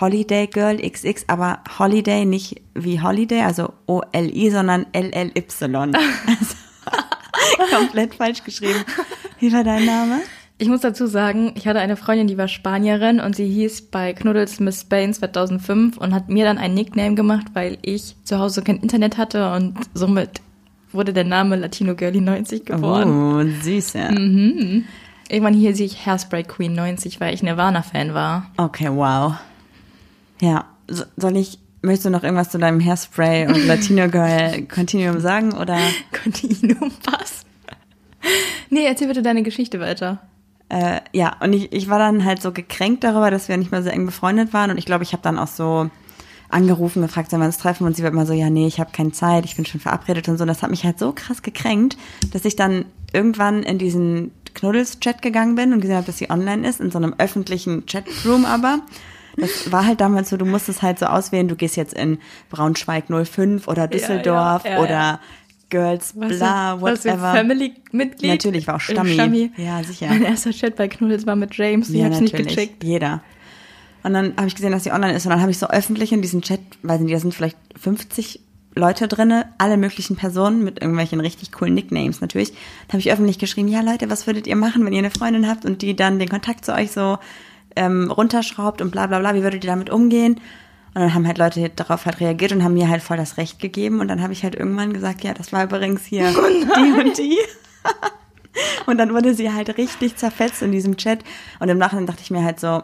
Holiday 0.00 0.46
Girl 0.46 0.76
XX, 0.76 1.24
aber 1.28 1.60
Holiday 1.78 2.26
nicht 2.26 2.60
wie 2.74 3.00
Holiday, 3.00 3.40
also 3.44 3.72
O-L-I, 3.86 4.50
sondern 4.50 4.84
L-L-Y. 4.92 5.94
Also, 5.94 6.54
komplett 7.74 8.14
falsch 8.14 8.44
geschrieben. 8.44 8.84
Wie 9.38 9.50
war 9.52 9.64
dein 9.64 9.86
Name? 9.86 10.20
Ich 10.60 10.68
muss 10.68 10.80
dazu 10.80 11.06
sagen, 11.06 11.52
ich 11.54 11.68
hatte 11.68 11.78
eine 11.78 11.96
Freundin, 11.96 12.26
die 12.26 12.36
war 12.36 12.48
Spanierin 12.48 13.20
und 13.20 13.36
sie 13.36 13.46
hieß 13.46 13.90
bei 13.90 14.12
Knuddels 14.12 14.58
Miss 14.58 14.80
Spain 14.80 15.14
2005 15.14 15.96
und 15.96 16.12
hat 16.12 16.28
mir 16.28 16.44
dann 16.44 16.58
einen 16.58 16.74
Nickname 16.74 17.14
gemacht, 17.14 17.46
weil 17.52 17.78
ich 17.82 18.16
zu 18.24 18.40
Hause 18.40 18.62
kein 18.62 18.78
Internet 18.78 19.18
hatte 19.18 19.52
und 19.52 19.76
somit 19.94 20.40
wurde 20.90 21.12
der 21.12 21.22
Name 21.22 21.54
Latino 21.54 21.94
Girlie 21.94 22.20
90 22.20 22.64
geboren. 22.64 23.08
Oh, 23.08 23.62
süß, 23.62 23.92
ja. 23.92 24.10
Irgendwann 24.10 25.54
hier 25.54 25.76
sehe 25.76 25.86
ich 25.86 26.04
Hairspray 26.04 26.42
Queen 26.42 26.74
90, 26.74 27.20
weil 27.20 27.34
ich 27.34 27.42
Nirvana-Fan 27.44 28.14
war. 28.14 28.50
Okay, 28.56 28.88
wow. 28.90 29.34
Ja, 30.40 30.64
so, 30.88 31.04
soll 31.16 31.36
ich, 31.36 31.60
möchtest 31.82 32.06
du 32.06 32.10
noch 32.10 32.24
irgendwas 32.24 32.50
zu 32.50 32.58
deinem 32.58 32.80
Hairspray 32.80 33.46
und 33.46 33.64
Latino 33.66 34.08
Girl 34.08 34.62
Continuum 34.74 35.20
sagen 35.20 35.52
oder? 35.52 35.78
Continuum, 36.24 36.90
was? 37.04 37.44
Nee, 38.70 38.86
erzähl 38.86 39.06
bitte 39.06 39.22
deine 39.22 39.44
Geschichte 39.44 39.78
weiter. 39.78 40.20
Äh, 40.68 41.00
ja, 41.12 41.36
und 41.40 41.52
ich, 41.52 41.72
ich 41.72 41.88
war 41.88 41.98
dann 41.98 42.24
halt 42.24 42.42
so 42.42 42.52
gekränkt 42.52 43.04
darüber, 43.04 43.30
dass 43.30 43.48
wir 43.48 43.56
nicht 43.56 43.70
mehr 43.70 43.82
so 43.82 43.88
eng 43.88 44.06
befreundet 44.06 44.52
waren. 44.52 44.70
Und 44.70 44.78
ich 44.78 44.86
glaube, 44.86 45.04
ich 45.04 45.12
habe 45.12 45.22
dann 45.22 45.38
auch 45.38 45.48
so 45.48 45.90
angerufen, 46.50 47.02
gefragt, 47.02 47.30
sollen 47.30 47.42
wir 47.42 47.46
uns 47.46 47.58
treffen? 47.58 47.86
Und 47.86 47.96
sie 47.96 48.02
war 48.02 48.10
immer 48.10 48.26
so, 48.26 48.32
ja, 48.32 48.50
nee, 48.50 48.66
ich 48.66 48.80
habe 48.80 48.90
keine 48.92 49.12
Zeit, 49.12 49.44
ich 49.44 49.56
bin 49.56 49.66
schon 49.66 49.80
verabredet 49.80 50.28
und 50.28 50.38
so. 50.38 50.42
Und 50.42 50.48
das 50.48 50.62
hat 50.62 50.70
mich 50.70 50.84
halt 50.84 50.98
so 50.98 51.12
krass 51.12 51.42
gekränkt, 51.42 51.96
dass 52.32 52.44
ich 52.44 52.56
dann 52.56 52.84
irgendwann 53.12 53.62
in 53.62 53.78
diesen 53.78 54.32
Knuddels-Chat 54.54 55.22
gegangen 55.22 55.54
bin 55.54 55.72
und 55.72 55.80
gesehen 55.80 55.96
habe, 55.96 56.06
dass 56.06 56.18
sie 56.18 56.30
online 56.30 56.68
ist, 56.68 56.80
in 56.80 56.90
so 56.90 56.98
einem 56.98 57.14
öffentlichen 57.18 57.86
Chatroom 57.86 58.44
aber. 58.44 58.80
Das 59.36 59.70
war 59.70 59.86
halt 59.86 60.00
damals 60.00 60.30
so, 60.30 60.36
du 60.36 60.44
musstest 60.44 60.82
halt 60.82 60.98
so 60.98 61.06
auswählen, 61.06 61.46
du 61.46 61.54
gehst 61.54 61.76
jetzt 61.76 61.94
in 61.94 62.18
Braunschweig 62.50 63.04
05 63.08 63.68
oder 63.68 63.86
Düsseldorf 63.86 64.64
ja, 64.64 64.72
ja. 64.72 64.80
oder 64.80 65.20
Girls 65.70 66.12
bla, 66.14 66.80
was 66.80 67.04
whatever. 67.04 67.32
Family-Mitglied? 67.32 68.30
Natürlich 68.30 68.66
war 68.66 68.76
auch 68.76 68.88
Äh, 68.88 69.14
Stammi. 69.14 69.52
Ja, 69.56 69.82
sicher. 69.82 70.06
Mein 70.08 70.24
erster 70.24 70.50
Chat 70.50 70.76
bei 70.76 70.88
Knuddels 70.88 71.26
war 71.26 71.36
mit 71.36 71.54
James, 71.54 71.90
ich 71.90 72.02
hab's 72.02 72.20
nicht 72.20 72.36
gecheckt. 72.36 72.84
Jeder. 72.84 73.22
Und 74.02 74.14
dann 74.14 74.34
habe 74.36 74.46
ich 74.46 74.54
gesehen, 74.54 74.72
dass 74.72 74.84
sie 74.84 74.92
online 74.92 75.14
ist 75.14 75.26
und 75.26 75.30
dann 75.30 75.40
habe 75.40 75.50
ich 75.50 75.58
so 75.58 75.68
öffentlich 75.68 76.12
in 76.12 76.22
diesen 76.22 76.40
Chat, 76.42 76.60
weiß 76.82 77.00
nicht, 77.00 77.14
da 77.14 77.18
sind 77.18 77.34
vielleicht 77.34 77.56
50 77.76 78.40
Leute 78.74 79.08
drinne, 79.08 79.46
alle 79.58 79.76
möglichen 79.76 80.16
Personen 80.16 80.62
mit 80.62 80.80
irgendwelchen 80.80 81.20
richtig 81.20 81.50
coolen 81.52 81.74
Nicknames 81.74 82.20
natürlich. 82.20 82.52
Da 82.86 82.92
habe 82.92 83.00
ich 83.00 83.10
öffentlich 83.10 83.38
geschrieben, 83.38 83.68
ja 83.68 83.80
Leute, 83.80 84.08
was 84.08 84.26
würdet 84.26 84.46
ihr 84.46 84.56
machen, 84.56 84.84
wenn 84.86 84.92
ihr 84.92 85.00
eine 85.00 85.10
Freundin 85.10 85.48
habt 85.48 85.64
und 85.64 85.82
die 85.82 85.96
dann 85.96 86.18
den 86.20 86.28
Kontakt 86.28 86.64
zu 86.64 86.72
euch 86.72 86.92
so 86.92 87.18
ähm, 87.74 88.10
runterschraubt 88.10 88.80
und 88.80 88.90
bla 88.92 89.06
bla 89.08 89.18
bla, 89.18 89.34
wie 89.34 89.42
würdet 89.42 89.64
ihr 89.64 89.70
damit 89.70 89.90
umgehen? 89.90 90.40
Und 90.94 91.02
dann 91.02 91.14
haben 91.14 91.26
halt 91.26 91.38
Leute 91.38 91.68
darauf 91.70 92.06
halt 92.06 92.20
reagiert 92.20 92.52
und 92.52 92.64
haben 92.64 92.74
mir 92.74 92.88
halt 92.88 93.02
voll 93.02 93.16
das 93.16 93.36
Recht 93.36 93.60
gegeben 93.60 94.00
und 94.00 94.08
dann 94.08 94.22
habe 94.22 94.32
ich 94.32 94.42
halt 94.42 94.54
irgendwann 94.54 94.92
gesagt, 94.92 95.22
ja, 95.22 95.34
das 95.34 95.52
war 95.52 95.64
übrigens 95.64 96.04
hier 96.04 96.30
die 96.30 96.92
und 97.00 97.18
die. 97.18 97.38
Und 98.86 98.98
dann 98.98 99.12
wurde 99.12 99.34
sie 99.34 99.52
halt 99.52 99.76
richtig 99.78 100.16
zerfetzt 100.16 100.62
in 100.62 100.72
diesem 100.72 100.96
Chat. 100.96 101.20
Und 101.60 101.68
im 101.68 101.78
Nachhinein 101.78 102.06
dachte 102.06 102.22
ich 102.22 102.30
mir 102.30 102.42
halt 102.42 102.58
so, 102.58 102.82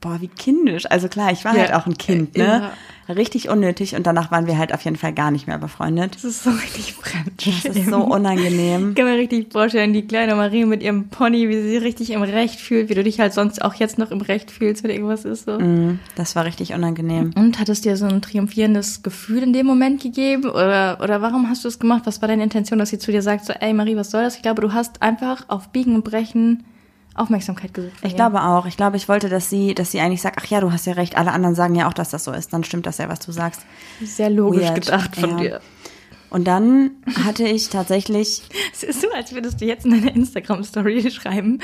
boah, 0.00 0.20
wie 0.20 0.28
kindisch. 0.28 0.86
Also 0.90 1.08
klar, 1.08 1.32
ich 1.32 1.44
war 1.44 1.54
Ja. 1.54 1.62
halt 1.62 1.74
auch 1.74 1.86
ein 1.86 1.98
Kind, 1.98 2.36
ne? 2.36 2.70
Richtig 3.08 3.48
unnötig. 3.48 3.94
Und 3.96 4.06
danach 4.06 4.30
waren 4.30 4.46
wir 4.46 4.58
halt 4.58 4.74
auf 4.74 4.82
jeden 4.84 4.96
Fall 4.98 5.14
gar 5.14 5.30
nicht 5.30 5.46
mehr 5.46 5.56
befreundet. 5.56 6.14
Das 6.14 6.24
ist 6.24 6.42
so 6.44 6.50
richtig 6.50 6.92
fremd. 6.92 7.46
Das 7.64 7.64
ist 7.74 7.88
so 7.88 7.96
unangenehm. 8.04 8.90
Ich 8.90 8.96
kann 8.96 9.06
mir 9.06 9.16
richtig 9.16 9.50
vorstellen, 9.50 9.94
die 9.94 10.06
kleine 10.06 10.34
Marie 10.34 10.66
mit 10.66 10.82
ihrem 10.82 11.08
Pony, 11.08 11.48
wie 11.48 11.54
sie 11.54 11.70
sich 11.70 11.80
richtig 11.82 12.10
im 12.10 12.20
Recht 12.22 12.60
fühlt, 12.60 12.90
wie 12.90 12.94
du 12.94 13.02
dich 13.02 13.18
halt 13.18 13.32
sonst 13.32 13.62
auch 13.62 13.72
jetzt 13.74 13.96
noch 13.98 14.10
im 14.10 14.20
Recht 14.20 14.50
fühlst, 14.50 14.84
wenn 14.84 14.90
irgendwas 14.90 15.24
ist 15.24 15.46
so. 15.46 15.58
Mm, 15.58 15.98
Das 16.16 16.36
war 16.36 16.44
richtig 16.44 16.74
unangenehm. 16.74 17.30
Und 17.34 17.58
hat 17.58 17.70
es 17.70 17.80
dir 17.80 17.96
so 17.96 18.04
ein 18.04 18.20
triumphierendes 18.20 19.02
Gefühl 19.02 19.42
in 19.42 19.54
dem 19.54 19.64
Moment 19.66 20.02
gegeben? 20.02 20.44
Oder, 20.50 20.98
oder 21.02 21.22
warum 21.22 21.48
hast 21.48 21.64
du 21.64 21.68
es 21.68 21.78
gemacht? 21.78 22.02
Was 22.04 22.20
war 22.20 22.28
deine 22.28 22.42
Intention, 22.44 22.78
dass 22.78 22.90
sie 22.90 22.98
zu 22.98 23.10
dir 23.10 23.22
sagt, 23.22 23.46
so, 23.46 23.54
ey 23.54 23.72
Marie, 23.72 23.96
was 23.96 24.10
soll 24.10 24.22
das? 24.22 24.36
Ich 24.36 24.42
glaube, 24.42 24.60
du 24.60 24.74
hast 24.74 25.00
einfach 25.00 25.46
auf 25.48 25.70
Biegen 25.70 25.94
und 25.94 26.04
Brechen 26.04 26.64
Aufmerksamkeit 27.18 27.74
gesucht. 27.74 27.92
Ich 28.02 28.14
glaube 28.16 28.42
auch. 28.42 28.66
Ich 28.66 28.76
glaube, 28.76 28.96
ich 28.96 29.08
wollte, 29.08 29.28
dass 29.28 29.50
sie, 29.50 29.74
dass 29.74 29.90
sie 29.90 30.00
eigentlich 30.00 30.22
sagt, 30.22 30.38
ach 30.40 30.46
ja, 30.46 30.60
du 30.60 30.72
hast 30.72 30.86
ja 30.86 30.92
recht. 30.94 31.16
Alle 31.16 31.32
anderen 31.32 31.54
sagen 31.54 31.74
ja 31.74 31.88
auch, 31.88 31.92
dass 31.92 32.10
das 32.10 32.24
so 32.24 32.32
ist. 32.32 32.52
Dann 32.52 32.64
stimmt 32.64 32.86
das 32.86 32.98
ja, 32.98 33.08
was 33.08 33.20
du 33.20 33.32
sagst. 33.32 33.62
Sehr 34.02 34.30
logisch 34.30 34.62
Weird. 34.68 34.80
gedacht 34.84 35.16
von 35.16 35.30
Ja. 35.30 35.36
dir. 35.36 35.60
Und 36.30 36.44
dann 36.46 36.90
hatte 37.24 37.44
ich 37.44 37.68
tatsächlich, 37.70 38.42
Es 38.72 38.82
ist 38.82 39.00
so, 39.00 39.10
als 39.12 39.32
würdest 39.34 39.60
du 39.60 39.64
jetzt 39.64 39.86
in 39.86 39.92
deiner 39.92 40.14
Instagram-Story 40.14 41.10
schreiben, 41.10 41.58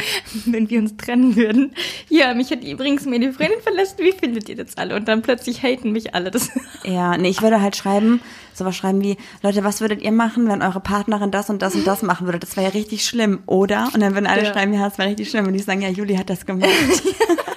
wenn 0.46 0.70
wir 0.70 0.79
uns 0.81 0.96
trennen 0.96 1.37
würden. 1.37 1.72
Ja, 2.09 2.35
mich 2.35 2.50
hat 2.50 2.64
übrigens 2.64 3.05
meine 3.05 3.33
Freundin 3.33 3.61
verlassen. 3.61 3.96
Wie 3.98 4.12
findet 4.12 4.48
ihr 4.48 4.57
das 4.57 4.77
alle? 4.77 4.96
Und 4.96 5.07
dann 5.07 5.22
plötzlich 5.22 5.62
haten 5.62 5.92
mich 5.92 6.14
alle. 6.14 6.31
Das 6.31 6.50
ja, 6.85 7.16
nee, 7.16 7.29
ich 7.29 7.42
würde 7.42 7.61
halt 7.61 7.77
schreiben, 7.77 8.20
sowas 8.55 8.74
schreiben 8.77 9.03
wie, 9.03 9.16
Leute, 9.42 9.64
was 9.64 9.81
würdet 9.81 10.03
ihr 10.03 10.12
machen, 10.12 10.48
wenn 10.48 10.62
eure 10.62 10.81
Partnerin 10.81 11.31
das 11.31 11.50
und 11.50 11.61
das 11.62 11.74
und 11.74 11.87
das 11.87 12.03
machen 12.03 12.27
würde? 12.27 12.38
Das 12.38 12.57
wäre 12.57 12.66
ja 12.68 12.72
richtig 12.72 13.05
schlimm, 13.05 13.42
oder? 13.46 13.90
Und 13.94 14.00
dann 14.00 14.14
würden 14.14 14.27
alle 14.27 14.44
Ja. 14.44 14.53
schreiben, 14.53 14.72
ja, 14.72 14.88
das 14.88 14.98
wäre 14.98 15.09
richtig 15.11 15.29
schlimm. 15.31 15.46
Und 15.46 15.53
die 15.53 15.61
sagen, 15.61 15.83
ja, 15.83 15.88
Juli 15.90 16.16
hat 16.16 16.31
das 16.31 16.46
gemacht. 16.46 16.70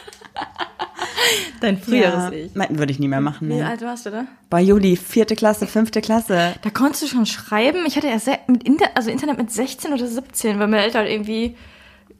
Dein 1.61 1.77
früheres 1.77 2.13
ja, 2.25 2.31
Ich. 2.31 2.55
mein- 2.55 2.77
Würde 2.77 2.91
ich 2.91 2.99
nie 2.99 3.07
mehr 3.07 3.21
machen. 3.21 3.49
Wie 3.49 3.53
Nee. 3.55 3.63
alt 3.63 3.81
warst 3.81 4.05
du 4.05 4.11
da? 4.11 4.25
Bei 4.49 4.61
Juli, 4.61 4.95
vierte 4.95 5.35
Klasse, 5.35 5.67
fünfte 5.67 6.01
Klasse. 6.01 6.53
Da 6.61 6.69
konntest 6.69 7.03
du 7.03 7.07
schon 7.07 7.25
schreiben. 7.25 7.79
Ich 7.87 7.95
hatte 7.95 8.07
ja 8.07 8.19
se- 8.19 8.39
mit 8.47 8.63
Inter 8.63 8.85
also 8.95 9.09
Internet 9.09 9.37
mit 9.37 9.51
16 9.51 9.93
oder 9.93 10.07
17, 10.07 10.59
weil 10.59 10.67
meine 10.67 10.83
Eltern 10.83 11.05
irgendwie 11.07 11.55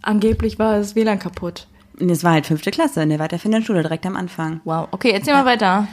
angeblich 0.01 0.59
war 0.59 0.77
das 0.77 0.95
WLAN 0.95 1.19
kaputt. 1.19 1.67
Und 1.99 2.09
es 2.09 2.23
war 2.23 2.33
halt 2.33 2.45
fünfte 2.45 2.69
Klasse 2.71 3.01
in 3.01 3.09
der 3.09 3.19
weiterführenden 3.19 3.63
Schule, 3.63 3.81
direkt 3.81 4.05
am 4.05 4.15
Anfang. 4.15 4.61
Wow. 4.65 4.87
Okay, 4.91 5.11
erzähl 5.11 5.33
mal 5.33 5.45
weiter. 5.45 5.87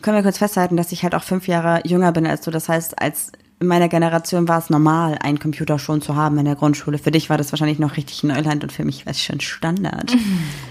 Können 0.00 0.16
wir 0.16 0.22
kurz 0.22 0.38
festhalten, 0.38 0.76
dass 0.76 0.92
ich 0.92 1.02
halt 1.02 1.14
auch 1.14 1.22
fünf 1.24 1.48
Jahre 1.48 1.82
jünger 1.84 2.12
bin 2.12 2.26
als 2.26 2.40
du. 2.42 2.50
Das 2.50 2.68
heißt, 2.68 3.00
als 3.02 3.32
in 3.60 3.66
meiner 3.66 3.88
Generation 3.88 4.46
war 4.46 4.58
es 4.58 4.70
normal, 4.70 5.18
einen 5.20 5.40
Computer 5.40 5.78
schon 5.78 6.00
zu 6.00 6.14
haben 6.14 6.38
in 6.38 6.44
der 6.44 6.54
Grundschule. 6.54 6.98
Für 6.98 7.10
dich 7.10 7.28
war 7.28 7.38
das 7.38 7.50
wahrscheinlich 7.50 7.80
noch 7.80 7.96
richtig 7.96 8.22
Neuland 8.22 8.62
und 8.62 8.70
für 8.70 8.84
mich 8.84 9.04
war 9.04 9.10
es 9.10 9.22
schon 9.22 9.40
Standard. 9.40 10.14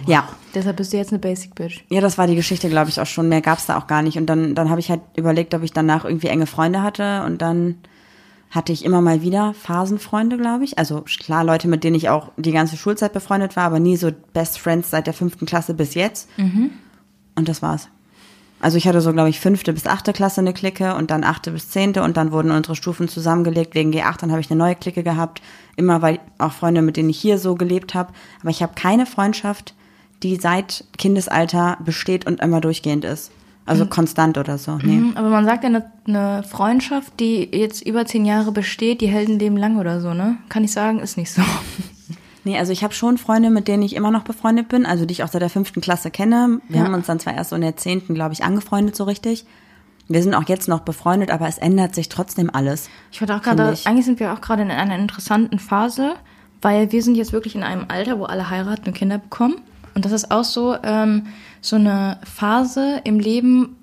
Ja. 0.06 0.30
Deshalb 0.56 0.78
bist 0.78 0.93
du 0.93 0.97
jetzt 0.97 1.12
eine 1.12 1.19
Basic 1.19 1.54
Bitch. 1.54 1.84
Ja, 1.89 2.00
das 2.00 2.17
war 2.17 2.28
die 2.28 2.36
Geschichte, 2.36 2.69
glaube 2.69 2.89
ich, 2.89 3.02
auch 3.02 3.06
schon. 3.06 3.28
Mehr 3.28 3.41
gab's 3.41 3.65
da 3.65 3.78
auch 3.78 3.88
gar 3.88 4.02
nicht. 4.02 4.17
Und 4.17 4.26
dann, 4.28 4.56
dann 4.56 4.69
habe 4.69 4.80
ich 4.80 4.89
halt 4.89 5.02
überlegt, 5.17 5.54
ob 5.54 5.63
ich 5.63 5.73
danach 5.73 6.06
irgendwie 6.06 6.28
enge 6.28 6.47
Freunde 6.47 6.82
hatte. 6.82 7.23
Und 7.26 7.41
dann 7.41 7.76
hatte 8.50 8.71
ich 8.71 8.86
immer 8.86 9.02
mal 9.02 9.21
wieder 9.21 9.54
Phasenfreunde, 9.54 10.38
glaube 10.38 10.63
ich. 10.63 10.78
Also 10.78 11.02
klar, 11.02 11.43
Leute, 11.43 11.67
mit 11.67 11.84
denen 11.84 11.97
ich 11.97 12.08
auch 12.08 12.32
die 12.38 12.54
ganze 12.54 12.78
Schulzeit 12.78 13.12
befreundet 13.12 13.58
war, 13.58 13.65
aber 13.65 13.80
nie 13.80 13.97
so 13.97 14.12
Best 14.32 14.60
Friends 14.60 14.89
seit 14.89 15.08
der 15.08 15.13
fünften 15.13 15.45
Klasse 15.45 15.73
bis 15.73 15.93
jetzt. 15.93 16.30
Und 17.36 17.50
das 17.50 17.62
war's. 17.62 17.89
Also 18.60 18.78
ich 18.78 18.88
hatte 18.88 19.02
so, 19.02 19.13
glaube 19.13 19.30
ich, 19.30 19.39
fünfte 19.39 19.72
bis 19.72 19.86
achte 19.86 20.13
Klasse 20.13 20.41
eine 20.41 20.54
Clique 20.54 20.96
und 20.96 21.12
dann 21.12 21.24
achte 21.24 21.52
bis 21.52 21.70
zehnte 21.70 22.02
und 22.02 22.17
dann 22.17 22.32
wurden 22.32 22.52
unsere 22.52 22.76
Stufen 22.76 23.08
zusammengelegt 23.08 23.76
wegen 23.76 23.91
G8. 23.91 24.22
Dann 24.22 24.32
habe 24.32 24.41
ich 24.41 24.50
eine 24.50 24.58
neue 24.58 24.76
Clique 24.76 25.04
gehabt. 25.04 25.41
Immer 25.76 26.02
weil 26.02 26.20
auch 26.39 26.54
Freunde, 26.54 26.82
mit 26.82 26.98
denen 26.98 27.10
ich 27.10 27.20
hier 27.20 27.38
so 27.38 27.56
gelebt 27.56 27.93
habe. 27.93 28.13
Aber 28.41 28.50
ich 28.50 28.63
habe 28.63 28.74
keine 28.76 29.06
Freundschaft, 29.06 29.76
die 30.24 30.38
seit 30.38 30.86
Kindesalter 30.98 31.78
besteht 31.86 32.26
und 32.26 32.41
immer 32.41 32.60
durchgehend 32.60 33.06
ist. 33.06 33.32
Also 33.67 33.86
konstant 33.86 34.38
oder 34.38 34.58
so. 34.58 34.78
Nee. 34.78 34.93
Mhm, 34.93 35.17
Aber 35.17 35.30
man 35.30 35.43
sagt 35.43 35.63
ja, 35.63 35.70
eine, 35.70 35.91
eine 36.08 36.43
Freundschaft, 36.43 37.20
die 37.20 37.50
jetzt 37.52 37.86
über 37.86 38.06
zehn 38.06 38.26
Jahre 38.26 38.54
besteht, 38.54 39.02
die 39.02 39.08
hält 39.08 39.28
ein 39.28 39.39
Leben 39.39 39.58
lang 39.58 39.78
oder 39.78 40.00
so, 40.00 40.13
ne? 40.13 40.38
Kann 40.48 40.63
ich 40.63 40.72
sagen, 40.72 41.00
ist 41.00 41.17
nicht 41.17 41.32
so. 41.32 41.41
Nee, 42.48 42.58
also 42.58 42.72
ich 42.72 42.82
habe 42.82 42.94
schon 42.94 43.18
Freunde, 43.18 43.50
mit 43.50 43.68
denen 43.68 43.84
ich 43.84 43.94
immer 43.94 44.10
noch 44.10 44.24
befreundet 44.24 44.70
bin, 44.70 44.86
also 44.86 45.06
die 45.06 45.12
ich 45.12 45.24
auch 45.24 45.28
seit 45.28 45.42
der 45.42 45.50
fünften 45.50 45.82
Klasse 45.82 46.12
kenne. 46.12 46.62
Wir 46.70 46.78
Ja. 46.80 46.86
haben 46.86 46.94
uns 46.94 47.06
dann 47.08 47.20
zwar 47.20 47.34
erst 47.34 47.50
so 47.50 47.58
in 47.58 47.62
der 47.62 47.76
zehnten, 47.76 48.14
glaube 48.16 48.32
ich, 48.34 48.46
angefreundet 48.46 48.96
so 48.96 49.04
richtig. 49.04 49.46
Wir 50.08 50.24
sind 50.24 50.34
auch 50.34 50.48
jetzt 50.48 50.70
noch 50.70 50.80
befreundet, 50.80 51.30
aber 51.30 51.50
es 51.50 51.58
ändert 51.58 51.94
sich 51.94 52.08
trotzdem 52.08 52.50
alles. 52.54 52.90
Ich 53.12 53.20
wollte 53.20 53.36
auch 53.36 53.42
gerade, 53.42 53.74
ich. 53.74 53.86
eigentlich 53.86 54.06
sind 54.06 54.22
wir 54.22 54.32
auch 54.32 54.40
gerade 54.40 54.62
in 54.62 54.72
einer 54.72 54.96
interessanten 54.98 55.60
Phase, 55.60 56.14
weil 56.62 56.94
wir 56.94 57.04
sind 57.04 57.16
jetzt 57.16 57.34
wirklich 57.34 57.54
in 57.56 57.64
einem 57.64 57.86
Alter, 57.90 58.18
wo 58.18 58.24
alle 58.24 58.50
heiraten 58.50 58.88
und 58.88 58.94
Kinder 58.96 59.18
bekommen. 59.18 59.56
Und 59.94 60.06
das 60.06 60.14
ist 60.14 60.32
auch 60.32 60.46
so, 60.46 60.78
ähm, 60.84 61.28
so 61.60 61.76
eine 61.76 62.20
Phase 62.24 63.02
im 63.04 63.20
Leben, 63.20 63.76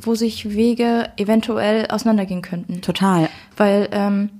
wo 0.00 0.14
sich 0.14 0.48
Wege 0.54 1.10
eventuell 1.16 1.86
auseinandergehen 1.88 2.42
könnten. 2.42 2.82
Total. 2.82 3.28
Weil 3.56 3.88
ähm, 3.90 4.30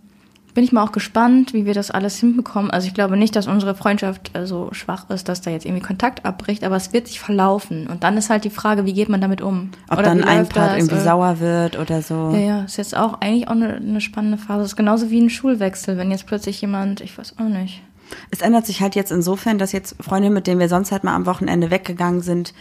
bin 0.54 0.64
ich 0.64 0.72
mal 0.72 0.82
auch 0.82 0.92
gespannt, 0.92 1.54
wie 1.54 1.64
wir 1.66 1.74
das 1.74 1.90
alles 1.90 2.18
hinbekommen. 2.18 2.70
Also 2.70 2.86
ich 2.86 2.94
glaube 2.94 3.16
nicht, 3.16 3.34
dass 3.36 3.46
unsere 3.46 3.74
Freundschaft 3.74 4.36
äh, 4.36 4.46
so 4.46 4.68
schwach 4.72 5.08
ist, 5.10 5.28
dass 5.28 5.40
da 5.40 5.50
jetzt 5.50 5.64
irgendwie 5.64 5.82
Kontakt 5.82 6.24
abbricht, 6.26 6.62
aber 6.64 6.76
es 6.76 6.92
wird 6.92 7.06
sich 7.08 7.20
verlaufen. 7.20 7.86
Und 7.86 8.04
dann 8.04 8.16
ist 8.16 8.28
halt 8.30 8.44
die 8.44 8.50
Frage, 8.50 8.84
wie 8.84 8.92
geht 8.92 9.08
man 9.08 9.20
damit 9.20 9.40
um? 9.40 9.70
Ob 9.88 9.98
Oder 9.98 10.08
dann 10.08 10.24
ein 10.24 10.46
Part 10.48 10.76
irgendwie 10.78 10.94
Oder- 10.96 11.04
sauer 11.04 11.40
wird 11.40 11.78
oder 11.78 12.02
so. 12.02 12.30
Ja, 12.34 12.38
ja, 12.38 12.62
ist 12.64 12.76
jetzt 12.76 12.96
auch 12.96 13.20
eigentlich 13.20 13.48
auch 13.48 13.52
eine, 13.52 13.76
eine 13.76 14.00
spannende 14.00 14.36
Phase. 14.38 14.60
Das 14.60 14.72
ist 14.72 14.76
genauso 14.76 15.10
wie 15.10 15.20
ein 15.20 15.30
Schulwechsel, 15.30 15.96
wenn 15.96 16.10
jetzt 16.10 16.26
plötzlich 16.26 16.60
jemand, 16.60 17.00
ich 17.00 17.16
weiß 17.16 17.36
auch 17.38 17.48
nicht. 17.48 17.82
Es 18.30 18.42
ändert 18.42 18.66
sich 18.66 18.82
halt 18.82 18.94
jetzt 18.94 19.10
insofern, 19.10 19.56
dass 19.58 19.72
jetzt 19.72 19.96
Freunde, 20.00 20.28
mit 20.28 20.46
denen 20.46 20.60
wir 20.60 20.68
sonst 20.68 20.92
halt 20.92 21.02
mal 21.02 21.14
am 21.14 21.24
Wochenende 21.24 21.70
weggegangen 21.70 22.20
sind, 22.20 22.52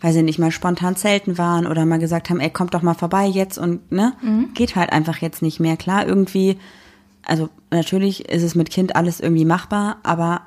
weil 0.00 0.12
sie 0.12 0.22
nicht 0.22 0.38
mal 0.38 0.50
spontan 0.52 0.96
zelten 0.96 1.38
waren 1.38 1.66
oder 1.66 1.86
mal 1.86 1.98
gesagt 1.98 2.28
haben, 2.28 2.40
ey, 2.40 2.50
kommt 2.50 2.74
doch 2.74 2.82
mal 2.82 2.94
vorbei 2.94 3.24
jetzt 3.26 3.56
und 3.58 3.90
ne, 3.90 4.12
geht 4.54 4.76
halt 4.76 4.92
einfach 4.92 5.16
jetzt 5.18 5.40
nicht 5.40 5.60
mehr. 5.60 5.76
Klar, 5.78 6.06
irgendwie, 6.06 6.58
also 7.28 7.48
natürlich 7.70 8.28
ist 8.28 8.42
es 8.42 8.54
mit 8.54 8.70
Kind 8.70 8.96
alles 8.96 9.20
irgendwie 9.20 9.44
machbar, 9.44 9.98
aber 10.02 10.42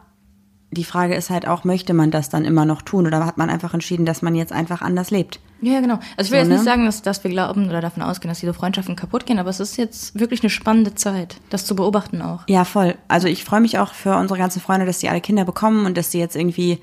die 0.74 0.86
Frage 0.86 1.15
ist 1.15 1.30
halt 1.30 1.48
auch, 1.48 1.65
möchte 1.65 1.94
man 1.94 2.12
das 2.12 2.30
dann 2.30 2.46
immer 2.46 2.65
noch 2.65 2.82
tun 2.82 3.06
oder 3.06 3.26
hat 3.26 3.38
man 3.38 3.50
einfach 3.50 3.74
entschieden, 3.74 4.06
dass 4.06 4.22
man 4.22 4.36
jetzt 4.36 4.54
einfach 4.54 4.82
anders 4.82 5.12
lebt? 5.12 5.39
Ja, 5.62 5.82
genau. 5.82 6.00
Also 6.15 6.28
ich 6.28 6.32
will 6.32 6.38
So, 6.38 6.38
jetzt 6.38 6.48
ne? 6.48 6.54
nicht 6.56 6.63
sagen, 6.63 6.86
dass, 6.86 7.02
dass 7.02 7.24
wir 7.24 7.30
glauben 7.32 7.67
oder 7.67 7.82
davon 7.82 8.02
ausgehen, 8.02 8.30
dass 8.30 8.39
diese 8.39 8.54
Freundschaften 8.54 8.96
kaputt 8.96 9.26
gehen, 9.26 9.38
aber 9.38 9.50
es 9.50 9.60
ist 9.60 9.78
jetzt 9.78 10.17
wirklich 10.17 10.41
eine 10.41 10.50
spannende 10.50 10.96
Zeit, 10.96 11.38
das 11.50 11.65
zu 11.65 11.76
beobachten 11.76 12.22
auch. 12.22 12.44
Ja, 12.48 12.63
voll. 12.63 12.96
Also 13.10 13.28
ich 13.28 13.44
freue 13.44 13.60
mich 13.60 13.80
auch 13.80 13.94
für 13.94 14.15
unsere 14.15 14.39
ganzen 14.39 14.62
Freunde, 14.62 14.86
dass 14.86 15.00
die 15.00 15.10
alle 15.10 15.22
Kinder 15.22 15.44
bekommen 15.46 15.86
und 15.86 15.98
dass 15.98 16.10
die 16.10 16.20
jetzt 16.20 16.36
irgendwie 16.38 16.80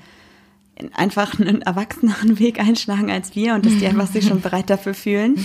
einfach 0.93 1.39
einen 1.39 1.61
erwachseneren 1.63 2.39
Weg 2.39 2.59
einschlagen 2.59 3.09
als 3.11 3.35
wir 3.35 3.55
und 3.55 3.65
dass 3.65 3.77
die 3.77 3.87
einfach 3.87 4.07
sich 4.07 4.25
schon 4.29 4.41
bereit 4.41 4.69
dafür 4.69 4.93
fühlen. 4.93 5.43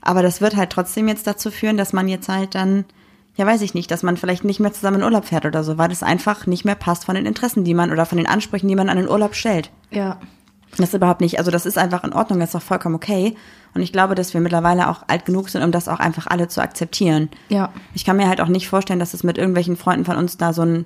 Aber 0.00 0.22
das 0.22 0.40
wird 0.40 0.56
halt 0.56 0.70
trotzdem 0.70 1.08
jetzt 1.08 1.26
dazu 1.26 1.50
führen, 1.50 1.76
dass 1.76 1.92
man 1.92 2.08
jetzt 2.08 2.28
halt 2.28 2.54
dann, 2.54 2.84
ja 3.40 3.46
weiß 3.46 3.62
ich 3.62 3.72
nicht, 3.72 3.90
dass 3.90 4.02
man 4.02 4.18
vielleicht 4.18 4.44
nicht 4.44 4.60
mehr 4.60 4.72
zusammen 4.72 4.98
in 4.98 5.02
Urlaub 5.02 5.24
fährt 5.24 5.46
oder 5.46 5.64
so, 5.64 5.78
weil 5.78 5.88
das 5.88 6.02
einfach 6.02 6.46
nicht 6.46 6.66
mehr 6.66 6.74
passt 6.74 7.06
von 7.06 7.14
den 7.14 7.24
Interessen, 7.24 7.64
die 7.64 7.72
man 7.72 7.90
oder 7.90 8.04
von 8.04 8.18
den 8.18 8.26
Ansprüchen, 8.26 8.68
die 8.68 8.76
man 8.76 8.90
an 8.90 8.98
den 8.98 9.08
Urlaub 9.08 9.34
stellt. 9.34 9.70
Ja. 9.90 10.18
Das 10.72 10.90
ist 10.90 10.94
überhaupt 10.94 11.22
nicht, 11.22 11.38
also 11.38 11.50
das 11.50 11.64
ist 11.64 11.78
einfach 11.78 12.04
in 12.04 12.12
Ordnung, 12.12 12.38
das 12.38 12.50
ist 12.50 12.56
auch 12.56 12.62
vollkommen 12.62 12.94
okay. 12.94 13.34
Und 13.74 13.80
ich 13.80 13.92
glaube, 13.92 14.14
dass 14.14 14.34
wir 14.34 14.42
mittlerweile 14.42 14.90
auch 14.90 15.04
alt 15.06 15.24
genug 15.24 15.48
sind, 15.48 15.62
um 15.62 15.72
das 15.72 15.88
auch 15.88 16.00
einfach 16.00 16.26
alle 16.26 16.48
zu 16.48 16.60
akzeptieren. 16.60 17.30
Ja. 17.48 17.70
Ich 17.94 18.04
kann 18.04 18.18
mir 18.18 18.28
halt 18.28 18.42
auch 18.42 18.48
nicht 18.48 18.68
vorstellen, 18.68 19.00
dass 19.00 19.14
es 19.14 19.24
mit 19.24 19.38
irgendwelchen 19.38 19.76
Freunden 19.76 20.04
von 20.04 20.16
uns 20.16 20.36
da 20.36 20.52
so 20.52 20.62
ein 20.62 20.84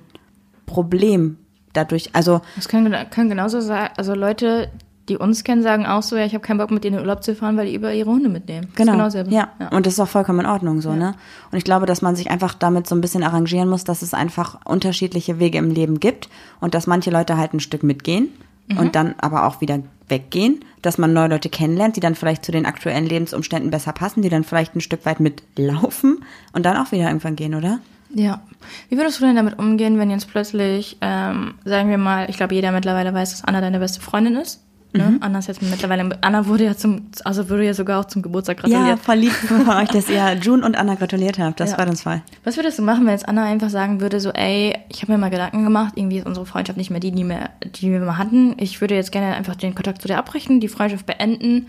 Problem 0.65 1.37
dadurch, 1.73 2.11
also 2.13 2.39
Das 2.55 2.69
können, 2.69 2.95
können 3.09 3.29
genauso 3.29 3.59
sagen, 3.59 3.93
also 3.97 4.15
Leute, 4.15 4.71
die 5.09 5.17
uns 5.17 5.43
kennen, 5.43 5.61
sagen 5.61 5.85
auch 5.85 6.03
so, 6.03 6.15
ja, 6.15 6.25
ich 6.25 6.33
habe 6.33 6.43
keinen 6.43 6.57
Bock 6.57 6.71
mit 6.71 6.83
denen 6.83 6.97
in 6.97 7.01
Urlaub 7.01 7.23
zu 7.23 7.35
fahren, 7.35 7.57
weil 7.57 7.67
die 7.67 7.75
über 7.75 7.93
ihre 7.93 8.09
Hunde 8.09 8.29
mitnehmen. 8.29 8.67
Genau, 8.75 8.93
genau 8.93 9.05
dasselbe. 9.05 9.31
ja. 9.31 9.49
und 9.71 9.85
das 9.85 9.93
ist 9.93 9.99
auch 9.99 10.07
vollkommen 10.07 10.41
in 10.41 10.45
Ordnung 10.45 10.81
so, 10.81 10.93
ne? 10.93 11.15
Und 11.51 11.57
ich 11.57 11.63
glaube, 11.63 11.85
dass 11.85 12.01
man 12.01 12.15
sich 12.15 12.31
einfach 12.31 12.53
damit 12.53 12.87
so 12.87 12.95
ein 12.95 13.01
bisschen 13.01 13.23
arrangieren 13.23 13.69
muss, 13.69 13.83
dass 13.83 14.01
es 14.01 14.13
einfach 14.13 14.59
unterschiedliche 14.65 15.39
Wege 15.39 15.57
im 15.57 15.69
Leben 15.69 15.99
gibt 15.99 16.29
und 16.59 16.73
dass 16.73 16.87
manche 16.87 17.11
Leute 17.11 17.37
halt 17.37 17.53
ein 17.53 17.59
Stück 17.59 17.83
mitgehen 17.83 18.29
und 18.77 18.95
dann 18.95 19.13
aber 19.19 19.45
auch 19.45 19.61
wieder 19.61 19.79
weggehen, 20.07 20.63
dass 20.81 20.97
man 20.97 21.13
neue 21.13 21.29
Leute 21.29 21.49
kennenlernt, 21.49 21.95
die 21.95 21.99
dann 21.99 22.15
vielleicht 22.15 22.45
zu 22.45 22.51
den 22.51 22.65
aktuellen 22.65 23.05
Lebensumständen 23.05 23.71
besser 23.71 23.93
passen, 23.93 24.21
die 24.21 24.29
dann 24.29 24.43
vielleicht 24.43 24.75
ein 24.75 24.81
Stück 24.81 25.05
weit 25.05 25.19
mitlaufen 25.19 26.23
und 26.53 26.65
dann 26.65 26.77
auch 26.77 26.91
wieder 26.91 27.07
irgendwann 27.07 27.35
gehen, 27.35 27.55
oder? 27.55 27.79
Ja. 28.13 28.41
Wie 28.89 28.97
würdest 28.97 29.19
du 29.19 29.25
denn 29.25 29.35
damit 29.35 29.59
umgehen, 29.59 29.99
wenn 29.99 30.09
jetzt 30.09 30.29
plötzlich, 30.29 30.97
ähm, 31.01 31.55
sagen 31.63 31.89
wir 31.89 31.97
mal, 31.97 32.29
ich 32.29 32.37
glaube, 32.37 32.55
jeder 32.55 32.71
mittlerweile 32.71 33.13
weiß, 33.13 33.31
dass 33.31 33.43
Anna 33.43 33.61
deine 33.61 33.79
beste 33.79 34.01
Freundin 34.01 34.35
ist? 34.35 34.64
Ne? 34.95 35.03
Mhm. 35.11 35.17
Anna 35.21 35.39
ist 35.39 35.47
jetzt 35.47 35.61
mittlerweile, 35.61 36.09
Anna 36.21 36.47
wurde 36.47 36.65
ja 36.65 36.75
zum, 36.75 37.07
also 37.23 37.49
wurde 37.49 37.65
ja 37.65 37.73
sogar 37.73 37.99
auch 37.99 38.05
zum 38.05 38.21
Geburtstag 38.21 38.57
Ja, 38.67 38.77
gratuliert. 38.79 38.99
voll 38.99 39.15
lieb 39.15 39.31
von 39.31 39.67
euch, 39.77 39.89
dass 39.89 40.09
ihr 40.09 40.33
June 40.41 40.65
und 40.65 40.75
Anna 40.75 40.95
gratuliert 40.95 41.37
habt. 41.39 41.59
Das 41.59 41.71
Ja. 41.71 41.75
freut 41.75 41.89
uns 41.89 42.01
voll. 42.03 42.21
Was 42.43 42.55
würdest 42.57 42.79
du 42.79 42.83
machen, 42.83 43.05
wenn 43.05 43.11
jetzt 43.13 43.27
Anna 43.27 43.43
einfach 43.45 43.69
sagen 43.69 44.01
würde, 44.01 44.19
so, 44.19 44.31
ey, 44.31 44.77
ich 44.89 45.01
habe 45.01 45.11
mir 45.11 45.17
mal 45.17 45.29
Gedanken 45.29 45.63
gemacht, 45.63 45.93
irgendwie 45.95 46.17
ist 46.19 46.25
unsere 46.25 46.45
Freundschaft 46.45 46.77
nicht 46.77 46.89
mehr 46.91 46.99
die, 46.99 47.11
die, 47.11 47.23
mehr, 47.23 47.49
die 47.63 47.91
wir 47.91 47.99
mal 47.99 48.17
hatten. 48.17 48.55
Ich 48.57 48.81
würde 48.81 48.95
jetzt 48.95 49.11
gerne 49.11 49.35
einfach 49.35 49.55
den 49.55 49.75
Kontakt 49.75 50.01
zu 50.01 50.07
dir 50.07 50.17
abbrechen, 50.17 50.59
die 50.59 50.67
Freundschaft 50.67 51.05
beenden. 51.05 51.67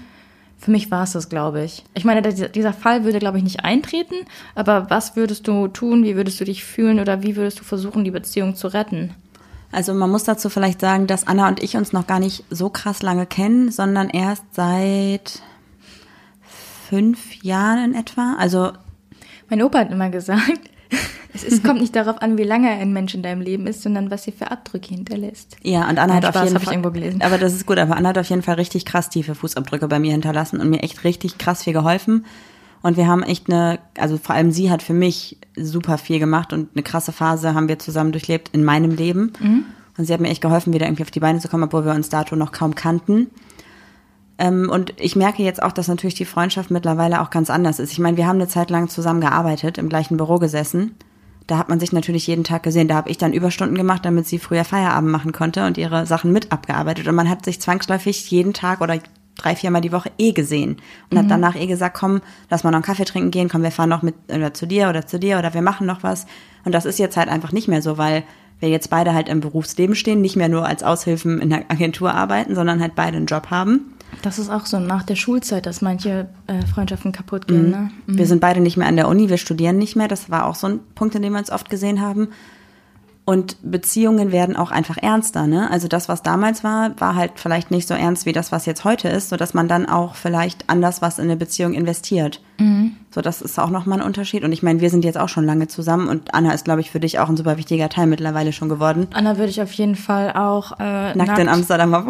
Für 0.59 0.71
mich 0.71 0.91
war 0.91 1.03
es 1.03 1.12
das, 1.12 1.29
glaube 1.29 1.62
ich. 1.65 1.85
Ich 1.93 2.05
meine, 2.07 2.23
dieser 2.23 2.73
Fall 2.73 3.05
würde, 3.05 3.19
glaube 3.19 3.37
ich, 3.37 3.45
nicht 3.45 3.62
eintreten, 3.65 4.15
aber 4.55 4.89
was 4.89 5.15
würdest 5.15 5.47
du 5.47 5.69
tun, 5.69 6.03
wie 6.03 6.17
würdest 6.17 6.41
du 6.41 6.45
dich 6.45 6.65
fühlen 6.65 6.99
oder 6.99 7.23
wie 7.23 7.37
würdest 7.37 7.61
du 7.61 7.65
versuchen, 7.65 8.05
die 8.05 8.11
Beziehung 8.11 8.55
zu 8.55 8.69
retten? 8.69 9.11
Also 9.73 9.95
man 9.95 10.11
muss 10.11 10.25
dazu 10.25 10.49
vielleicht 10.49 10.81
sagen, 10.81 11.07
dass 11.07 11.27
Anna 11.27 11.49
und 11.49 11.63
ich 11.63 11.77
uns 11.77 11.93
noch 11.93 12.07
gar 12.07 12.21
nicht 12.21 12.45
so 12.51 12.71
krass 12.71 13.03
lange 13.03 13.27
kennen, 13.27 13.71
sondern 13.71 14.09
erst 14.09 14.45
seit 14.53 15.43
fünf 16.89 17.43
Jahren 17.43 17.93
in 17.93 17.95
etwa. 17.95 18.37
Also 18.39 18.73
Mein 19.49 19.63
Opa 19.63 19.81
hat 19.81 19.91
immer 19.91 20.09
gesagt, 20.09 20.61
es 21.35 21.45
ist, 21.45 21.65
kommt 21.65 21.81
nicht 21.81 21.95
darauf 21.95 22.23
an, 22.23 22.39
wie 22.39 22.45
lange 22.45 22.71
ein 22.71 22.93
Mensch 22.93 23.15
in 23.15 23.23
deinem 23.23 23.41
Leben 23.41 23.67
ist, 23.67 23.83
sondern 23.83 24.11
was 24.11 24.25
sie 24.25 24.33
für 24.33 24.51
Abdrücke 24.51 24.95
hinterlässt. 24.95 25.57
ja, 25.63 25.83
und 25.89 25.99
Anna 25.99 26.15
Nein, 26.15 26.17
hat 26.17 26.25
Spaß, 26.25 26.37
auf 26.37 26.45
jeden 26.45 26.55
hab 26.55 26.63
ich 26.63 26.67
Fall. 26.67 26.75
irgendwo 26.75 26.91
gelesen. 26.93 27.23
Aber 27.23 27.39
das 27.39 27.53
ist 27.53 27.67
gut. 27.67 27.79
Aber 27.79 27.97
Anna 27.97 28.11
hat 28.11 28.19
auf 28.19 28.29
jeden 28.29 28.43
Fall 28.43 28.55
richtig 28.55 28.85
krass 28.85 29.11
tiefe 29.11 29.35
Fußabdrücke 29.35 29.89
bei 29.89 29.99
mir 29.99 30.13
hinterlassen 30.13 30.61
und 30.61 30.71
mir 30.71 30.83
echt 30.83 31.05
richtig 31.05 31.39
krass 31.39 31.65
viel 31.65 31.73
geholfen. 31.73 32.25
Und 32.83 32.97
wir 32.97 33.07
haben 33.07 33.23
echt 33.23 33.51
eine, 33.51 33.79
also 33.99 34.17
vor 34.19 34.35
allem 34.35 34.53
sie 34.53 34.71
hat 34.71 34.83
für 34.83 34.95
mich 34.95 35.39
super 35.57 35.99
viel 35.99 36.19
gemacht 36.19 36.53
und 36.53 36.71
eine 36.75 36.83
krasse 36.83 37.12
Phase 37.12 37.55
haben 37.55 37.69
wir 37.69 37.79
zusammen 37.79 38.12
durchlebt 38.12 38.51
in 38.53 38.65
meinem 38.65 38.91
Leben. 38.91 39.33
Und 39.99 40.05
sie 40.05 40.12
hat 40.12 40.21
mir 40.21 40.29
echt 40.29 40.43
geholfen, 40.43 40.73
wieder 40.73 40.87
irgendwie 40.87 41.03
auf 41.03 41.11
die 41.11 41.21
Beine 41.21 41.41
zu 41.41 41.49
kommen, 41.49 41.65
obwohl 41.65 41.85
wir 41.85 41.95
uns 41.95 42.09
dato 42.09 42.37
noch 42.37 42.53
kaum 42.53 42.75
kannten. 42.75 43.29
Ähm, 44.39 44.69
und 44.71 44.93
ich 45.01 45.17
merke 45.17 45.43
jetzt 45.43 45.62
auch, 45.62 45.73
dass 45.73 45.89
natürlich 45.89 46.15
die 46.15 46.25
Freundschaft 46.25 46.71
mittlerweile 46.71 47.23
auch 47.23 47.31
ganz 47.31 47.51
anders 47.51 47.79
ist. 47.79 47.93
Ich 47.93 47.99
meine, 47.99 48.17
wir 48.17 48.27
haben 48.27 48.37
eine 48.37 48.49
Zeit 48.49 48.71
lang 48.71 48.89
zusammen 48.89 49.21
gearbeitet, 49.21 49.79
im 49.79 49.89
gleichen 49.89 50.17
Büro 50.17 50.39
gesessen. 50.39 50.95
Da 51.47 51.59
hat 51.59 51.69
man 51.69 51.81
sich 51.81 51.93
natürlich 51.93 52.27
jeden 52.27 52.45
Tag 52.45 52.62
gesehen. 52.62 52.89
Da 52.89 52.97
habe 52.97 53.09
ich 53.09 53.19
dann 53.19 53.33
Überstunden 53.33 53.77
gemacht, 53.77 54.05
damit 54.05 54.27
sie 54.27 54.39
früher 54.39 54.65
Feierabend 54.65 55.11
machen 55.11 55.33
konnte 55.33 55.65
und 55.65 55.79
ihre 55.79 56.05
Sachen 56.05 56.33
mit 56.33 56.53
abgearbeitet. 56.53 57.07
Und 57.07 57.15
man 57.15 57.31
hat 57.31 57.45
sich 57.45 57.61
zwangsläufig 57.61 58.31
jeden 58.31 58.53
Tag 58.53 58.81
oder 58.81 58.99
drei, 59.37 59.55
viermal 59.55 59.81
die 59.81 59.92
Woche 59.92 60.11
eh 60.18 60.33
gesehen. 60.33 60.77
Und 61.11 61.18
hat 61.18 61.31
danach 61.31 61.57
eh 61.57 61.66
gesagt, 61.66 61.96
komm, 61.96 62.20
lass 62.51 62.64
mal 62.64 62.70
noch 62.70 62.77
einen 62.77 62.85
Kaffee 62.85 63.05
trinken 63.05 63.31
gehen, 63.31 63.49
komm, 63.49 63.62
wir 63.62 63.70
fahren 63.70 63.88
noch 63.88 64.03
mit 64.03 64.14
oder 64.29 64.55
zu 64.55 64.66
dir 64.66 64.88
oder 64.88 65.07
zu 65.07 65.18
dir 65.18 65.38
oder 65.38 65.55
wir 65.55 65.62
machen 65.62 65.87
noch 65.87 66.03
was. 66.03 66.27
Und 66.64 66.72
das 66.72 66.85
ist 66.85 66.99
jetzt 66.99 67.16
halt 67.16 67.29
einfach 67.29 67.53
nicht 67.53 67.68
mehr 67.68 67.83
so, 67.83 67.99
weil 67.99 68.25
wir 68.61 68.68
jetzt 68.68 68.90
beide 68.90 69.12
halt 69.12 69.29
im 69.29 69.40
Berufsleben 69.40 69.94
stehen, 69.94 70.20
nicht 70.20 70.37
mehr 70.37 70.49
nur 70.49 70.66
als 70.66 70.83
Aushilfen 70.83 71.40
in 71.40 71.51
der 71.51 71.70
Agentur 71.70 72.14
arbeiten, 72.14 72.55
sondern 72.55 72.81
halt 72.81 72.94
beide 72.94 73.18
einen 73.18 73.27
Job 73.27 73.51
haben. 73.51 73.92
Das 74.22 74.38
ist 74.38 74.51
auch 74.51 74.66
so 74.66 74.79
nach 74.79 75.03
der 75.03 75.16
Schulzeit, 75.16 75.66
dass 75.66 75.83
manche 75.83 76.29
äh, 76.46 76.64
Freundschaften 76.66 77.12
kaputt 77.12 77.46
gehen. 77.46 77.70
Ne? 77.70 77.90
Wir 78.07 78.27
sind 78.27 78.40
beide 78.40 78.61
nicht 78.61 78.77
mehr 78.77 78.87
an 78.87 78.96
der 78.96 79.09
Uni, 79.09 79.29
wir 79.29 79.37
studieren 79.37 79.77
nicht 79.77 79.96
mehr. 79.96 80.09
Das 80.09 80.31
war 80.31 80.46
auch 80.46 80.55
so 80.55 80.68
ein 80.68 80.81
Punkt, 80.94 81.14
in 81.14 81.22
dem 81.22 81.33
wir 81.33 81.38
uns 81.38 81.51
oft 81.51 81.68
gesehen 81.68 82.01
haben. 82.01 82.29
Und 83.29 83.57
Beziehungen 83.61 84.31
werden 84.31 84.55
auch 84.57 84.71
einfach 84.71 84.99
ernster, 84.99 85.49
ne? 85.49 85.69
Also 85.73 85.89
das, 85.89 86.09
was 86.09 86.23
damals 86.23 86.62
war, 86.62 86.93
war 87.01 87.17
halt 87.17 87.33
vielleicht 87.35 87.73
nicht 87.73 87.89
so 87.89 87.95
ernst 87.95 88.25
wie 88.25 88.33
das, 88.33 88.53
was 88.53 88.67
jetzt 88.67 88.85
heute 88.85 89.09
ist, 89.09 89.31
so 89.31 89.37
dass 89.37 89.53
man 89.53 89.67
dann 89.67 89.87
auch 89.89 90.15
vielleicht 90.15 90.71
anders 90.71 91.03
was 91.03 91.19
in 91.19 91.25
eine 91.25 91.37
Beziehung 91.37 91.75
investiert. 91.75 92.41
So, 93.11 93.21
das 93.21 93.43
ist 93.43 93.59
auch 93.59 93.69
nochmal 93.69 94.01
ein 94.01 94.07
Unterschied. 94.07 94.45
Und 94.45 94.53
ich 94.53 94.62
meine, 94.62 94.81
wir 94.81 94.89
sind 94.91 95.05
jetzt 95.05 95.19
auch 95.19 95.29
schon 95.29 95.45
lange 95.45 95.67
zusammen 95.67 96.09
und 96.09 96.33
Anna 96.35 96.53
ist, 96.53 96.65
glaube 96.65 96.81
ich, 96.81 96.91
für 96.93 97.01
dich 97.01 97.19
auch 97.19 97.29
ein 97.29 97.37
super 97.37 97.59
wichtiger 97.59 97.89
Teil 97.91 98.07
mittlerweile 98.07 98.53
schon 98.53 98.69
geworden. 98.71 99.09
Anna 99.12 99.37
würde 99.37 99.51
ich 99.51 99.61
auf 99.61 99.73
jeden 99.73 99.97
Fall 99.97 100.33
auch 100.33 100.79
äh, 100.79 101.12
Nackt, 101.15 101.39
in 101.41 101.49
Amsterdam. 101.49 101.93
auf- 101.95 102.05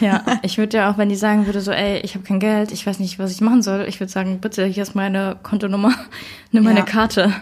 Ja, 0.00 0.22
ich 0.42 0.56
würde 0.56 0.76
ja 0.78 0.90
auch, 0.92 0.96
wenn 0.98 1.08
die 1.10 1.16
sagen 1.16 1.46
würde, 1.46 1.60
so, 1.60 1.72
ey, 1.72 1.98
ich 1.98 2.14
habe 2.14 2.24
kein 2.24 2.38
Geld, 2.40 2.70
ich 2.72 2.86
weiß 2.86 3.00
nicht, 3.00 3.18
was 3.18 3.32
ich 3.32 3.40
machen 3.40 3.62
soll, 3.62 3.86
ich 3.88 3.98
würde 4.00 4.12
sagen, 4.12 4.38
bitte, 4.40 4.64
hier 4.66 4.84
ist 4.84 4.94
meine 4.94 5.36
Kontonummer, 5.42 5.92
nimm 6.52 6.62
meine 6.62 6.78
Ja. 6.78 6.84
Karte. 6.86 7.32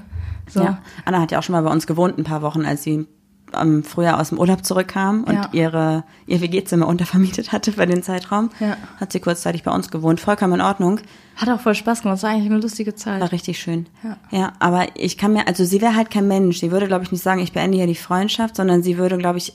So. 0.49 0.63
Ja. 0.63 0.79
Anna 1.05 1.21
hat 1.21 1.31
ja 1.31 1.39
auch 1.39 1.43
schon 1.43 1.53
mal 1.53 1.63
bei 1.63 1.71
uns 1.71 1.87
gewohnt, 1.87 2.17
ein 2.19 2.25
paar 2.25 2.41
Wochen, 2.43 2.65
als 2.65 2.83
sie 2.83 3.07
ähm, 3.55 3.85
früher 3.85 4.19
aus 4.21 4.31
dem 4.31 4.39
Urlaub 4.39 4.65
zurückkam 4.65 5.25
und 5.25 5.35
Ja. 5.35 5.49
ihre, 5.53 6.05
ihr 6.27 6.41
WG-Zimmer 6.41 6.87
untervermietet 6.87 7.53
hatte 7.53 7.73
für 7.73 7.87
den 7.87 8.03
Zeitraum. 8.03 8.51
Ja. 8.61 8.77
Hat 9.01 9.13
sie 9.13 9.21
kurzzeitig 9.21 9.63
bei 9.63 9.71
uns 9.71 9.91
gewohnt. 9.91 10.21
Vollkommen 10.21 10.55
in 10.55 10.61
Ordnung. 10.61 11.01
Hat 11.37 11.49
auch 11.49 11.61
voll 11.61 11.75
Spaß 11.75 12.03
gemacht, 12.03 12.23
war 12.23 12.31
eigentlich 12.31 12.51
eine 12.51 12.61
lustige 12.61 12.95
Zeit. 12.95 13.21
War 13.21 13.31
richtig 13.33 13.59
schön. 13.61 13.87
Ja. 14.03 14.17
ja, 14.31 14.53
aber 14.59 14.87
ich 14.97 15.19
kann 15.19 15.33
mir, 15.33 15.47
also 15.47 15.65
sie 15.65 15.81
wäre 15.81 15.95
halt 15.95 16.11
kein 16.11 16.27
Mensch. 16.29 16.59
Sie 16.59 16.71
würde, 16.73 16.87
glaube 16.89 17.05
ich, 17.05 17.13
nicht 17.13 17.23
sagen, 17.23 17.41
ich 17.41 17.53
beende 17.53 17.77
hier 17.79 17.87
die 17.87 17.95
Freundschaft, 17.95 18.57
sondern 18.57 18.83
sie 18.83 18.99
würde, 18.99 19.19
glaube 19.19 19.39
ich, 19.39 19.53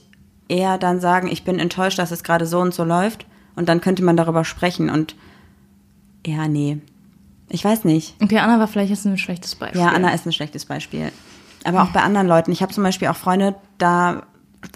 eher 0.48 0.78
dann 0.78 1.00
sagen, 1.00 1.28
ich 1.28 1.44
bin 1.44 1.58
enttäuscht, 1.58 1.98
dass 1.98 2.10
es 2.10 2.22
gerade 2.24 2.46
so 2.46 2.60
und 2.60 2.72
so 2.74 2.84
läuft. 2.84 3.26
Und 3.56 3.68
dann 3.68 3.80
könnte 3.80 4.02
man 4.02 4.16
darüber 4.16 4.44
sprechen 4.44 4.90
und 4.90 5.14
ja, 6.26 6.48
nee. 6.48 6.78
Ich 7.50 7.64
weiß 7.64 7.84
nicht. 7.84 8.16
Okay, 8.22 8.38
Anna 8.38 8.58
war 8.58 8.66
vielleicht 8.66 8.90
jetzt 8.90 9.04
ein 9.04 9.18
schlechtes 9.18 9.54
Beispiel. 9.54 9.80
Ja, 9.80 9.88
Anna 9.88 10.12
ist 10.14 10.26
ein 10.26 10.32
schlechtes 10.32 10.64
Beispiel. 10.64 11.12
Aber 11.64 11.82
auch 11.82 11.88
bei 11.90 12.00
anderen 12.02 12.26
Leuten. 12.28 12.52
Ich 12.52 12.62
habe 12.62 12.72
zum 12.72 12.84
Beispiel 12.84 13.08
auch 13.08 13.16
Freunde, 13.16 13.54
da 13.78 14.22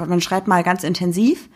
man 0.06 0.20
schreibt 0.20 0.48
mal 0.48 0.62
ganz 0.62 0.82
intensiv 0.84 1.48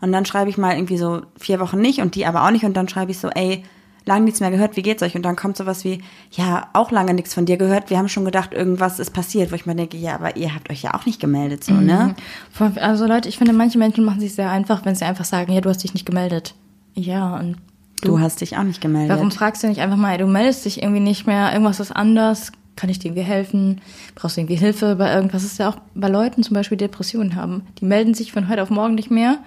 und 0.00 0.12
dann 0.12 0.24
schreibe 0.24 0.50
ich 0.50 0.58
mal 0.58 0.74
irgendwie 0.76 0.98
so 0.98 1.22
vier 1.38 1.60
Wochen 1.60 1.80
nicht 1.80 2.00
und 2.00 2.14
die 2.14 2.26
aber 2.26 2.44
auch 2.44 2.50
nicht 2.50 2.64
und 2.64 2.74
dann 2.76 2.88
schreibe 2.88 3.10
ich 3.12 3.18
so, 3.18 3.28
ey, 3.30 3.62
lange 4.04 4.24
nichts 4.24 4.38
mehr 4.40 4.50
gehört, 4.50 4.76
wie 4.76 4.82
geht's 4.82 5.02
euch? 5.02 5.14
Und 5.16 5.22
dann 5.22 5.34
kommt 5.36 5.56
sowas 5.56 5.84
wie, 5.84 6.00
ja, 6.30 6.68
auch 6.72 6.90
lange 6.92 7.14
nichts 7.14 7.34
von 7.34 7.44
dir 7.46 7.56
gehört, 7.56 7.90
wir 7.90 7.98
haben 7.98 8.08
schon 8.08 8.24
gedacht, 8.24 8.54
irgendwas 8.54 8.98
ist 9.00 9.12
passiert, 9.12 9.50
wo 9.50 9.56
ich 9.56 9.66
mir 9.66 9.74
denke, 9.74 9.96
ja, 9.96 10.14
aber 10.14 10.36
ihr 10.36 10.54
habt 10.54 10.70
euch 10.70 10.82
ja 10.82 10.94
auch 10.94 11.06
nicht 11.06 11.20
gemeldet, 11.20 11.64
so, 11.64 11.72
ne? 11.74 12.14
Voll- 12.52 12.72
Also 12.80 13.06
Leute, 13.06 13.28
ich 13.28 13.38
finde, 13.38 13.52
manche 13.52 13.78
Menschen 13.78 14.04
machen 14.04 14.20
sich 14.20 14.34
sehr 14.34 14.50
einfach, 14.50 14.84
wenn 14.84 14.94
sie 14.94 15.04
einfach 15.04 15.24
sagen, 15.24 15.52
ja, 15.52 15.60
du 15.60 15.68
hast 15.68 15.82
dich 15.82 15.94
nicht 15.94 16.06
gemeldet. 16.06 16.54
Ja, 16.94 17.36
und 17.36 17.56
Du 18.02 18.20
hast 18.20 18.42
dich 18.42 18.56
auch 18.58 18.62
nicht 18.62 18.80
gemeldet. 18.80 19.16
warum 19.16 19.30
fragst 19.32 19.62
du 19.62 19.68
nicht 19.68 19.80
einfach 19.80 19.96
mal, 19.96 20.12
ey, 20.12 20.18
du 20.18 20.26
meldest 20.26 20.64
dich 20.64 20.82
irgendwie 20.82 21.00
nicht 21.00 21.26
mehr, 21.26 21.52
irgendwas 21.52 21.80
ist 21.80 21.92
anders, 21.92 22.52
kann 22.76 22.90
ich 22.90 22.98
dir 22.98 23.08
irgendwie 23.08 23.26
helfen? 23.26 23.80
Brauchst 24.14 24.36
du 24.36 24.42
irgendwie 24.42 24.56
Hilfe 24.56 24.96
bei 24.96 25.12
irgendwas? 25.12 25.42
Das 25.42 25.52
ist 25.52 25.58
ja 25.58 25.68
auch 25.68 25.78
bei 25.94 26.08
Leuten 26.08 26.42
zum 26.42 26.54
Beispiel 26.54 26.78
Depressionen 26.78 27.34
haben. 27.34 27.66
Die 27.80 27.84
melden 27.84 28.14
sich 28.14 28.32
von 28.32 28.48
heute 28.48 28.62
auf 28.62 28.70
morgen 28.70 28.94
nicht 28.94 29.10
mehr 29.10 29.38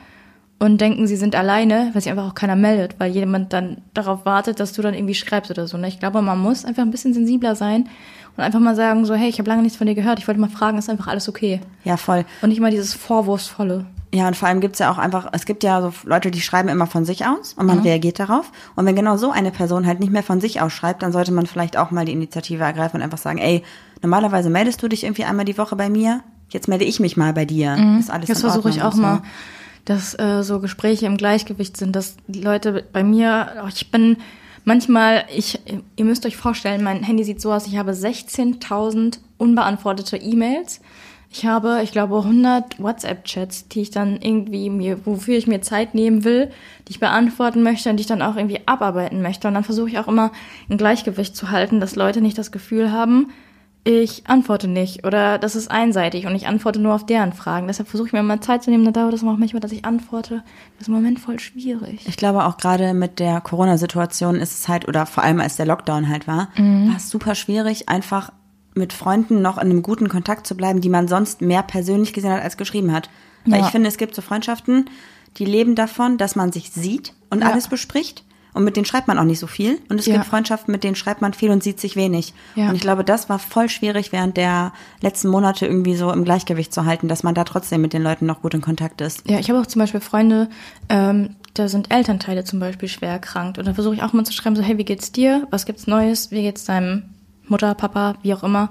und 0.59 0.79
denken, 0.81 1.07
sie 1.07 1.15
sind 1.15 1.35
alleine, 1.35 1.89
weil 1.93 2.01
sich 2.01 2.11
einfach 2.11 2.27
auch 2.29 2.35
keiner 2.35 2.55
meldet, 2.55 2.99
weil 2.99 3.11
jemand 3.11 3.53
dann 3.53 3.77
darauf 3.93 4.25
wartet, 4.25 4.59
dass 4.59 4.73
du 4.73 4.81
dann 4.81 4.93
irgendwie 4.93 5.15
schreibst 5.15 5.49
oder 5.51 5.67
so. 5.67 5.77
Ne? 5.77 5.87
Ich 5.87 5.99
glaube, 5.99 6.21
man 6.21 6.37
muss 6.39 6.65
einfach 6.65 6.83
ein 6.83 6.91
bisschen 6.91 7.13
sensibler 7.13 7.55
sein 7.55 7.87
und 8.35 8.43
einfach 8.43 8.59
mal 8.59 8.75
sagen 8.75 9.05
so, 9.05 9.15
hey, 9.15 9.29
ich 9.29 9.39
habe 9.39 9.49
lange 9.49 9.61
nichts 9.61 9.77
von 9.77 9.87
dir 9.87 9.95
gehört, 9.95 10.19
ich 10.19 10.27
wollte 10.27 10.41
mal 10.41 10.49
fragen, 10.49 10.77
ist 10.77 10.89
einfach 10.89 11.07
alles 11.07 11.29
okay? 11.29 11.61
Ja, 11.85 11.95
voll. 11.97 12.25
Und 12.41 12.49
nicht 12.49 12.59
mal 12.59 12.71
dieses 12.71 12.93
Vorwurfsvolle. 12.93 13.85
Ja, 14.13 14.27
und 14.27 14.35
vor 14.35 14.47
allem 14.47 14.59
gibt's 14.59 14.79
ja 14.79 14.91
auch 14.91 14.97
einfach, 14.97 15.29
es 15.33 15.45
gibt 15.45 15.63
ja 15.63 15.81
so 15.81 15.93
Leute, 16.03 16.31
die 16.31 16.41
schreiben 16.41 16.67
immer 16.67 16.87
von 16.87 17.05
sich 17.05 17.25
aus 17.27 17.53
und 17.53 17.67
man 17.67 17.77
Mhm. 17.77 17.83
reagiert 17.83 18.19
darauf. 18.19 18.51
Und 18.75 18.85
wenn 18.87 18.95
genau 18.95 19.17
so 19.17 19.29
eine 19.31 19.51
Person 19.51 19.85
halt 19.85 19.99
nicht 19.99 20.11
mehr 20.11 20.23
von 20.23 20.41
sich 20.41 20.61
aus 20.61 20.73
schreibt, 20.73 21.03
dann 21.03 21.11
sollte 21.11 21.31
man 21.31 21.45
vielleicht 21.45 21.77
auch 21.77 21.91
mal 21.91 22.05
die 22.05 22.13
Initiative 22.13 22.63
ergreifen 22.63 22.97
und 22.97 23.03
einfach 23.03 23.19
sagen, 23.19 23.37
ey, 23.37 23.63
normalerweise 24.01 24.49
meldest 24.49 24.81
du 24.81 24.87
dich 24.87 25.03
irgendwie 25.03 25.25
einmal 25.25 25.45
die 25.45 25.57
Woche 25.59 25.75
bei 25.75 25.89
mir, 25.89 26.21
jetzt 26.49 26.67
melde 26.67 26.85
ich 26.85 26.99
mich 26.99 27.17
mal 27.17 27.33
bei 27.33 27.45
dir. 27.45 27.73
Ist 27.99 28.09
alles 28.09 28.29
Mhm. 28.29 28.33
Das 28.33 28.41
versuche 28.41 28.69
ich 28.69 28.81
auch 28.81 28.93
so. 28.93 29.01
mal, 29.01 29.21
dass 29.85 30.17
äh, 30.19 30.43
so 30.43 30.59
Gespräche 30.59 31.05
im 31.05 31.17
Gleichgewicht 31.17 31.77
sind, 31.77 31.95
dass 31.95 32.17
die 32.27 32.41
Leute 32.41 32.83
bei 32.91 33.03
mir, 33.03 33.63
oh, 33.63 33.67
ich 33.67 33.91
bin 33.91 34.17
manchmal, 34.65 35.25
ich, 35.35 35.59
ihr 35.95 36.05
müsst 36.05 36.25
euch 36.25 36.37
vorstellen, 36.37 36.83
mein 36.83 37.03
Handy 37.03 37.23
sieht 37.23 37.41
so 37.41 37.51
aus, 37.51 37.67
ich 37.67 37.77
habe 37.77 37.91
16.000 37.91 39.19
unbeantwortete 39.37 40.17
E-Mails. 40.17 40.81
Ich 41.31 41.45
habe, 41.45 41.81
ich 41.83 41.91
glaube, 41.91 42.17
100 42.17 42.81
WhatsApp-Chats, 42.81 43.67
die 43.67 43.81
ich 43.81 43.91
dann 43.91 44.19
irgendwie 44.19 44.71
mir, 44.71 45.05
wofür 45.05 45.37
ich 45.37 45.45
mir 45.45 45.61
Zeit 45.61 45.93
nehmen 45.93 46.23
will, 46.23 46.51
die 46.87 46.93
ich 46.93 46.99
beantworten 46.99 47.61
möchte 47.61 47.89
und 47.89 47.97
die 47.97 48.01
ich 48.01 48.07
dann 48.07 48.23
auch 48.23 48.35
irgendwie 48.35 48.61
abarbeiten 48.65 49.21
möchte. 49.21 49.47
Und 49.47 49.53
dann 49.53 49.63
versuche 49.63 49.89
ich 49.89 49.99
auch 49.99 50.07
immer 50.07 50.31
ein 50.69 50.77
Gleichgewicht 50.77 51.35
zu 51.35 51.51
halten, 51.51 51.79
dass 51.79 51.95
Leute 51.95 52.21
nicht 52.21 52.37
das 52.37 52.51
Gefühl 52.51 52.91
haben, 52.91 53.27
ich 53.85 54.27
antworte 54.27 54.67
nicht 54.67 55.05
oder 55.05 55.37
das 55.39 55.55
ist 55.55 55.71
einseitig 55.71 56.25
und 56.27 56.35
ich 56.35 56.47
antworte 56.47 56.79
nur 56.79 56.93
auf 56.93 57.05
deren 57.05 57.33
Fragen. 57.33 57.67
Deshalb 57.67 57.87
versuche 57.87 58.07
ich 58.07 58.13
mir 58.13 58.21
mal 58.21 58.41
Zeit 58.41 58.61
zu 58.63 58.69
nehmen, 58.69 58.83
dann 58.83 58.93
dauert 58.93 59.13
es 59.13 59.23
auch 59.23 59.37
manchmal, 59.37 59.61
dass 59.61 59.71
ich 59.71 59.85
antworte. 59.85 60.43
Das 60.77 60.81
ist 60.81 60.87
im 60.89 60.93
Moment 60.95 61.19
voll 61.19 61.39
schwierig. 61.39 62.05
Ich 62.07 62.17
glaube 62.17 62.45
auch 62.45 62.57
gerade 62.57 62.93
mit 62.93 63.19
der 63.19 63.41
Corona-Situation 63.41 64.35
ist 64.35 64.59
es 64.59 64.67
halt, 64.67 64.87
oder 64.87 65.05
vor 65.05 65.23
allem 65.23 65.39
als 65.39 65.55
der 65.55 65.65
Lockdown 65.65 66.09
halt 66.09 66.27
war, 66.27 66.49
Mhm. 66.57 66.89
war 66.89 66.97
es 66.97 67.09
super 67.09 67.35
schwierig, 67.35 67.87
einfach 67.89 68.31
mit 68.75 68.93
Freunden 68.93 69.41
noch 69.41 69.57
in 69.57 69.63
einem 69.69 69.81
guten 69.81 70.09
Kontakt 70.09 70.45
zu 70.45 70.55
bleiben, 70.55 70.81
die 70.81 70.89
man 70.89 71.07
sonst 71.07 71.41
mehr 71.41 71.63
persönlich 71.63 72.13
gesehen 72.13 72.31
hat 72.31 72.43
als 72.43 72.57
geschrieben 72.57 72.91
hat. 72.93 73.09
Weil 73.45 73.59
Ja. 73.61 73.65
ich 73.65 73.71
finde, 73.71 73.87
es 73.89 73.97
gibt 73.97 74.13
so 74.13 74.21
Freundschaften, 74.21 74.89
die 75.37 75.45
leben 75.45 75.75
davon, 75.75 76.17
dass 76.17 76.35
man 76.35 76.51
sich 76.51 76.71
sieht 76.71 77.13
und 77.29 77.41
Ja. 77.41 77.49
alles 77.51 77.67
bespricht. 77.67 78.23
Und 78.59 78.65
mit 78.65 78.75
denen 78.75 78.85
schreibt 78.85 79.07
man 79.07 79.17
auch 79.17 79.23
nicht 79.23 79.39
so 79.39 79.47
viel. 79.47 79.79
Und 79.89 79.99
es 79.99 80.05
Ja. 80.05 80.13
gibt 80.13 80.25
Freundschaften, 80.25 80.71
mit 80.71 80.83
denen 80.83 80.95
schreibt 80.95 81.21
man 81.21 81.33
viel 81.33 81.49
und 81.49 81.63
sieht 81.63 81.79
sich 81.79 81.95
wenig. 81.95 82.33
Ja. 82.55 82.69
Und 82.69 82.75
ich 82.75 82.81
glaube, 82.81 83.03
das 83.03 83.29
war 83.29 83.39
voll 83.39 83.69
schwierig 83.69 84.11
während 84.11 84.37
der 84.37 84.73
letzten 85.01 85.29
Monate 85.29 85.65
irgendwie 85.65 85.95
so 85.95 86.11
im 86.11 86.25
Gleichgewicht 86.25 86.73
zu 86.73 86.85
halten, 86.85 87.07
dass 87.07 87.23
man 87.23 87.33
da 87.35 87.45
trotzdem 87.45 87.81
mit 87.81 87.93
den 87.93 88.03
Leuten 88.03 88.25
noch 88.25 88.41
gut 88.41 88.53
in 88.53 88.61
Kontakt 88.61 89.01
ist. 89.01 89.27
Ja, 89.29 89.39
ich 89.39 89.49
habe 89.49 89.59
auch 89.61 89.65
zum 89.65 89.79
Beispiel 89.79 90.01
Freunde, 90.01 90.49
ähm, 90.89 91.35
da 91.53 91.67
sind 91.67 91.91
Elternteile 91.91 92.43
zum 92.43 92.59
Beispiel 92.59 92.89
schwer 92.89 93.11
erkrankt. 93.11 93.57
Und 93.57 93.65
dann 93.65 93.73
versuche 93.75 93.95
ich 93.95 94.03
auch 94.03 94.13
mal 94.13 94.25
zu 94.25 94.33
schreiben, 94.33 94.55
so, 94.55 94.61
hey, 94.61 94.77
wie 94.77 94.85
geht's 94.85 95.11
dir? 95.11 95.47
Was 95.51 95.65
gibt's 95.65 95.87
Neues? 95.87 96.29
Wie 96.31 96.41
geht's 96.41 96.65
deinem 96.65 97.03
Mutter, 97.47 97.73
Papa, 97.75 98.15
wie 98.21 98.33
auch 98.33 98.43
immer? 98.43 98.69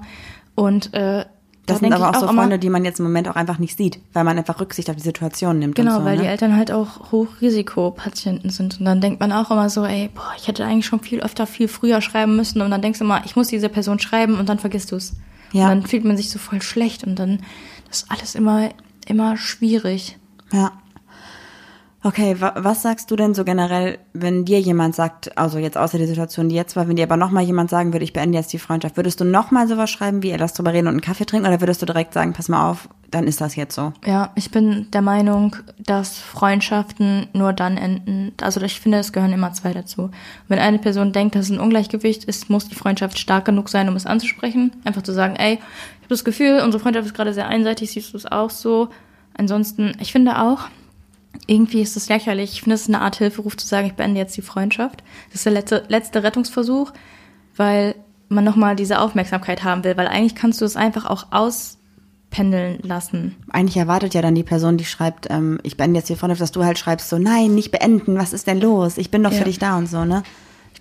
Und 0.54 0.92
äh, 0.94 1.24
da 1.68 1.74
Das 1.74 1.80
sind 1.80 1.90
denk 1.90 2.02
aber 2.02 2.16
auch 2.16 2.20
so 2.20 2.26
Freunde, 2.28 2.58
die 2.58 2.70
man 2.70 2.84
jetzt 2.84 2.98
im 2.98 3.04
Moment 3.04 3.28
auch 3.28 3.36
einfach 3.36 3.58
nicht 3.58 3.76
sieht, 3.76 4.00
weil 4.12 4.24
man 4.24 4.36
einfach 4.38 4.60
Rücksicht 4.60 4.90
auf 4.90 4.96
die 4.96 5.02
Situation 5.02 5.58
nimmt. 5.58 5.74
Genau, 5.76 5.92
und 5.92 5.98
so, 6.00 6.04
weil 6.04 6.16
ne? 6.16 6.22
die 6.22 6.28
Eltern 6.28 6.56
halt 6.56 6.72
auch 6.72 7.12
Hochrisikopatienten 7.12 8.50
sind. 8.50 8.80
Und 8.80 8.84
dann 8.86 9.00
denkt 9.00 9.20
man 9.20 9.32
auch 9.32 9.50
immer 9.50 9.70
so, 9.70 9.84
ey, 9.84 10.10
boah, 10.14 10.32
ich 10.36 10.48
hätte 10.48 10.64
eigentlich 10.64 10.86
schon 10.86 11.00
viel 11.00 11.20
öfter, 11.20 11.46
viel 11.46 11.68
früher 11.68 12.00
schreiben 12.00 12.36
müssen. 12.36 12.62
Und 12.62 12.70
dann 12.70 12.82
denkst 12.82 12.98
du 12.98 13.04
immer, 13.04 13.22
ich 13.24 13.36
muss 13.36 13.48
diese 13.48 13.68
Person 13.68 13.98
schreiben 13.98 14.38
und 14.38 14.48
dann 14.48 14.58
vergisst 14.58 14.92
du 14.92 14.96
es. 14.96 15.14
Ja. 15.52 15.64
Und 15.64 15.68
dann 15.68 15.86
fühlt 15.86 16.04
man 16.04 16.16
sich 16.16 16.30
so 16.30 16.38
voll 16.38 16.60
schlecht 16.60 17.04
und 17.04 17.18
dann 17.18 17.40
das 17.88 18.02
ist 18.02 18.10
alles 18.10 18.34
immer, 18.34 18.70
immer 19.06 19.36
schwierig. 19.36 20.18
Ja. 20.52 20.72
Okay, 22.04 22.40
wa 22.40 22.52
was 22.56 22.82
sagst 22.82 23.10
du 23.10 23.16
denn 23.16 23.34
so 23.34 23.44
generell, 23.44 23.98
wenn 24.12 24.44
dir 24.44 24.60
jemand 24.60 24.94
sagt, 24.94 25.36
also 25.36 25.58
jetzt 25.58 25.76
außer 25.76 25.98
der 25.98 26.06
Situation, 26.06 26.48
die 26.48 26.54
jetzt 26.54 26.76
war, 26.76 26.86
wenn 26.86 26.94
dir 26.94 27.02
aber 27.02 27.16
nochmal 27.16 27.42
jemand 27.42 27.70
sagen 27.70 27.92
würde, 27.92 28.04
ich 28.04 28.12
beende 28.12 28.38
jetzt 28.38 28.52
die 28.52 28.60
Freundschaft, 28.60 28.96
würdest 28.96 29.20
du 29.20 29.24
nochmal 29.24 29.66
sowas 29.66 29.90
schreiben 29.90 30.22
wie, 30.22 30.32
lass 30.32 30.54
drüber 30.54 30.72
reden 30.72 30.86
und 30.86 30.94
einen 30.94 31.00
Kaffee 31.00 31.26
trinken 31.26 31.48
oder 31.48 31.60
würdest 31.60 31.82
du 31.82 31.86
direkt 31.86 32.14
sagen, 32.14 32.34
pass 32.34 32.48
mal 32.48 32.70
auf, 32.70 32.88
dann 33.10 33.26
ist 33.26 33.40
das 33.40 33.56
jetzt 33.56 33.74
so? 33.74 33.92
Ja, 34.06 34.30
ich 34.36 34.52
bin 34.52 34.88
der 34.92 35.02
Meinung, 35.02 35.56
dass 35.78 36.18
Freundschaften 36.18 37.26
nur 37.32 37.52
dann 37.52 37.76
enden. 37.76 38.32
Also 38.40 38.60
ich 38.60 38.78
finde, 38.78 38.98
es 38.98 39.12
gehören 39.12 39.32
immer 39.32 39.52
zwei 39.52 39.72
dazu. 39.72 40.10
Wenn 40.46 40.60
eine 40.60 40.78
Person 40.78 41.12
denkt, 41.12 41.34
dass 41.34 41.46
es 41.46 41.50
ein 41.50 41.60
Ungleichgewicht 41.60 42.24
ist, 42.24 42.48
muss 42.48 42.68
die 42.68 42.76
Freundschaft 42.76 43.18
stark 43.18 43.46
genug 43.46 43.68
sein, 43.70 43.88
um 43.88 43.96
es 43.96 44.06
anzusprechen. 44.06 44.70
Einfach 44.84 45.02
zu 45.02 45.12
sagen, 45.12 45.34
ey, 45.34 45.54
ich 45.54 46.04
habe 46.04 46.10
das 46.10 46.24
Gefühl, 46.24 46.60
unsere 46.62 46.80
Freundschaft 46.80 47.06
ist 47.06 47.14
gerade 47.14 47.34
sehr 47.34 47.48
einseitig, 47.48 47.90
siehst 47.90 48.12
du 48.12 48.16
es 48.18 48.26
auch 48.26 48.50
so? 48.50 48.88
Ansonsten, 49.34 49.96
ich 50.00 50.12
finde 50.12 50.40
auch, 50.40 50.68
irgendwie 51.46 51.80
ist 51.82 51.96
es 51.96 52.08
lächerlich. 52.08 52.52
Ich 52.52 52.62
finde, 52.62 52.74
es 52.74 52.88
eine 52.88 53.00
Art 53.00 53.16
Hilferuf 53.16 53.56
zu 53.56 53.66
sagen, 53.66 53.86
ich 53.86 53.94
beende 53.94 54.18
jetzt 54.20 54.36
die 54.36 54.42
Freundschaft. 54.42 55.02
Das 55.28 55.36
ist 55.36 55.46
der 55.46 55.52
letzte, 55.52 55.84
letzte 55.88 56.22
Rettungsversuch, 56.22 56.92
weil 57.56 57.94
man 58.28 58.44
nochmal 58.44 58.76
diese 58.76 59.00
Aufmerksamkeit 59.00 59.64
haben 59.64 59.84
will. 59.84 59.96
Weil 59.96 60.08
eigentlich 60.08 60.34
kannst 60.34 60.60
du 60.60 60.64
es 60.64 60.76
einfach 60.76 61.06
auch 61.06 61.26
auspendeln 61.30 62.78
lassen. 62.82 63.36
Eigentlich 63.50 63.76
erwartet 63.76 64.14
ja 64.14 64.22
dann 64.22 64.34
die 64.34 64.42
Person, 64.42 64.76
die 64.76 64.84
schreibt, 64.84 65.28
ähm, 65.30 65.58
ich 65.62 65.76
beende 65.76 65.98
jetzt 66.00 66.08
die 66.08 66.16
Freundschaft, 66.16 66.40
dass 66.42 66.52
du 66.52 66.64
halt 66.64 66.78
schreibst 66.78 67.08
so, 67.08 67.18
nein, 67.18 67.54
nicht 67.54 67.70
beenden, 67.70 68.16
was 68.18 68.32
ist 68.32 68.46
denn 68.46 68.60
los? 68.60 68.98
Ich 68.98 69.10
bin 69.10 69.22
doch 69.22 69.32
Ja. 69.32 69.38
für 69.38 69.44
dich 69.44 69.58
da 69.58 69.76
und 69.78 69.86
so, 69.88 70.04
ne? 70.04 70.22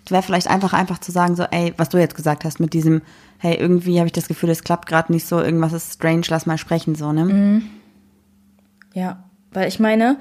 Wäre 0.09 0.23
vielleicht 0.23 0.47
einfach 0.47 0.71
einfach 0.71 0.99
zu 0.99 1.11
sagen 1.11 1.35
so, 1.35 1.43
ey, 1.43 1.73
was 1.75 1.89
du 1.89 1.97
jetzt 1.97 2.15
gesagt 2.15 2.45
hast 2.45 2.61
mit 2.61 2.73
diesem, 2.73 3.01
hey, 3.39 3.55
irgendwie 3.55 3.97
habe 3.97 4.07
ich 4.07 4.13
das 4.13 4.29
Gefühl, 4.29 4.49
es 4.49 4.63
klappt 4.63 4.87
gerade 4.87 5.11
nicht 5.11 5.25
so, 5.27 5.41
irgendwas 5.41 5.73
ist 5.73 5.93
strange, 5.95 6.21
lass 6.29 6.45
mal 6.45 6.57
sprechen, 6.57 6.95
so, 6.95 7.11
ne? 7.11 7.25
Mhm. 7.25 7.63
Ja, 8.93 9.23
weil 9.51 9.67
ich 9.67 9.79
meine, 9.79 10.17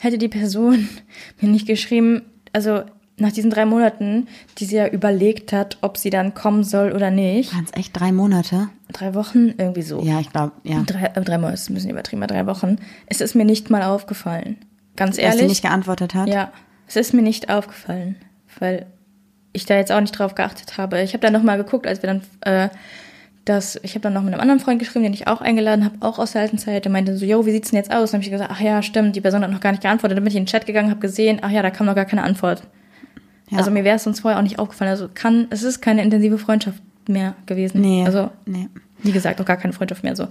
hätte 0.00 0.18
die 0.18 0.28
Person 0.28 0.88
mir 1.40 1.48
nicht 1.48 1.66
geschrieben, 1.66 2.22
also 2.52 2.82
nach 3.16 3.30
diesen 3.32 3.50
drei 3.50 3.64
Monaten, 3.64 4.26
die 4.58 4.64
sie 4.64 4.76
ja 4.76 4.88
überlegt 4.88 5.52
hat, 5.52 5.78
ob 5.82 5.96
sie 5.96 6.10
dann 6.10 6.34
kommen 6.34 6.64
soll 6.64 6.92
oder 6.92 7.10
nicht, 7.12 7.54
Waren 7.54 7.64
es 7.64 7.78
echt 7.78 7.98
drei 7.98 8.10
Monate? 8.12 8.68
drei 8.92 9.14
Wochen, 9.14 9.54
irgendwie 9.58 9.82
so. 9.82 10.02
Ja, 10.02 10.20
ich 10.20 10.30
glaube, 10.30 10.52
ja. 10.62 10.82
Drei, 10.82 11.06
äh, 11.06 11.20
drei 11.22 11.38
Monate 11.38 11.54
ist 11.54 11.68
ein 11.70 11.74
bisschen 11.74 11.90
übertrieben, 11.90 12.22
aber 12.22 12.32
drei 12.32 12.46
Wochen. 12.46 12.76
Es 13.06 13.20
ist 13.20 13.34
mir 13.34 13.44
nicht 13.44 13.70
mal 13.70 13.82
aufgefallen. 13.82 14.56
Ganz 14.96 15.16
Dass 15.16 15.16
sie 15.16 15.22
ehrlich. 15.22 15.48
nicht 15.48 15.62
geantwortet 15.62 16.14
hat? 16.14 16.28
Ja, 16.28 16.52
es 16.86 16.96
ist 16.96 17.12
mir 17.14 17.22
nicht 17.22 17.50
aufgefallen, 17.50 18.16
weil 18.60 18.86
ich 19.52 19.66
da 19.66 19.76
jetzt 19.76 19.90
auch 19.90 20.00
nicht 20.00 20.16
drauf 20.16 20.34
geachtet 20.34 20.78
habe. 20.78 21.00
Ich 21.02 21.12
habe 21.12 21.20
dann 21.22 21.32
nochmal 21.32 21.56
geguckt, 21.56 21.86
als 21.86 22.02
wir 22.02 22.08
dann 22.08 22.22
äh, 22.42 22.68
das, 23.44 23.78
ich 23.82 23.92
habe 23.92 24.00
dann 24.00 24.14
noch 24.14 24.22
mit 24.22 24.32
einem 24.32 24.40
anderen 24.40 24.60
Freund 24.60 24.78
geschrieben, 24.78 25.02
den 25.02 25.12
ich 25.12 25.26
auch 25.26 25.40
eingeladen 25.40 25.84
habe, 25.84 25.96
auch 26.00 26.18
aus 26.18 26.32
der 26.32 26.42
alten 26.42 26.58
Zeit. 26.58 26.84
Der 26.84 26.92
meinte 26.92 27.16
so, 27.16 27.26
yo, 27.26 27.44
wie 27.44 27.50
sieht's 27.50 27.70
denn 27.70 27.76
jetzt 27.76 27.92
aus? 27.92 28.10
Dann 28.10 28.18
habe 28.18 28.24
ich 28.24 28.30
gesagt, 28.30 28.50
ach 28.52 28.60
ja, 28.60 28.82
stimmt, 28.82 29.16
die 29.16 29.20
Person 29.20 29.42
hat 29.42 29.50
noch 29.50 29.60
gar 29.60 29.72
nicht 29.72 29.82
geantwortet. 29.82 30.16
Dann 30.16 30.24
bin 30.24 30.30
ich 30.30 30.36
in 30.36 30.44
den 30.44 30.48
Chat 30.48 30.66
gegangen, 30.66 30.90
habe 30.90 31.00
gesehen, 31.00 31.38
ach 31.42 31.50
ja, 31.50 31.62
da 31.62 31.70
kam 31.70 31.86
noch 31.86 31.94
gar 31.94 32.06
keine 32.06 32.22
Antwort. 32.22 32.62
Ja. 33.50 33.58
Also 33.58 33.70
mir 33.70 33.84
wäre 33.84 33.96
es 33.96 34.04
sonst 34.04 34.20
vorher 34.20 34.38
auch 34.38 34.42
nicht 34.42 34.58
aufgefallen. 34.58 34.90
Also 34.90 35.08
kann, 35.12 35.46
es 35.50 35.62
ist 35.62 35.82
keine 35.82 36.02
intensive 36.02 36.38
Freundschaft 36.38 36.82
mehr 37.06 37.34
gewesen. 37.44 37.82
Nee. 37.82 38.04
Also 38.06 38.30
nee. 38.46 38.68
wie 39.02 39.12
gesagt, 39.12 39.40
auch 39.40 39.44
gar 39.44 39.58
keine 39.58 39.74
Freundschaft 39.74 40.04
mehr 40.04 40.16
so. 40.16 40.28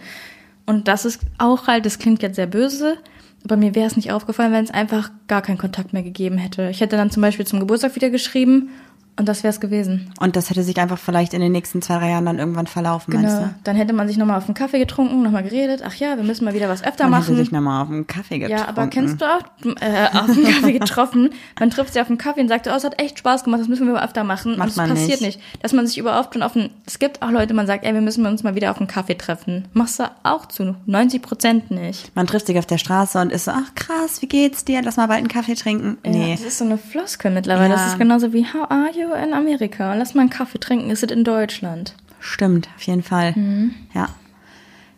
Und 0.65 0.87
das 0.87 1.05
ist 1.05 1.21
auch 1.37 1.67
halt, 1.67 1.85
das 1.85 1.99
klingt 1.99 2.23
jetzt 2.23 2.37
sehr 2.37 2.47
böse, 2.47 2.97
aber 3.43 3.57
mir 3.57 3.75
wäre 3.75 3.85
es 3.85 3.95
nicht 3.95 4.11
aufgefallen, 4.11 4.53
wenn 4.53 4.63
es 4.63 4.71
einfach 4.71 5.11
gar 5.27 5.41
keinen 5.41 5.57
Kontakt 5.57 5.93
mehr 5.93 6.03
gegeben 6.03 6.37
hätte. 6.37 6.69
Ich 6.69 6.81
hätte 6.81 6.95
dann 6.95 7.11
zum 7.11 7.21
Beispiel 7.21 7.45
zum 7.45 7.59
Geburtstag 7.59 7.95
wieder 7.95 8.09
geschrieben 8.09 8.69
und 9.17 9.27
das 9.29 9.43
wäre 9.43 9.51
es 9.53 9.59
gewesen. 9.59 10.11
Und 10.19 10.35
das 10.35 10.49
hätte 10.49 10.63
sich 10.63 10.77
einfach 10.79 10.97
vielleicht 10.97 11.33
in 11.33 11.41
den 11.41 11.51
nächsten 11.51 11.81
zwei, 11.81 11.97
drei 11.99 12.09
Jahren 12.09 12.25
dann 12.25 12.39
irgendwann 12.39 12.67
verlaufen, 12.67 13.13
meinst 13.13 13.35
Genau. 13.35 13.47
du? 13.47 13.55
Dann 13.63 13.75
hätte 13.75 13.93
man 13.93 14.07
sich 14.07 14.17
nochmal 14.17 14.37
auf 14.37 14.45
einen 14.45 14.53
Kaffee 14.53 14.79
getrunken, 14.79 15.21
nochmal 15.21 15.43
geredet. 15.43 15.81
Ach 15.85 15.93
ja, 15.95 16.15
wir 16.17 16.23
müssen 16.23 16.45
mal 16.45 16.53
wieder 16.53 16.69
was 16.69 16.83
öfter 16.83 17.07
Man 17.07 17.21
hätte 17.21 17.31
machen. 17.33 17.43
sich 17.43 17.51
nochmal 17.51 17.83
auf 17.83 17.89
einen 17.89 18.07
Kaffee 18.07 18.39
getrunken. 18.39 18.61
Ja, 18.63 18.67
aber 18.69 18.87
kennst 18.87 19.21
du 19.21 19.25
auch, 19.25 19.41
äh, 19.81 20.07
auf 20.17 20.29
einen 20.29 20.43
Kaffee 20.45 20.73
getroffen, 20.79 21.29
man 21.59 21.69
trifft 21.69 21.93
sich 21.93 22.01
auf 22.01 22.09
einen 22.09 22.17
Kaffee 22.17 22.41
und 22.41 22.47
sagt, 22.47 22.67
oh, 22.67 22.71
es 22.75 22.83
hat 22.83 22.99
echt 23.01 23.19
Spaß 23.19 23.43
gemacht, 23.43 23.61
das 23.61 23.67
müssen 23.67 23.85
wir 23.87 23.93
mal 23.93 24.03
öfter 24.03 24.23
machen. 24.23 24.57
Macht 24.57 24.69
und 24.69 24.77
man 24.77 24.89
passiert 24.89 25.21
nicht. 25.21 25.37
nicht. 25.39 25.61
Dass 25.63 25.73
man 25.73 25.85
sich 25.87 25.97
überhaupt 25.97 26.33
schon 26.33 26.43
auf 26.43 26.55
einen, 26.55 26.69
es 26.85 26.99
gibt 26.99 27.21
auch 27.21 27.29
Leute, 27.31 27.53
man 27.53 27.67
sagt, 27.67 27.85
ey, 27.85 27.93
wir 27.93 28.01
müssen 28.01 28.25
uns 28.25 28.43
mal 28.43 28.55
wieder 28.55 28.71
auf 28.71 28.77
einen 28.79 28.87
Kaffee 28.87 29.15
treffen. 29.15 29.67
Machst 29.73 29.99
du 29.99 30.03
auch 30.23 30.47
zu 30.47 30.75
90 30.85 31.21
Prozent 31.21 31.71
nicht. 31.71 32.15
Man 32.15 32.27
trifft 32.27 32.47
sich 32.47 32.57
auf 32.57 32.65
der 32.65 32.77
Straße 32.77 33.19
und 33.19 33.31
ist 33.31 33.45
so, 33.45 33.51
ach 33.51 33.75
krass, 33.75 34.21
wie 34.21 34.27
geht's 34.27 34.65
dir? 34.65 34.81
Lass 34.81 34.97
mal 34.97 35.07
bald 35.07 35.19
einen 35.19 35.27
Kaffee 35.27 35.55
trinken. 35.55 35.97
Ja, 36.03 36.11
Nee. 36.11 36.31
das 36.35 36.41
ist 36.45 36.57
so 36.57 36.65
eine 36.65 36.77
Floskel 36.77 37.31
mittlerweile. 37.31 37.69
Ja. 37.69 37.75
Das 37.75 37.87
ist 37.93 37.97
genauso 37.99 38.33
wie 38.33 38.43
How 38.45 38.69
are 38.69 38.89
you 38.93 39.02
in 39.11 39.33
Amerika? 39.33 39.93
Lass 39.95 40.13
mal 40.13 40.21
einen 40.21 40.29
Kaffee 40.29 40.59
trinken, 40.59 40.89
ist 40.89 41.03
es 41.03 41.11
in 41.11 41.23
Deutschland. 41.23 41.95
Stimmt, 42.19 42.69
auf 42.75 42.81
jeden 42.83 43.03
Fall. 43.03 43.33
Mhm. 43.35 43.73
Ja. 43.93 44.09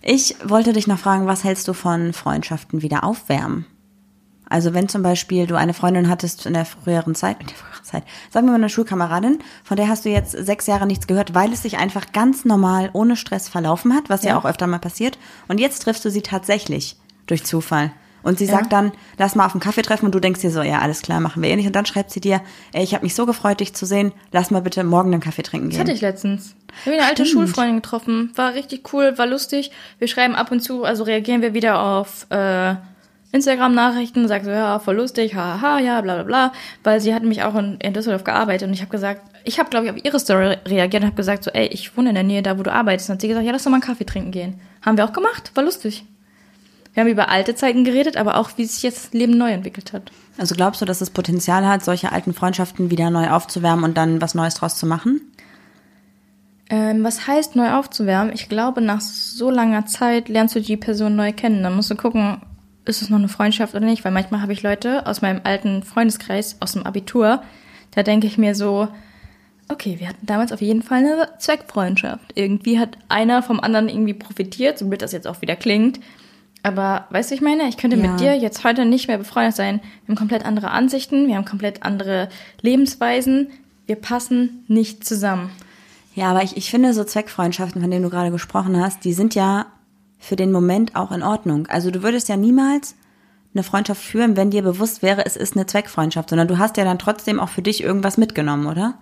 Ich 0.02 0.36
wollte 0.44 0.74
dich 0.74 0.86
noch 0.88 1.00
fragen, 1.00 1.26
was 1.26 1.44
hältst 1.44 1.68
du 1.68 1.74
von 1.74 2.14
Freundschaften 2.14 2.82
wieder 2.84 3.04
aufwärmen? 3.04 3.66
Also 4.48 4.76
wenn 4.76 4.88
zum 4.88 5.02
Beispiel 5.02 5.48
du 5.48 5.56
eine 5.56 5.74
Freundin 5.74 6.08
hattest 6.08 6.46
in 6.46 6.54
der 6.54 6.66
früheren 6.66 7.16
Zeit, 7.16 7.42
in 7.42 7.48
der 7.48 7.56
früheren 7.56 7.84
Zeit, 7.84 8.04
sagen 8.30 8.46
wir 8.46 8.52
mal 8.52 8.58
eine 8.58 8.70
Schulkameradin, 8.70 9.40
von 9.64 9.76
der 9.76 9.88
hast 9.88 10.06
du 10.06 10.10
jetzt 10.10 10.34
sechs 10.34 10.68
Jahre 10.68 10.86
nichts 10.86 11.08
gehört, 11.08 11.34
weil 11.34 11.52
es 11.52 11.64
sich 11.64 11.80
einfach 11.80 12.12
ganz 12.14 12.46
normal 12.46 12.92
ohne 12.94 13.16
Stress 13.16 13.50
verlaufen 13.50 13.96
hat, 13.96 14.08
was 14.10 14.22
ja, 14.24 14.32
Ja. 14.32 14.38
auch 14.38 14.46
öfter 14.46 14.68
mal 14.68 14.78
passiert. 14.78 15.18
Und 15.48 15.60
jetzt 15.60 15.80
triffst 15.80 16.06
du 16.06 16.12
sie 16.12 16.22
tatsächlich 16.22 16.96
durch 17.26 17.44
Zufall. 17.44 17.92
Und 18.26 18.40
sie 18.40 18.46
Ja. 18.46 18.54
sagt 18.54 18.74
dann, 18.74 18.92
lass 19.18 19.36
mal 19.36 19.46
auf 19.46 19.54
einen 19.54 19.62
Kaffee 19.62 19.84
treffen 19.84 20.06
und 20.08 20.14
du 20.16 20.20
denkst 20.20 20.42
dir 20.42 20.50
so, 20.52 20.62
ja, 20.64 20.80
alles 20.80 21.02
klar, 21.04 21.20
machen 21.20 21.42
wir 21.42 21.50
eh 21.50 21.56
nicht. 21.56 21.68
Und 21.68 21.76
dann 21.76 21.86
schreibt 21.86 22.12
sie 22.12 22.20
dir, 22.20 22.42
ey, 22.74 22.84
ich 22.84 22.94
habe 22.94 23.04
mich 23.06 23.16
so 23.16 23.26
gefreut, 23.26 23.60
dich 23.60 23.74
zu 23.74 23.86
sehen, 23.86 24.12
lass 24.32 24.52
mal 24.52 24.62
bitte 24.62 24.84
morgen 24.84 25.14
einen 25.14 25.22
Kaffee 25.22 25.44
trinken 25.44 25.70
Das 25.70 25.78
gehen. 25.78 25.82
hatte 25.82 25.92
ich 25.94 26.02
letztens. 26.02 26.56
Ich 26.82 26.88
habe 26.88 26.98
eine 26.98 27.06
alte 27.08 27.26
Stimmt. 27.26 27.46
Schulfreundin 27.48 27.76
getroffen. 27.78 28.32
War 28.36 28.54
richtig 28.56 28.92
cool, 28.94 29.18
war 29.18 29.28
lustig. 29.28 29.72
Wir 30.00 30.08
schreiben 30.08 30.36
ab 30.36 30.52
und 30.52 30.60
zu, 30.62 30.84
also 30.84 31.04
reagieren 31.04 31.42
wir 31.42 31.54
wieder 31.54 31.80
auf 31.80 32.26
äh, 32.32 32.76
Instagram-Nachrichten, 33.32 34.28
sagt 34.28 34.46
so, 34.46 34.52
ja, 34.52 34.80
voll 34.80 34.96
lustig, 34.96 35.36
haha, 35.36 35.80
ja, 35.80 36.02
bla 36.02 36.16
bla 36.16 36.24
bla. 36.24 36.52
Weil 36.84 37.00
sie 37.02 37.14
hat 37.14 37.22
nämlich 37.22 37.44
auch 37.44 37.54
in, 37.56 37.78
in 37.80 37.94
Düsseldorf 37.94 38.24
gearbeitet 38.24 38.68
und 38.68 38.74
ich 38.74 38.82
habe 38.82 38.92
gesagt, 38.92 39.22
ich 39.44 39.60
habe, 39.60 39.70
glaube 39.70 39.86
ich, 39.86 39.92
auf 39.92 39.98
ihre 40.04 40.20
Story 40.20 40.58
reagiert 40.66 41.04
und 41.04 41.08
habe 41.08 41.16
gesagt, 41.18 41.44
so, 41.44 41.52
ey, 41.52 41.68
ich 41.68 41.96
wohne 41.96 42.10
in 42.10 42.16
der 42.16 42.24
Nähe 42.24 42.42
da, 42.42 42.58
wo 42.58 42.64
du 42.64 42.74
arbeitest. 42.74 43.10
Und 43.10 43.14
hat 43.16 43.22
sie 43.22 43.28
gesagt, 43.28 43.46
ja, 43.46 43.52
lass 43.52 43.64
doch 43.64 43.70
mal 43.72 43.76
einen 43.76 43.84
Kaffee 43.84 44.06
trinken 44.06 44.32
gehen. 44.32 44.60
Haben 44.82 44.98
wir 44.98 45.06
auch 45.06 45.14
gemacht, 45.14 45.52
war 45.54 45.64
lustig. 45.64 46.06
Wir 46.96 47.02
haben 47.02 47.10
über 47.10 47.28
alte 47.28 47.56
Zeiten 47.56 47.84
geredet, 47.84 48.16
aber 48.16 48.38
auch, 48.38 48.52
wie 48.56 48.64
sich 48.64 48.82
jetzt 48.82 49.06
das 49.06 49.14
Leben 49.14 49.38
neu 49.38 49.52
entwickelt 49.52 49.92
hat. 49.92 50.12
Also 50.38 50.56
glaubst 50.56 50.82
du, 50.82 50.86
dass 50.86 51.02
es 51.02 51.10
Potenzial 51.10 51.68
hat, 51.68 51.84
solche 51.84 52.14
alten 52.14 52.34
Freundschaften 52.34 52.90
wieder 52.90 53.10
neu 53.10 53.30
aufzuwärmen 53.30 53.84
und 53.84 53.98
dann 53.98 54.22
was 54.22 54.34
Neues 54.34 54.56
draus 54.56 54.78
zu 54.78 54.86
machen? 54.86 55.20
Ähm, 56.70 57.04
was 57.04 57.28
heißt 57.28 57.58
neu 57.58 57.74
aufzuwärmen? 57.74 58.34
Ich 58.34 58.48
glaube, 58.48 58.80
nach 58.80 59.02
so 59.02 59.52
langer 59.52 59.86
Zeit 59.86 60.30
lernst 60.30 60.56
du 60.56 60.62
die 60.62 60.78
Person 60.78 61.18
neu 61.18 61.34
kennen. 61.34 61.64
Dann 61.64 61.76
musst 61.76 61.92
du 61.92 61.96
gucken, 61.96 62.42
ist 62.86 63.02
es 63.02 63.10
noch 63.10 63.20
eine 63.20 63.28
Freundschaft 63.28 63.76
oder 63.76 63.86
nicht? 63.86 64.06
Weil 64.06 64.14
manchmal 64.14 64.42
habe 64.42 64.54
ich 64.54 64.64
Leute 64.64 65.06
aus 65.06 65.22
meinem 65.22 65.42
alten 65.44 65.84
Freundeskreis, 65.84 66.56
aus 66.62 66.72
dem 66.72 66.84
Abitur, 66.84 67.44
da 67.92 68.04
denke 68.04 68.28
ich 68.28 68.38
mir 68.38 68.56
so, 68.56 68.88
okay, 69.70 69.98
wir 70.00 70.08
hatten 70.08 70.26
damals 70.26 70.52
auf 70.52 70.62
jeden 70.62 70.82
Fall 70.82 71.00
eine 71.00 71.30
Zweckfreundschaft. 71.40 72.32
Irgendwie 72.36 72.80
hat 72.80 72.98
einer 73.10 73.44
vom 73.44 73.60
anderen 73.60 73.90
irgendwie 73.90 74.14
profitiert, 74.14 74.78
so 74.78 74.88
blöd 74.88 75.02
das 75.02 75.12
jetzt 75.12 75.28
auch 75.28 75.42
wieder 75.42 75.56
klingt. 75.56 76.00
Aber 76.66 77.06
weißt 77.12 77.30
du, 77.30 77.36
ich 77.36 77.42
meine, 77.42 77.70
ich 77.70 77.78
könnte 77.78 77.96
Ja. 77.96 78.08
mit 78.08 78.20
dir 78.20 78.36
jetzt 78.36 78.64
heute 78.64 78.86
nicht 78.86 79.08
mehr 79.08 79.20
befreundet 79.20 79.56
sein. 79.56 79.82
Wir 80.06 80.14
haben 80.14 80.18
komplett 80.18 80.44
andere 80.44 80.72
Ansichten, 80.72 81.28
wir 81.28 81.36
haben 81.36 81.46
komplett 81.46 81.84
andere 81.84 82.28
Lebensweisen. 82.62 83.50
Wir 83.86 83.98
passen 83.98 84.64
nicht 84.68 85.06
zusammen. 85.06 85.52
Ja, 86.16 86.32
aber 86.32 86.42
ich, 86.42 86.58
ich 86.58 86.72
finde 86.72 86.96
so 86.96 87.04
Zweckfreundschaften, 87.04 87.82
von 87.84 87.92
denen 87.92 88.02
du 88.02 88.10
gerade 88.10 88.32
gesprochen 88.32 88.82
hast, 88.82 89.06
die 89.06 89.14
sind 89.14 89.36
ja 89.36 89.68
für 90.18 90.36
den 90.36 90.52
Moment 90.52 90.96
auch 90.96 91.12
in 91.12 91.22
Ordnung. 91.22 91.68
Also 91.68 91.92
du 91.92 92.02
würdest 92.02 92.30
ja 92.30 92.36
niemals 92.36 92.96
eine 93.54 93.62
Freundschaft 93.62 94.02
führen, 94.02 94.36
wenn 94.36 94.50
dir 94.50 94.64
bewusst 94.64 95.04
wäre, 95.04 95.24
es 95.24 95.36
ist 95.36 95.56
eine 95.56 95.68
Zweckfreundschaft, 95.68 96.32
sondern 96.32 96.48
du 96.48 96.58
hast 96.58 96.78
ja 96.78 96.84
dann 96.84 96.98
trotzdem 96.98 97.40
auch 97.40 97.50
für 97.50 97.62
dich 97.62 97.84
irgendwas 97.84 98.18
mitgenommen, 98.18 98.66
oder? 98.66 98.96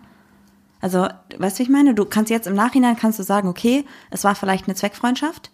Also, 0.82 1.08
weißt 1.38 1.60
du, 1.60 1.64
ich 1.64 1.70
meine? 1.70 1.96
Du 1.96 2.04
kannst 2.04 2.30
jetzt 2.30 2.46
im 2.46 2.56
Nachhinein 2.56 2.98
kannst 2.98 3.20
du 3.20 3.24
sagen, 3.24 3.48
okay, 3.48 3.86
es 4.12 4.26
war 4.26 4.36
vielleicht 4.36 4.68
eine 4.68 4.76
Zweckfreundschaft, 4.76 5.50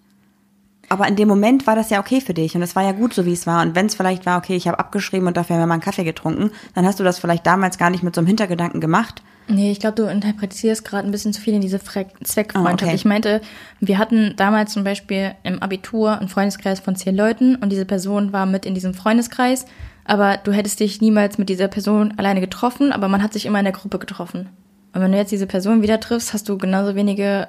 aber 0.90 1.08
in 1.08 1.16
dem 1.16 1.28
Moment 1.28 1.68
war 1.68 1.76
das 1.76 1.90
ja 1.90 2.00
okay 2.00 2.20
für 2.20 2.34
dich 2.34 2.56
und 2.56 2.62
es 2.62 2.76
war 2.76 2.84
ja 2.84 2.92
gut 2.92 3.14
so, 3.14 3.26
wie 3.26 3.34
es 3.34 3.48
war. 3.48 3.62
Und 3.62 3.76
wenn 3.76 3.86
es 3.86 3.96
vielleicht 3.96 4.26
war, 4.26 4.38
okay, 4.38 4.56
ich 4.56 4.68
habe 4.68 4.80
abgeschrieben 4.80 5.28
und 5.28 5.38
dafür 5.38 5.56
haben 5.56 5.62
wir 5.62 5.68
mal 5.68 5.76
einen 5.76 5.84
Kaffee 5.84 6.04
getrunken, 6.04 6.52
dann 6.74 6.86
hast 6.86 7.00
du 7.00 7.04
das 7.04 7.20
vielleicht 7.20 7.46
damals 7.46 7.78
gar 7.78 7.90
nicht 7.90 8.04
mit 8.04 8.16
so 8.16 8.22
einem 8.22 8.28
Hintergedanken 8.28 8.82
gemacht. 8.82 9.22
Nee, 9.48 9.72
ich 9.72 9.80
glaube, 9.80 9.96
du 9.96 10.04
interpretierst 10.04 10.86
gerade 10.86 11.08
ein 11.08 11.12
bisschen 11.12 11.34
zu 11.34 11.42
viel 11.42 11.56
in 11.56 11.62
diese 11.62 11.80
Fre 11.80 12.06
Zweckfreundschaft. 12.24 12.84
Ah, 12.84 12.86
okay. 12.86 12.96
Ich 12.96 13.06
meinte, 13.06 13.42
wir 13.80 13.98
hatten 13.98 14.36
damals 14.36 14.74
zum 14.74 14.84
Beispiel 14.84 15.34
im 15.44 15.62
Abitur 15.64 16.20
einen 16.20 16.30
Freundeskreis 16.30 16.80
von 16.80 16.96
zehn 16.96 17.16
Leuten 17.16 17.56
und 17.56 17.72
diese 17.72 17.86
Person 17.86 18.32
war 18.32 18.46
mit 18.46 18.68
in 18.68 18.76
diesem 18.76 18.94
Freundeskreis, 18.94 19.66
aber 20.06 20.38
du 20.38 20.52
hättest 20.52 20.80
dich 20.80 21.02
niemals 21.02 21.40
mit 21.40 21.50
dieser 21.50 21.68
Person 21.68 22.14
alleine 22.18 22.42
getroffen, 22.42 22.92
aber 22.92 23.08
man 23.08 23.24
hat 23.24 23.34
sich 23.34 23.48
immer 23.48 23.58
in 23.58 23.66
der 23.66 23.74
Gruppe 23.74 23.98
getroffen. 23.98 24.50
Und 24.94 25.02
wenn 25.02 25.12
du 25.12 25.18
jetzt 25.18 25.32
diese 25.32 25.48
Person 25.48 25.82
wieder 25.82 26.00
triffst, 26.00 26.34
hast 26.34 26.48
du 26.48 26.58
genauso 26.58 26.96
wenige 26.96 27.48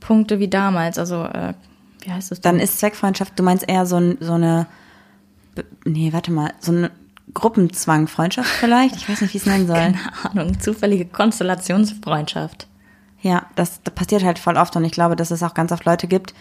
Punkte 0.00 0.40
wie 0.40 0.48
damals. 0.48 0.98
Also, 0.98 1.24
äh, 1.24 1.54
wie 2.04 2.10
heißt 2.12 2.30
das? 2.30 2.40
Dann 2.40 2.60
ist 2.60 2.78
Zweckfreundschaft, 2.78 3.38
du 3.38 3.42
meinst 3.42 3.68
eher 3.68 3.86
so, 3.86 3.96
ein, 3.96 4.18
so 4.20 4.32
eine, 4.34 4.66
nee, 5.84 6.12
warte 6.12 6.32
mal, 6.32 6.52
so 6.60 6.72
eine 6.72 6.90
Gruppenzwang-Freundschaft 7.34 8.48
vielleicht? 8.48 8.96
Ich 8.96 9.08
weiß 9.08 9.20
nicht, 9.20 9.32
wie 9.32 9.36
ich 9.38 9.42
es 9.42 9.48
nennen 9.48 9.66
soll. 9.66 9.76
keine 10.22 10.40
Ahnung, 10.42 10.60
zufällige 10.60 11.06
Konstellationsfreundschaft. 11.06 12.66
Ja, 13.20 13.46
das, 13.54 13.82
das 13.84 13.94
passiert 13.94 14.24
halt 14.24 14.38
voll 14.38 14.56
oft 14.56 14.74
und 14.76 14.84
ich 14.84 14.92
glaube, 14.92 15.16
dass 15.16 15.30
es 15.30 15.42
auch 15.42 15.54
ganz 15.54 15.70
oft 15.72 15.84
Leute 15.84 16.06
gibt, 16.08 16.34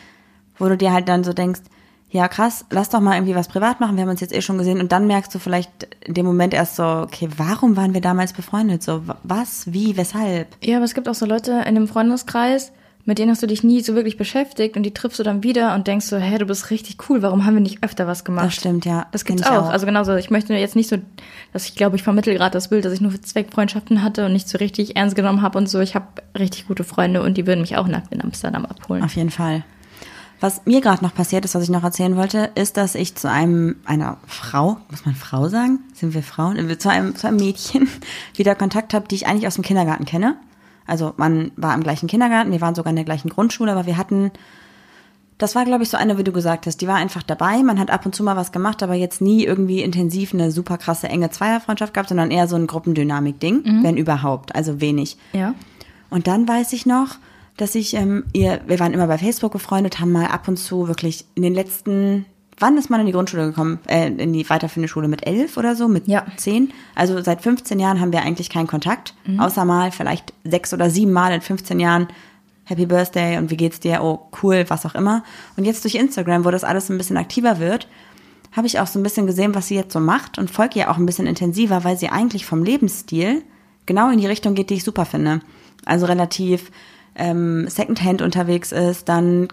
wo 0.57 0.67
du 0.67 0.77
dir 0.77 0.91
halt 0.91 1.07
dann 1.09 1.23
so 1.23 1.33
denkst, 1.33 1.61
ja 2.09 2.27
krass, 2.27 2.65
lass 2.71 2.89
doch 2.89 2.99
mal 2.99 3.15
irgendwie 3.15 3.35
was 3.35 3.47
privat 3.47 3.79
machen, 3.79 3.95
wir 3.95 4.01
haben 4.03 4.09
uns 4.09 4.19
jetzt 4.19 4.33
eh 4.33 4.41
schon 4.41 4.57
gesehen 4.57 4.81
und 4.81 4.91
dann 4.91 5.07
merkst 5.07 5.33
du 5.33 5.39
vielleicht 5.39 5.69
in 6.03 6.13
dem 6.15 6.25
Moment 6.25 6.53
erst 6.53 6.75
so, 6.75 6.83
okay, 6.83 7.29
warum 7.37 7.77
waren 7.77 7.93
wir 7.93 8.01
damals 8.01 8.33
befreundet? 8.33 8.83
So, 8.83 9.07
wa- 9.07 9.17
was, 9.23 9.71
wie, 9.71 9.95
weshalb? 9.95 10.47
Ja, 10.61 10.77
aber 10.77 10.85
es 10.85 10.93
gibt 10.93 11.07
auch 11.07 11.13
so 11.15 11.25
Leute 11.25 11.63
in 11.67 11.75
dem 11.75 11.87
Freundeskreis, 11.87 12.71
mit 13.05 13.17
denen 13.17 13.31
hast 13.31 13.41
du 13.41 13.47
dich 13.47 13.63
nie 13.63 13.81
so 13.81 13.95
wirklich 13.95 14.17
beschäftigt 14.17 14.77
und 14.77 14.83
die 14.83 14.93
triffst 14.93 15.19
du 15.19 15.23
dann 15.23 15.43
wieder 15.43 15.75
und 15.75 15.87
denkst 15.87 16.05
so, 16.05 16.17
hä, 16.17 16.37
du 16.37 16.45
bist 16.45 16.69
richtig 16.69 16.97
cool, 17.09 17.21
warum 17.21 17.45
haben 17.45 17.55
wir 17.55 17.61
nicht 17.61 17.83
öfter 17.83 18.07
was 18.07 18.23
gemacht? 18.23 18.45
Das 18.45 18.55
stimmt, 18.55 18.85
ja. 18.85 19.07
Das 19.11 19.25
gibt's 19.25 19.41
ich 19.41 19.47
auch. 19.47 19.69
Also 19.69 19.85
genauso, 19.85 20.15
ich 20.15 20.29
möchte 20.29 20.53
jetzt 20.53 20.75
nicht 20.75 20.89
so, 20.89 20.97
dass 21.53 21.65
ich 21.65 21.75
glaube, 21.75 21.95
ich 21.95 22.03
vermittel 22.03 22.33
gerade 22.33 22.51
das 22.51 22.69
Bild, 22.69 22.85
dass 22.85 22.93
ich 22.93 23.01
nur 23.01 23.19
Zweckfreundschaften 23.21 24.03
hatte 24.03 24.25
und 24.25 24.33
nicht 24.33 24.47
so 24.47 24.57
richtig 24.57 24.95
ernst 24.95 25.15
genommen 25.15 25.41
habe 25.41 25.57
und 25.57 25.67
so. 25.67 25.79
Ich 25.79 25.95
habe 25.95 26.05
richtig 26.37 26.67
gute 26.67 26.83
Freunde 26.83 27.21
und 27.21 27.37
die 27.37 27.47
würden 27.47 27.61
mich 27.61 27.77
auch 27.77 27.87
nackt 27.87 28.11
in 28.13 28.21
Amsterdam 28.21 28.65
abholen. 28.65 29.03
Auf 29.03 29.15
jeden 29.15 29.31
Fall. 29.31 29.63
Was 30.41 30.65
mir 30.65 30.81
gerade 30.81 31.03
noch 31.03 31.13
passiert 31.13 31.45
ist, 31.45 31.53
was 31.53 31.63
ich 31.63 31.69
noch 31.69 31.83
erzählen 31.83 32.15
wollte, 32.15 32.49
ist, 32.55 32.75
dass 32.75 32.95
ich 32.95 33.13
zu 33.13 33.29
einem 33.29 33.75
einer 33.85 34.17
Frau, 34.25 34.77
muss 34.89 35.05
man 35.05 35.13
Frau 35.13 35.49
sagen? 35.49 35.79
Sind 35.93 36.15
wir 36.15 36.23
Frauen? 36.23 36.57
Äh, 36.57 36.77
Zu 36.79 36.89
einem, 36.89 37.15
zu 37.15 37.27
einem 37.27 37.37
Mädchen 37.37 37.87
wieder 38.35 38.55
Kontakt 38.55 38.95
habe, 38.95 39.07
die 39.07 39.15
ich 39.15 39.27
eigentlich 39.27 39.45
aus 39.45 39.53
dem 39.53 39.63
Kindergarten 39.63 40.05
kenne. 40.05 40.35
Also 40.85 41.13
man 41.17 41.51
war 41.55 41.73
im 41.73 41.83
gleichen 41.83 42.07
Kindergarten, 42.07 42.51
wir 42.51 42.61
waren 42.61 42.75
sogar 42.75 42.89
in 42.89 42.95
der 42.95 43.05
gleichen 43.05 43.29
Grundschule, 43.29 43.71
aber 43.71 43.85
wir 43.85 43.97
hatten, 43.97 44.31
das 45.37 45.55
war 45.55 45.65
glaube 45.65 45.83
ich 45.83 45.89
so 45.89 45.97
eine, 45.97 46.17
wie 46.17 46.23
du 46.23 46.31
gesagt 46.31 46.65
hast, 46.65 46.77
die 46.81 46.87
war 46.87 46.95
einfach 46.95 47.23
dabei, 47.23 47.63
man 47.63 47.79
hat 47.79 47.91
ab 47.91 48.05
und 48.05 48.15
zu 48.15 48.23
mal 48.23 48.35
was 48.35 48.51
gemacht, 48.51 48.83
aber 48.83 48.93
jetzt 48.93 49.21
nie 49.21 49.43
irgendwie 49.43 49.81
intensiv 49.81 50.33
eine 50.33 50.51
super 50.51 50.77
krasse 50.77 51.07
enge 51.07 51.29
Zweierfreundschaft 51.29 51.93
gehabt, 51.93 52.09
sondern 52.09 52.31
eher 52.31 52.47
so 52.47 52.55
ein 52.55 52.67
Gruppendynamik-Ding, 52.67 53.83
wenn 53.83 53.97
überhaupt, 53.97 54.55
also 54.55 54.81
wenig. 54.81 55.17
Ja. 55.33 55.55
Und 56.09 56.27
dann 56.27 56.47
weiß 56.47 56.73
ich 56.73 56.85
noch, 56.85 57.17
dass 57.57 57.75
ich 57.75 57.93
ähm, 57.95 58.23
ihr, 58.33 58.61
wir 58.67 58.79
waren 58.79 58.93
immer 58.93 59.07
bei 59.07 59.17
Facebook 59.17 59.51
befreundet, 59.51 59.99
haben 59.99 60.11
mal 60.11 60.27
ab 60.27 60.47
und 60.47 60.57
zu 60.57 60.87
wirklich 60.87 61.25
in 61.35 61.43
den 61.43 61.53
letzten, 61.53 62.25
wann 62.61 62.77
ist 62.77 62.89
man 62.89 62.99
in 63.01 63.05
die 63.07 63.11
Grundschule 63.11 63.47
gekommen, 63.47 63.79
äh, 63.87 64.07
in 64.07 64.31
die 64.33 64.49
weiterführende 64.49 64.87
Schule 64.87 65.07
mit 65.07 65.25
elf 65.27 65.57
oder 65.57 65.75
so, 65.75 65.87
mit 65.87 66.07
Ja. 66.07 66.25
zehn? 66.37 66.71
Also 66.95 67.21
seit 67.21 67.41
15 67.41 67.79
Jahren 67.79 67.99
haben 67.99 68.13
wir 68.13 68.21
eigentlich 68.21 68.49
keinen 68.49 68.67
Kontakt, 68.67 69.13
außer 69.37 69.65
mal 69.65 69.91
vielleicht 69.91 70.33
sechs 70.43 70.73
oder 70.73 70.89
sieben 70.89 71.11
Mal 71.11 71.33
in 71.33 71.41
15 71.41 71.79
Jahren. 71.79 72.07
Happy 72.65 72.85
Birthday 72.85 73.37
und 73.37 73.49
wie 73.49 73.57
geht's 73.57 73.79
dir? 73.81 74.01
Oh, 74.01 74.27
cool, 74.41 74.63
was 74.69 74.85
auch 74.85 74.95
immer. 74.95 75.23
Und 75.57 75.65
jetzt 75.65 75.83
durch 75.83 75.95
Instagram, 75.95 76.45
wo 76.45 76.51
das 76.51 76.63
alles 76.63 76.89
ein 76.89 76.97
bisschen 76.97 77.17
aktiver 77.17 77.59
wird, 77.59 77.87
habe 78.55 78.67
ich 78.67 78.79
auch 78.79 78.87
so 78.87 78.99
ein 78.99 79.03
bisschen 79.03 79.25
gesehen, 79.27 79.55
was 79.55 79.67
sie 79.67 79.75
jetzt 79.75 79.91
so 79.93 79.99
macht 79.99 80.37
und 80.37 80.49
folge 80.51 80.79
ihr 80.79 80.91
auch 80.91 80.97
ein 80.97 81.05
bisschen 81.05 81.25
intensiver, 81.27 81.83
weil 81.83 81.97
sie 81.97 82.09
eigentlich 82.09 82.45
vom 82.45 82.63
Lebensstil 82.63 83.41
genau 83.87 84.09
in 84.09 84.19
die 84.19 84.27
Richtung 84.27 84.53
geht, 84.55 84.69
die 84.69 84.75
ich 84.75 84.83
super 84.83 85.05
finde. 85.05 85.41
Also 85.85 86.05
relativ 86.05 86.71
ähm, 87.15 87.67
Secondhand 87.67 88.21
unterwegs 88.21 88.71
ist, 88.71 89.09
dann 89.09 89.49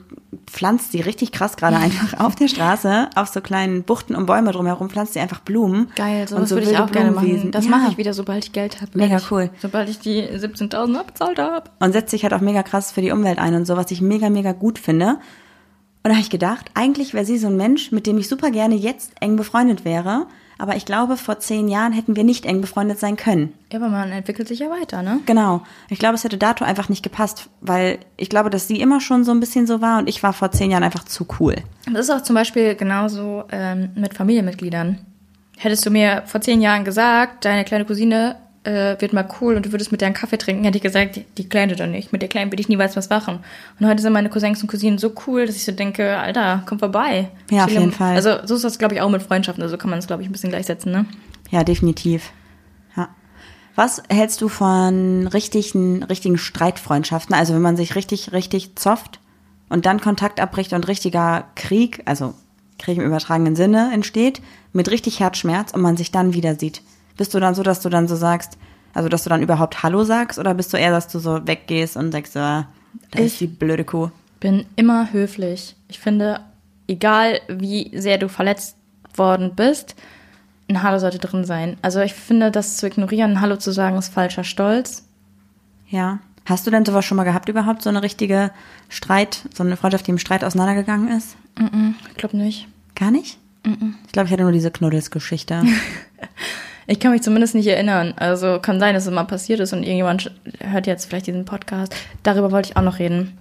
pflanzt 0.46 0.92
sie 0.92 1.00
richtig 1.00 1.32
krass 1.32 1.56
gerade 1.56 1.76
einfach 1.76 2.20
auf 2.24 2.34
der 2.36 2.48
Straße, 2.48 3.08
auf 3.14 3.28
so 3.28 3.40
kleinen 3.40 3.82
Buchten 3.82 4.14
und 4.14 4.26
Bäume 4.26 4.52
drumherum, 4.52 4.88
pflanzt 4.90 5.14
sie 5.14 5.20
einfach 5.20 5.40
Blumen. 5.40 5.88
Geil, 5.96 6.22
und 6.22 6.28
sowas 6.28 6.48
so 6.50 6.56
würde 6.56 6.70
ich 6.70 6.78
auch 6.78 6.90
gerne 6.92 7.10
machen. 7.10 7.50
Das 7.50 7.64
Ja. 7.64 7.70
mache 7.70 7.90
ich 7.90 7.98
wieder, 7.98 8.14
sobald 8.14 8.44
ich 8.44 8.52
Geld 8.52 8.80
habe. 8.80 8.92
Mega 8.94 9.14
Ehrlich. 9.14 9.30
cool. 9.30 9.50
Sobald 9.60 9.88
ich 9.88 9.98
die 9.98 10.22
17.000 10.22 10.96
abbezahlt 10.98 11.38
habe. 11.38 11.70
und 11.80 11.92
setzt 11.92 12.10
sich 12.10 12.22
halt 12.22 12.34
auch 12.34 12.40
mega 12.40 12.62
krass 12.62 12.92
für 12.92 13.00
die 13.00 13.10
Umwelt 13.10 13.38
ein 13.38 13.54
und 13.54 13.66
so, 13.66 13.76
was 13.76 13.90
ich 13.90 14.00
mega, 14.00 14.30
mega 14.30 14.52
gut 14.52 14.78
finde. 14.78 15.16
Und 16.04 16.04
da 16.04 16.10
habe 16.10 16.20
ich 16.20 16.30
gedacht, 16.30 16.70
eigentlich 16.74 17.12
wäre 17.12 17.24
sie 17.24 17.38
so 17.38 17.48
ein 17.48 17.56
Mensch, 17.56 17.90
mit 17.92 18.06
dem 18.06 18.18
ich 18.18 18.28
super 18.28 18.50
gerne 18.50 18.76
jetzt 18.76 19.12
eng 19.20 19.36
befreundet 19.36 19.84
wäre. 19.84 20.26
Aber 20.58 20.74
ich 20.74 20.84
glaube, 20.84 21.16
vor 21.16 21.38
zehn 21.38 21.68
Jahren 21.68 21.92
hätten 21.92 22.16
wir 22.16 22.24
nicht 22.24 22.44
eng 22.44 22.60
befreundet 22.60 22.98
sein 22.98 23.16
können. 23.16 23.54
Ja, 23.72 23.78
aber 23.78 23.88
man 23.88 24.10
entwickelt 24.10 24.48
sich 24.48 24.58
ja 24.58 24.68
weiter, 24.68 25.02
ne? 25.02 25.20
Genau. 25.24 25.62
Ich 25.88 26.00
glaube, 26.00 26.16
es 26.16 26.24
hätte 26.24 26.36
dato 26.36 26.64
einfach 26.64 26.88
nicht 26.88 27.04
gepasst, 27.04 27.48
weil 27.60 28.00
ich 28.16 28.28
glaube, 28.28 28.50
dass 28.50 28.66
sie 28.66 28.80
immer 28.80 29.00
schon 29.00 29.22
so 29.24 29.30
ein 29.30 29.40
bisschen 29.40 29.68
so 29.68 29.80
war 29.80 29.98
und 29.98 30.08
ich 30.08 30.22
war 30.22 30.32
vor 30.32 30.50
zehn 30.50 30.72
Jahren 30.72 30.82
einfach 30.82 31.04
zu 31.04 31.26
cool. 31.38 31.56
Das 31.86 32.08
ist 32.08 32.10
auch 32.10 32.22
zum 32.22 32.34
Beispiel 32.34 32.74
genauso 32.74 33.44
ähm, 33.52 33.90
mit 33.94 34.14
Familienmitgliedern. 34.14 34.98
Hättest 35.56 35.86
du 35.86 35.90
mir 35.90 36.22
vor 36.26 36.40
zehn 36.40 36.60
Jahren 36.60 36.84
gesagt, 36.84 37.44
deine 37.44 37.64
kleine 37.64 37.84
Cousine 37.84 38.36
äh, 38.68 39.00
wird 39.00 39.14
mal 39.14 39.26
cool 39.40 39.56
und 39.56 39.64
du 39.64 39.72
würdest 39.72 39.90
mit 39.90 40.02
der 40.02 40.06
einen 40.06 40.14
Kaffee 40.14 40.36
trinken, 40.36 40.64
hätte 40.64 40.76
ich 40.76 40.82
gesagt, 40.82 41.16
die, 41.16 41.24
die 41.36 41.48
Kleine 41.48 41.74
doch 41.74 41.86
nicht. 41.86 42.12
Mit 42.12 42.20
der 42.20 42.28
Kleinen 42.28 42.52
würde 42.52 42.60
ich 42.60 42.68
niemals 42.68 42.96
was 42.96 43.08
machen. 43.08 43.40
Und 43.80 43.86
heute 43.86 44.02
sind 44.02 44.12
meine 44.12 44.28
Cousins 44.28 44.60
und 44.60 44.68
Cousinen 44.68 44.98
so 44.98 45.12
cool, 45.26 45.46
dass 45.46 45.56
ich 45.56 45.64
so 45.64 45.72
denke, 45.72 46.18
Alter, 46.18 46.62
komm 46.66 46.78
vorbei. 46.78 47.30
Ja, 47.50 47.64
auf 47.64 47.70
jeden 47.70 47.92
Fall. 47.92 48.14
Also 48.14 48.46
so 48.46 48.56
ist 48.56 48.64
das, 48.64 48.78
glaube 48.78 48.94
ich, 48.94 49.00
auch 49.00 49.08
mit 49.08 49.22
Freundschaften. 49.22 49.62
Also 49.62 49.78
kann 49.78 49.88
man 49.88 49.98
es, 49.98 50.06
glaube 50.06 50.22
ich, 50.22 50.28
ein 50.28 50.32
bisschen 50.32 50.50
gleichsetzen, 50.50 50.92
ne? 50.92 51.06
Ja, 51.50 51.64
definitiv. 51.64 52.30
Ja. 52.94 53.08
Was 53.74 54.02
hältst 54.10 54.42
du 54.42 54.48
von 54.48 55.26
richtigen, 55.28 56.02
richtigen 56.02 56.36
Streitfreundschaften? 56.36 57.34
Also 57.34 57.54
wenn 57.54 57.62
man 57.62 57.76
sich 57.76 57.94
richtig, 57.94 58.32
richtig 58.32 58.76
zofft 58.76 59.18
und 59.70 59.86
dann 59.86 60.00
Kontakt 60.00 60.40
abbricht 60.40 60.74
und 60.74 60.86
richtiger 60.88 61.46
Krieg, 61.54 62.02
also 62.04 62.34
Krieg 62.78 62.98
im 62.98 63.04
übertragenen 63.04 63.56
Sinne 63.56 63.90
entsteht, 63.94 64.42
mit 64.74 64.90
richtig 64.90 65.20
Herzschmerz 65.20 65.72
und 65.72 65.80
man 65.80 65.96
sich 65.96 66.12
dann 66.12 66.34
wieder 66.34 66.56
sieht. 66.56 66.82
Bist 67.18 67.34
du 67.34 67.40
dann 67.40 67.54
so, 67.54 67.62
dass 67.62 67.80
du 67.80 67.90
dann 67.90 68.08
so 68.08 68.16
sagst, 68.16 68.56
also 68.94 69.10
dass 69.10 69.24
du 69.24 69.28
dann 69.30 69.42
überhaupt 69.42 69.82
Hallo 69.82 70.04
sagst 70.04 70.38
oder 70.38 70.54
bist 70.54 70.72
du 70.72 70.78
eher, 70.78 70.90
dass 70.90 71.08
du 71.08 71.18
so 71.18 71.46
weggehst 71.46 71.96
und 71.98 72.12
sagst, 72.12 72.34
ah, 72.38 72.66
da 73.10 73.18
Ich- 73.18 73.26
ist 73.26 73.40
die 73.40 73.46
blöde 73.46 73.84
Kuh? 73.84 74.08
Bin 74.40 74.64
immer 74.76 75.12
höflich. 75.12 75.76
Ich 75.88 75.98
finde, 75.98 76.40
egal 76.86 77.40
wie 77.48 77.90
sehr 77.98 78.16
du 78.18 78.28
verletzt 78.28 78.76
worden 79.14 79.52
bist, 79.54 79.94
ein 80.70 80.82
Hallo 80.82 80.98
sollte 80.98 81.18
drin 81.18 81.44
sein. 81.44 81.76
Also 81.82 82.00
ich 82.00 82.14
finde, 82.14 82.50
das 82.50 82.76
zu 82.76 82.86
ignorieren, 82.86 83.32
ein 83.32 83.40
Hallo 83.40 83.56
zu 83.56 83.72
sagen, 83.72 83.96
ist 83.98 84.12
falscher 84.12 84.44
Stolz. 84.44 85.04
Ja. 85.88 86.20
Hast 86.44 86.66
du 86.66 86.70
denn 86.70 86.84
sowas 86.84 87.04
schon 87.04 87.16
mal 87.16 87.24
gehabt 87.24 87.48
überhaupt, 87.48 87.82
so 87.82 87.88
eine 87.90 88.02
richtige 88.02 88.50
Streit, 88.88 89.44
so 89.54 89.62
eine 89.64 89.76
Freundschaft, 89.76 90.06
die 90.06 90.12
im 90.12 90.18
Streit 90.18 90.44
auseinandergegangen 90.44 91.08
ist? 91.08 91.36
Ich 92.08 92.14
glaube 92.16 92.36
nicht. 92.38 92.68
Gar 92.94 93.10
nicht? 93.10 93.38
Ich 94.06 94.12
glaube, 94.12 94.26
ich 94.28 94.32
hatte 94.32 94.44
nur 94.44 94.52
diese 94.52 94.70
Knuddelsgeschichte. 94.70 95.62
Ich 96.90 97.00
kann 97.00 97.12
mich 97.12 97.20
zumindest 97.20 97.54
nicht 97.54 97.66
erinnern. 97.66 98.14
Also 98.16 98.58
kann 98.60 98.80
sein, 98.80 98.94
dass 98.94 99.06
es 99.06 99.12
mal 99.12 99.24
passiert 99.24 99.60
ist 99.60 99.74
und 99.74 99.82
irgendjemand 99.82 100.32
hört 100.60 100.86
jetzt 100.86 101.04
vielleicht 101.04 101.26
diesen 101.26 101.44
Podcast. 101.44 101.94
Darüber 102.22 102.50
wollte 102.50 102.70
ich 102.70 102.76
auch 102.78 102.82
noch 102.82 102.98
reden. 102.98 103.36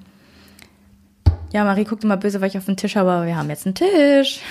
Ja, 1.53 1.63
Marie 1.63 1.85
guckt 1.85 2.03
immer 2.03 2.17
böse, 2.17 2.41
weil 2.41 2.49
ich 2.49 2.57
auf 2.57 2.65
den 2.65 2.75
Tisch 2.75 2.97
habe, 2.97 3.09
aber 3.09 3.25
wir 3.25 3.37
haben 3.37 3.49
jetzt 3.49 3.65
einen 3.65 3.73
Tisch. 3.73 4.41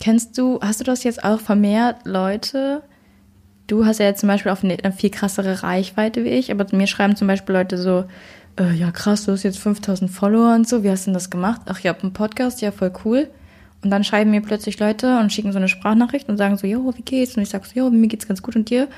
Kennst 0.00 0.38
du, 0.38 0.58
hast 0.62 0.80
du 0.80 0.84
das 0.84 1.04
jetzt 1.04 1.22
auch 1.22 1.38
vermehrt, 1.38 1.98
Leute? 2.04 2.82
Du 3.66 3.84
hast 3.84 4.00
ja 4.00 4.06
jetzt 4.06 4.20
zum 4.20 4.28
Beispiel 4.28 4.52
auf 4.52 4.64
eine, 4.64 4.78
viel 4.92 5.10
krassere 5.10 5.62
Reichweite 5.62 6.24
wie 6.24 6.30
ich, 6.30 6.50
aber 6.50 6.64
mir 6.74 6.86
schreiben 6.86 7.14
zum 7.14 7.28
Beispiel 7.28 7.54
Leute 7.54 7.76
so, 7.76 8.04
äh, 8.58 8.72
ja 8.72 8.90
krass, 8.90 9.26
du 9.26 9.32
hast 9.32 9.42
jetzt 9.42 9.58
5000 9.58 10.10
Follower 10.10 10.54
und 10.54 10.66
so, 10.66 10.82
wie 10.82 10.90
hast 10.90 11.04
du 11.04 11.10
denn 11.10 11.14
das 11.14 11.28
gemacht? 11.28 11.60
Ach, 11.66 11.78
ich 11.78 11.86
habe 11.86 12.02
einen 12.02 12.14
Podcast, 12.14 12.62
ja 12.62 12.72
voll 12.72 12.92
cool. 13.04 13.28
Und 13.84 13.90
dann 13.90 14.04
schreiben 14.04 14.30
mir 14.30 14.40
plötzlich 14.42 14.78
Leute 14.78 15.18
und 15.18 15.32
schicken 15.32 15.50
so 15.52 15.58
eine 15.58 15.68
Sprachnachricht 15.68 16.28
und 16.28 16.36
sagen 16.36 16.56
so, 16.56 16.66
jo, 16.66 16.92
wie 16.96 17.02
geht's? 17.02 17.36
Und 17.36 17.42
ich 17.42 17.48
sag 17.48 17.66
so, 17.66 17.72
jo, 17.78 17.90
mir 17.90 18.06
geht's 18.08 18.28
ganz 18.28 18.42
gut 18.42 18.54
und 18.56 18.70
dir? 18.70 18.88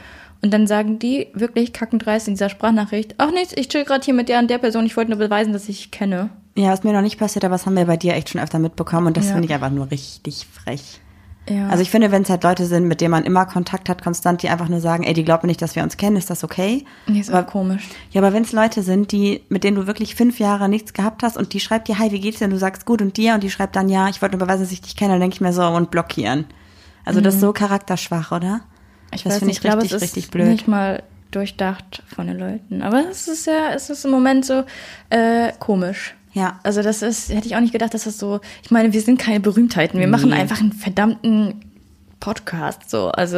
Und 0.43 0.53
dann 0.53 0.67
sagen 0.67 0.99
die 0.99 1.29
wirklich 1.33 1.73
kackendreist 1.73 2.29
in 2.29 2.35
dieser 2.35 2.51
Sprachnachricht, 2.51 3.15
ach 3.17 3.31
nichts, 3.31 3.55
ich 3.57 3.69
chill 3.69 3.85
gerade 3.85 4.05
hier 4.05 4.13
mit 4.13 4.29
der 4.29 4.41
und 4.41 4.51
der 4.51 4.59
Person, 4.59 4.85
ich 4.85 4.95
wollte 4.97 5.11
nur 5.11 5.19
beweisen, 5.19 5.55
dass 5.55 5.69
ich 5.71 5.91
kenne. 5.91 6.29
ja, 6.57 6.73
ist 6.75 6.85
mir 6.85 6.93
noch 6.93 7.01
nicht 7.01 7.19
passiert, 7.19 7.45
aber 7.47 7.55
das 7.55 7.65
haben 7.67 7.77
wir 7.77 7.87
bei 7.87 7.97
dir 7.97 8.13
echt 8.15 8.29
schon 8.29 8.41
öfter 8.43 8.59
mitbekommen 8.59 9.07
und 9.09 9.17
das 9.17 9.27
Ja. 9.27 9.33
finde 9.33 9.47
ich 9.49 9.55
einfach 9.55 9.71
nur 9.71 9.91
richtig 9.91 10.47
frech. 10.53 11.01
Ja. 11.49 11.69
Also 11.69 11.83
ich 11.83 11.91
finde, 11.91 12.11
wenn 12.11 12.23
es 12.23 12.31
halt 12.31 12.43
Leute 12.43 12.65
sind, 12.65 12.87
mit 12.89 13.01
denen 13.03 13.11
man 13.11 13.25
immer 13.25 13.45
Kontakt 13.45 13.91
hat, 13.91 14.03
konstant, 14.03 14.43
die 14.43 14.49
einfach 14.49 14.69
nur 14.69 14.81
sagen, 14.81 15.03
ey, 15.05 15.13
die 15.13 15.25
glauben 15.25 15.47
nicht, 15.47 15.61
dass 15.61 15.77
wir 15.77 15.83
uns 15.83 15.97
kennen, 15.99 16.17
ist 16.17 16.31
das 16.31 16.43
okay? 16.43 16.87
nee, 17.07 17.21
ist 17.21 17.31
aber- 17.31 17.43
komisch. 17.47 17.89
Ja, 18.13 18.23
aber 18.23 18.33
wenn 18.33 18.45
es 18.45 18.53
Leute 18.53 18.83
sind, 18.83 19.13
die, 19.13 19.43
mit 19.51 19.63
denen 19.63 19.77
du 19.77 19.87
wirklich 19.87 20.15
fünf 20.15 20.39
Jahre 20.39 20.69
nichts 20.71 20.95
gehabt 20.95 21.23
hast 21.23 21.37
und 21.37 21.53
die 21.53 21.61
schreibt 21.61 21.89
dir, 21.89 21.99
hi, 21.99 22.13
wie 22.13 22.21
geht's 22.21 22.39
dir? 22.39 22.47
Und 22.47 22.53
du 22.53 22.59
sagst 22.59 22.87
gut 22.87 23.03
und 23.03 23.17
dir 23.19 23.35
und 23.35 23.43
die 23.43 23.51
schreibt 23.51 23.77
dann, 23.77 23.89
ja, 23.91 24.09
ich 24.09 24.23
wollte 24.23 24.37
nur 24.39 24.47
beweisen, 24.47 24.63
dass 24.63 24.73
ich 24.73 24.81
dich 24.81 24.97
kenne, 24.97 25.13
dann 25.13 25.21
denke 25.21 25.35
ich 25.35 25.41
mir 25.43 25.53
so 25.53 25.63
und 25.67 25.91
blockieren. 25.91 26.47
Also 27.05 27.21
das 27.21 27.35
ist 27.35 27.41
so 27.43 27.53
charakterschwach, 27.53 28.33
oder? 28.33 28.55
Mhm. 28.57 28.61
Ich 29.13 29.23
das 29.23 29.33
weiß 29.33 29.39
finde 29.41 29.53
ich 29.53 29.59
ich 29.59 29.63
glaube, 29.63 29.83
richtig, 29.83 30.01
richtig 30.03 30.31
blöd. 30.31 30.47
nicht 30.49 30.67
mal 30.67 31.03
durchdacht 31.31 32.03
von 32.15 32.27
den 32.27 32.39
Leuten. 32.39 32.81
Aber 32.83 33.05
es 33.11 33.29
ist 33.29 33.47
ja, 33.47 33.73
es 33.75 33.91
ist 33.91 34.05
im 34.05 34.11
Moment 34.13 34.47
so 34.47 34.65
äh, 35.11 35.53
komisch. 35.59 36.15
Ja. 36.35 36.59
Also 36.63 36.83
das 36.83 37.01
ist, 37.03 37.31
hätte 37.33 37.47
ich 37.47 37.57
auch 37.57 37.61
nicht 37.61 37.73
gedacht, 37.73 37.95
dass 37.95 38.05
das 38.05 38.19
so, 38.19 38.41
ich 38.63 38.71
meine, 38.71 38.93
wir 38.93 39.01
sind 39.01 39.19
keine 39.19 39.41
Berühmtheiten. 39.41 39.99
Wir 40.01 40.09
machen 40.09 40.31
Nee. 40.31 40.37
einfach 40.37 40.61
einen 40.61 40.73
verdammten 40.73 41.65
Podcast, 42.21 42.91
so. 42.91 43.09
Also 43.11 43.37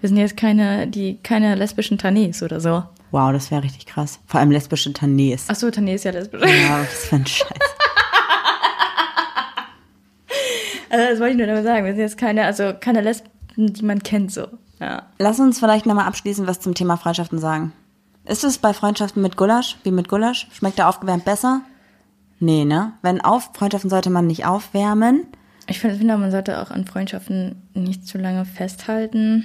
wir 0.00 0.08
sind 0.08 0.16
jetzt 0.16 0.36
keine, 0.36 0.86
die, 0.88 1.18
keine 1.22 1.54
lesbischen 1.54 1.98
Tanés 1.98 2.42
oder 2.42 2.60
so. 2.60 2.82
Wow, 3.10 3.32
das 3.32 3.50
wäre 3.50 3.62
richtig 3.62 3.86
krass. 3.86 4.18
Vor 4.26 4.40
allem 4.40 4.50
lesbische 4.50 4.90
Tanés. 4.90 5.44
Ach 5.48 5.54
so, 5.54 5.66
Tané 5.68 5.94
ist 5.94 6.04
ja 6.04 6.10
lesbisch. 6.12 6.40
Ja, 6.42 6.80
was 6.80 7.04
für 7.06 7.16
ein 7.16 7.26
Scheiß. 7.26 7.48
Also 10.90 11.06
das 11.08 11.20
wollte 11.20 11.32
ich 11.32 11.38
nur 11.38 11.46
damit 11.46 11.64
sagen. 11.64 11.86
Wir 11.86 11.92
sind 11.92 12.02
jetzt 12.02 12.18
keine, 12.18 12.44
also 12.44 12.72
keine 12.78 13.00
Lesben, 13.00 13.30
die 13.56 13.82
man 13.82 14.02
kennt, 14.02 14.30
so. 14.30 14.46
Ja. 14.78 15.04
Lass 15.18 15.40
uns 15.40 15.58
vielleicht 15.58 15.86
nochmal 15.86 16.06
abschließend 16.06 16.46
was 16.46 16.60
zum 16.60 16.74
Thema 16.74 16.96
Freundschaften 16.98 17.38
sagen. 17.38 17.72
Ist 18.26 18.44
es 18.44 18.58
bei 18.58 18.74
Freundschaften 18.74 19.22
mit 19.22 19.38
Gulasch, 19.38 19.78
wie 19.84 19.90
mit 19.90 20.08
Gulasch? 20.08 20.48
Schmeckt 20.52 20.76
der 20.78 20.88
aufgewärmt 20.90 21.24
besser? 21.24 21.62
Nee, 22.42 22.64
ne? 22.64 22.94
Wenn 23.02 23.20
auf, 23.20 23.50
Freundschaften 23.54 23.88
sollte 23.88 24.10
man 24.10 24.26
nicht 24.26 24.44
aufwärmen. 24.44 25.28
Ich 25.68 25.78
finde, 25.78 26.04
man 26.18 26.32
sollte 26.32 26.60
auch 26.60 26.72
an 26.72 26.84
Freundschaften 26.84 27.54
nicht 27.72 28.04
zu 28.04 28.18
lange 28.18 28.44
festhalten. 28.44 29.44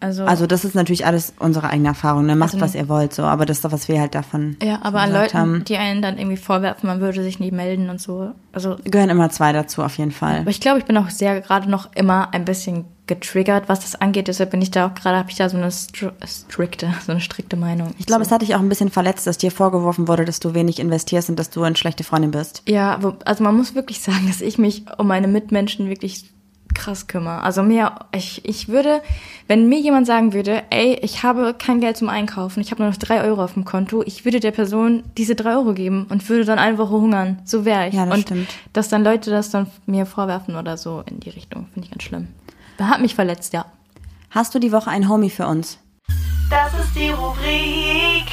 Also, 0.00 0.24
Also 0.24 0.46
das 0.46 0.64
ist 0.64 0.74
natürlich 0.74 1.06
alles 1.06 1.32
unsere 1.38 1.68
eigene 1.70 1.88
Erfahrung, 1.88 2.26
ne? 2.26 2.36
Macht, 2.36 2.54
Also- 2.54 2.64
was 2.64 2.74
ihr 2.74 2.88
wollt, 2.88 3.14
so. 3.14 3.22
Aber 3.22 3.46
das 3.46 3.58
ist 3.58 3.64
doch, 3.64 3.72
was 3.72 3.88
wir 3.88 4.00
halt 4.00 4.14
davon 4.14 4.56
ja, 4.62 4.78
aber 4.82 5.00
an 5.00 5.12
Leuten, 5.12 5.38
haben. 5.38 5.64
die 5.64 5.76
einen 5.78 6.02
dann 6.02 6.18
irgendwie 6.18 6.36
vorwerfen, 6.36 6.86
man 6.88 7.00
würde 7.00 7.22
sich 7.22 7.40
nie 7.40 7.50
melden 7.50 7.88
und 7.90 8.00
so. 8.00 8.32
Also, 8.52 8.76
Gehören 8.84 9.10
immer 9.10 9.30
zwei 9.30 9.52
dazu, 9.52 9.82
auf 9.82 9.96
jeden 9.98 10.12
Fall. 10.12 10.40
aber 10.40 10.50
ich 10.50 10.60
glaube, 10.60 10.78
ich 10.78 10.84
bin 10.84 10.96
auch 10.98 11.10
sehr 11.10 11.40
gerade 11.40 11.70
noch 11.70 11.90
immer 11.94 12.32
ein 12.34 12.44
bisschen 12.44 12.84
getriggert, 13.06 13.68
was 13.68 13.80
das 13.80 13.94
angeht. 13.94 14.26
Deshalb 14.28 14.50
bin 14.50 14.60
ich 14.60 14.70
da 14.72 14.88
auch 14.88 14.94
gerade, 14.94 15.16
habe 15.16 15.30
ich 15.30 15.36
da 15.36 15.48
so 15.48 15.56
eine 15.56 15.70
str 15.70 16.12
strikte, 16.26 16.92
so 17.06 17.12
eine 17.12 17.20
strikte 17.20 17.56
Meinung. 17.56 17.94
Ich 17.98 18.06
glaube, 18.06 18.24
so. 18.24 18.28
es 18.28 18.32
hat 18.32 18.42
dich 18.42 18.54
auch 18.54 18.60
ein 18.60 18.68
bisschen 18.68 18.90
verletzt, 18.90 19.26
dass 19.26 19.38
dir 19.38 19.50
vorgeworfen 19.50 20.08
wurde, 20.08 20.24
dass 20.24 20.40
du 20.40 20.54
wenig 20.54 20.78
investierst 20.80 21.30
und 21.30 21.38
dass 21.38 21.50
du 21.50 21.62
eine 21.62 21.76
schlechte 21.76 22.04
Freundin 22.04 22.32
bist. 22.32 22.62
Ja, 22.66 22.98
also 23.24 23.44
man 23.44 23.56
muss 23.56 23.74
wirklich 23.74 24.00
sagen, 24.00 24.26
dass 24.26 24.40
ich 24.40 24.58
mich 24.58 24.84
um 24.98 25.06
meine 25.06 25.28
Mitmenschen 25.28 25.88
wirklich 25.88 26.30
krass 26.74 27.06
kümmere. 27.06 27.42
Also 27.42 27.62
mehr, 27.62 28.06
ich, 28.14 28.44
ich 28.44 28.68
würde, 28.68 29.02
wenn 29.48 29.68
mir 29.68 29.78
jemand 29.78 30.06
sagen 30.06 30.32
würde, 30.32 30.62
ey, 30.70 30.98
ich 31.02 31.22
habe 31.22 31.54
kein 31.58 31.80
Geld 31.80 31.96
zum 31.96 32.08
Einkaufen, 32.08 32.60
ich 32.60 32.70
habe 32.70 32.82
nur 32.82 32.90
noch 32.90 32.98
drei 32.98 33.22
Euro 33.22 33.42
auf 33.44 33.54
dem 33.54 33.64
Konto, 33.64 34.02
ich 34.04 34.24
würde 34.24 34.40
der 34.40 34.50
Person 34.50 35.04
diese 35.16 35.34
drei 35.34 35.56
Euro 35.56 35.74
geben 35.74 36.06
und 36.08 36.28
würde 36.28 36.44
dann 36.44 36.58
eine 36.58 36.78
Woche 36.78 36.92
hungern. 36.92 37.40
So 37.44 37.64
wäre 37.64 37.88
ich. 37.88 37.94
Ja, 37.94 38.06
das 38.06 38.14
und 38.14 38.22
stimmt. 38.22 38.48
dass 38.72 38.88
dann 38.88 39.04
Leute 39.04 39.30
das 39.30 39.50
dann 39.50 39.66
mir 39.86 40.06
vorwerfen 40.06 40.56
oder 40.56 40.76
so 40.76 41.02
in 41.06 41.20
die 41.20 41.30
Richtung, 41.30 41.66
finde 41.72 41.86
ich 41.86 41.90
ganz 41.90 42.02
schlimm. 42.02 42.28
Hat 42.78 43.00
mich 43.00 43.14
verletzt, 43.14 43.52
ja. 43.52 43.66
Hast 44.30 44.54
du 44.54 44.58
die 44.58 44.72
Woche 44.72 44.90
ein 44.90 45.08
Homie 45.08 45.30
für 45.30 45.46
uns? 45.46 45.78
Das 46.50 46.72
ist 46.74 46.94
die 46.94 47.08
Rubrik 47.10 48.26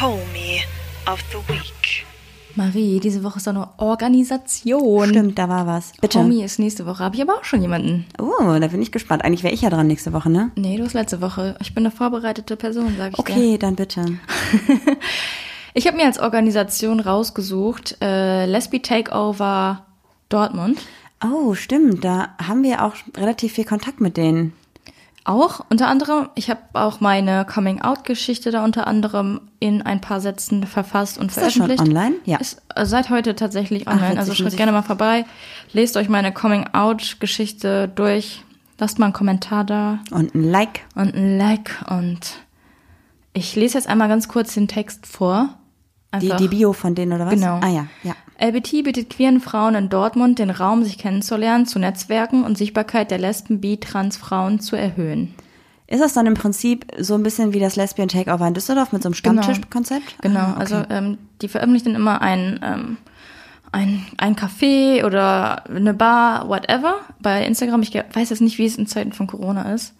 Homie 0.00 0.62
of 1.06 1.20
the 1.32 1.38
Week. 1.52 2.06
Marie, 2.56 3.00
diese 3.00 3.24
Woche 3.24 3.38
ist 3.38 3.46
doch 3.46 3.54
eine 3.54 3.68
Organisation. 3.78 5.08
Stimmt, 5.08 5.38
da 5.38 5.48
war 5.48 5.66
was. 5.66 5.92
Bitte. 6.00 6.20
Homie 6.20 6.42
ist 6.42 6.58
nächste 6.58 6.86
Woche, 6.86 7.02
habe 7.02 7.16
ich 7.16 7.22
aber 7.22 7.34
auch 7.34 7.44
schon 7.44 7.62
jemanden. 7.62 8.06
Oh, 8.18 8.58
da 8.60 8.66
bin 8.68 8.80
ich 8.80 8.92
gespannt. 8.92 9.24
Eigentlich 9.24 9.42
wäre 9.42 9.54
ich 9.54 9.62
ja 9.62 9.70
dran 9.70 9.86
nächste 9.86 10.12
Woche, 10.12 10.30
ne? 10.30 10.50
Nee, 10.54 10.76
du 10.76 10.84
hast 10.84 10.94
letzte 10.94 11.20
Woche. 11.20 11.56
Ich 11.60 11.74
bin 11.74 11.84
eine 11.84 11.90
vorbereitete 11.90 12.56
Person, 12.56 12.94
sag 12.96 13.10
ich 13.10 13.24
dir. 13.24 13.32
Okay, 13.32 13.58
dann 13.58 13.74
bitte. 13.74 14.04
Ich 15.76 15.88
habe 15.88 15.96
mir 15.96 16.04
als 16.04 16.20
Organisation 16.20 17.00
rausgesucht, 17.00 17.96
äh, 18.00 18.46
Lesbi 18.46 18.80
Takeover 18.80 19.84
Dortmund. 20.28 20.78
Oh, 21.22 21.54
stimmt. 21.54 22.04
Da 22.04 22.28
haben 22.40 22.62
wir 22.62 22.84
auch 22.84 22.94
relativ 23.16 23.54
viel 23.54 23.64
Kontakt 23.64 24.00
mit 24.00 24.16
denen. 24.16 24.52
Auch 25.26 25.64
unter 25.70 25.88
anderem, 25.88 26.28
ich 26.34 26.50
habe 26.50 26.60
auch 26.74 27.00
meine 27.00 27.46
Coming-out-Geschichte 27.46 28.50
da 28.50 28.62
unter 28.62 28.86
anderem 28.86 29.40
in 29.58 29.80
ein 29.80 30.02
paar 30.02 30.20
Sätzen 30.20 30.66
verfasst 30.66 31.16
und 31.16 31.28
Ist 31.28 31.38
das 31.38 31.54
schon 31.54 31.64
veröffentlicht. 31.64 31.96
online? 31.96 32.16
Ja. 32.26 32.36
Ist 32.36 32.60
äh, 32.74 32.84
seit 32.84 33.08
heute 33.08 33.34
tatsächlich 33.34 33.88
Ach, 33.88 33.92
online. 33.94 34.08
witzig, 34.16 34.18
also 34.18 34.34
schaut 34.34 34.56
gerne 34.58 34.72
mal 34.72 34.82
vorbei, 34.82 35.24
lest 35.72 35.96
euch 35.96 36.10
meine 36.10 36.30
Coming-out-Geschichte 36.32 37.88
durch, 37.88 38.42
lasst 38.78 38.98
mal 38.98 39.06
einen 39.06 39.12
Kommentar 39.14 39.64
da 39.64 39.98
Und 40.10 40.34
ein 40.34 40.44
Like. 40.44 40.80
und 40.94 41.14
ein 41.14 41.38
Like 41.38 41.70
und 41.88 42.20
ich 43.32 43.56
lese 43.56 43.78
jetzt 43.78 43.88
einmal 43.88 44.08
ganz 44.08 44.28
kurz 44.28 44.54
den 44.54 44.68
Text 44.68 45.06
vor. 45.06 45.48
Die, 46.20 46.30
die 46.36 46.48
Bio 46.48 46.72
von 46.72 46.94
denen 46.94 47.12
oder 47.12 47.26
was? 47.26 47.34
Genau. 47.34 47.58
Ah 47.60 47.68
ja, 47.68 47.86
ja. 48.04 48.14
LBT 48.40 48.82
bietet 48.84 49.10
queeren 49.10 49.40
Frauen 49.40 49.74
in 49.74 49.88
Dortmund 49.88 50.38
den 50.38 50.50
Raum, 50.50 50.82
sich 50.84 50.98
kennenzulernen, 50.98 51.66
zu 51.66 51.78
Netzwerken 51.78 52.44
und 52.44 52.58
Sichtbarkeit 52.58 53.10
der 53.10 53.18
Lesben, 53.18 53.60
Bi, 53.60 53.78
Trans 53.78 54.16
Frauen 54.16 54.60
zu 54.60 54.76
erhöhen. 54.76 55.34
Ist 55.86 56.00
das 56.02 56.14
dann 56.14 56.26
im 56.26 56.34
Prinzip 56.34 56.86
so 56.98 57.14
ein 57.14 57.22
bisschen 57.22 57.52
wie 57.52 57.60
das 57.60 57.76
Lesbian 57.76 58.08
Takeover 58.08 58.46
in 58.48 58.54
Düsseldorf 58.54 58.92
mit 58.92 59.02
so 59.02 59.08
einem 59.08 59.14
Stammtischkonzept? 59.14 60.16
Genau, 60.22 60.40
Ah, 60.40 60.50
okay. 60.52 60.60
also 60.60 60.82
ähm, 60.90 61.18
die 61.42 61.48
veröffentlichen 61.48 61.92
dann 61.92 61.96
immer 61.96 62.22
ein, 62.22 62.58
ähm, 62.62 62.96
ein, 63.70 64.04
ein 64.16 64.34
Café 64.34 65.04
oder 65.04 65.68
eine 65.68 65.94
Bar, 65.94 66.48
whatever, 66.48 66.96
bei 67.20 67.44
Instagram. 67.44 67.82
Ich 67.82 67.94
weiß 67.94 68.30
jetzt 68.30 68.40
nicht, 68.40 68.58
wie 68.58 68.64
es 68.64 68.76
in 68.78 68.86
Zeiten 68.86 69.12
von 69.12 69.26
Corona 69.26 69.72
ist. 69.74 69.94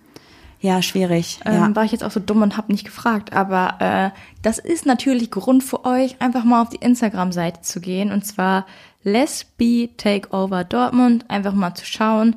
Ja, 0.64 0.80
schwierig. 0.80 1.40
Ähm, 1.44 1.52
ja. 1.54 1.76
War 1.76 1.84
ich 1.84 1.92
jetzt 1.92 2.02
auch 2.02 2.10
so 2.10 2.20
dumm 2.20 2.40
und 2.40 2.56
habe 2.56 2.72
nicht 2.72 2.86
gefragt. 2.86 3.34
Aber 3.34 3.74
äh, 3.80 4.18
das 4.40 4.58
ist 4.58 4.86
natürlich 4.86 5.30
Grund 5.30 5.62
für 5.62 5.84
euch, 5.84 6.16
einfach 6.22 6.42
mal 6.44 6.62
auf 6.62 6.70
die 6.70 6.78
Instagram-Seite 6.78 7.60
zu 7.60 7.82
gehen. 7.82 8.10
Und 8.10 8.24
zwar 8.24 8.64
Lesbi 9.02 9.90
Takeover 9.98 10.64
Dortmund. 10.64 11.26
Einfach 11.28 11.52
mal 11.52 11.74
zu 11.74 11.84
schauen, 11.84 12.36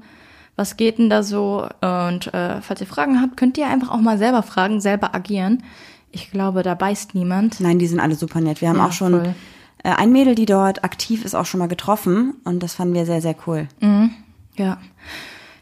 was 0.57 0.75
geht 0.75 0.97
denn 0.97 1.09
da 1.09 1.23
so. 1.23 1.69
Und 1.79 2.33
äh, 2.33 2.59
falls 2.61 2.81
ihr 2.81 2.87
Fragen 2.87 3.21
habt, 3.21 3.37
könnt 3.37 3.57
ihr 3.57 3.67
einfach 3.67 3.91
auch 3.91 4.01
mal 4.01 4.17
selber 4.17 4.43
fragen, 4.43 4.81
selber 4.81 5.15
agieren. 5.15 5.63
Ich 6.11 6.29
glaube, 6.29 6.63
da 6.63 6.75
beißt 6.75 7.15
niemand. 7.15 7.61
Nein, 7.61 7.79
die 7.79 7.87
sind 7.87 8.01
alle 8.01 8.15
super 8.15 8.41
nett. 8.41 8.59
Wir 8.59 8.67
haben 8.67 8.77
Ja, 8.79 8.87
auch 8.87 8.91
schon 8.91 9.11
voll. 9.21 9.35
äh, 9.85 9.91
ein 9.91 10.11
Mädel, 10.11 10.35
die 10.35 10.45
dort 10.45 10.83
aktiv 10.83 11.23
ist, 11.23 11.33
auch 11.33 11.45
schon 11.45 11.59
mal 11.59 11.67
getroffen 11.69 12.33
und 12.43 12.61
das 12.61 12.73
fanden 12.73 12.93
wir 12.93 13.05
sehr, 13.05 13.21
sehr 13.21 13.35
cool. 13.47 13.69
Ja. 14.57 14.79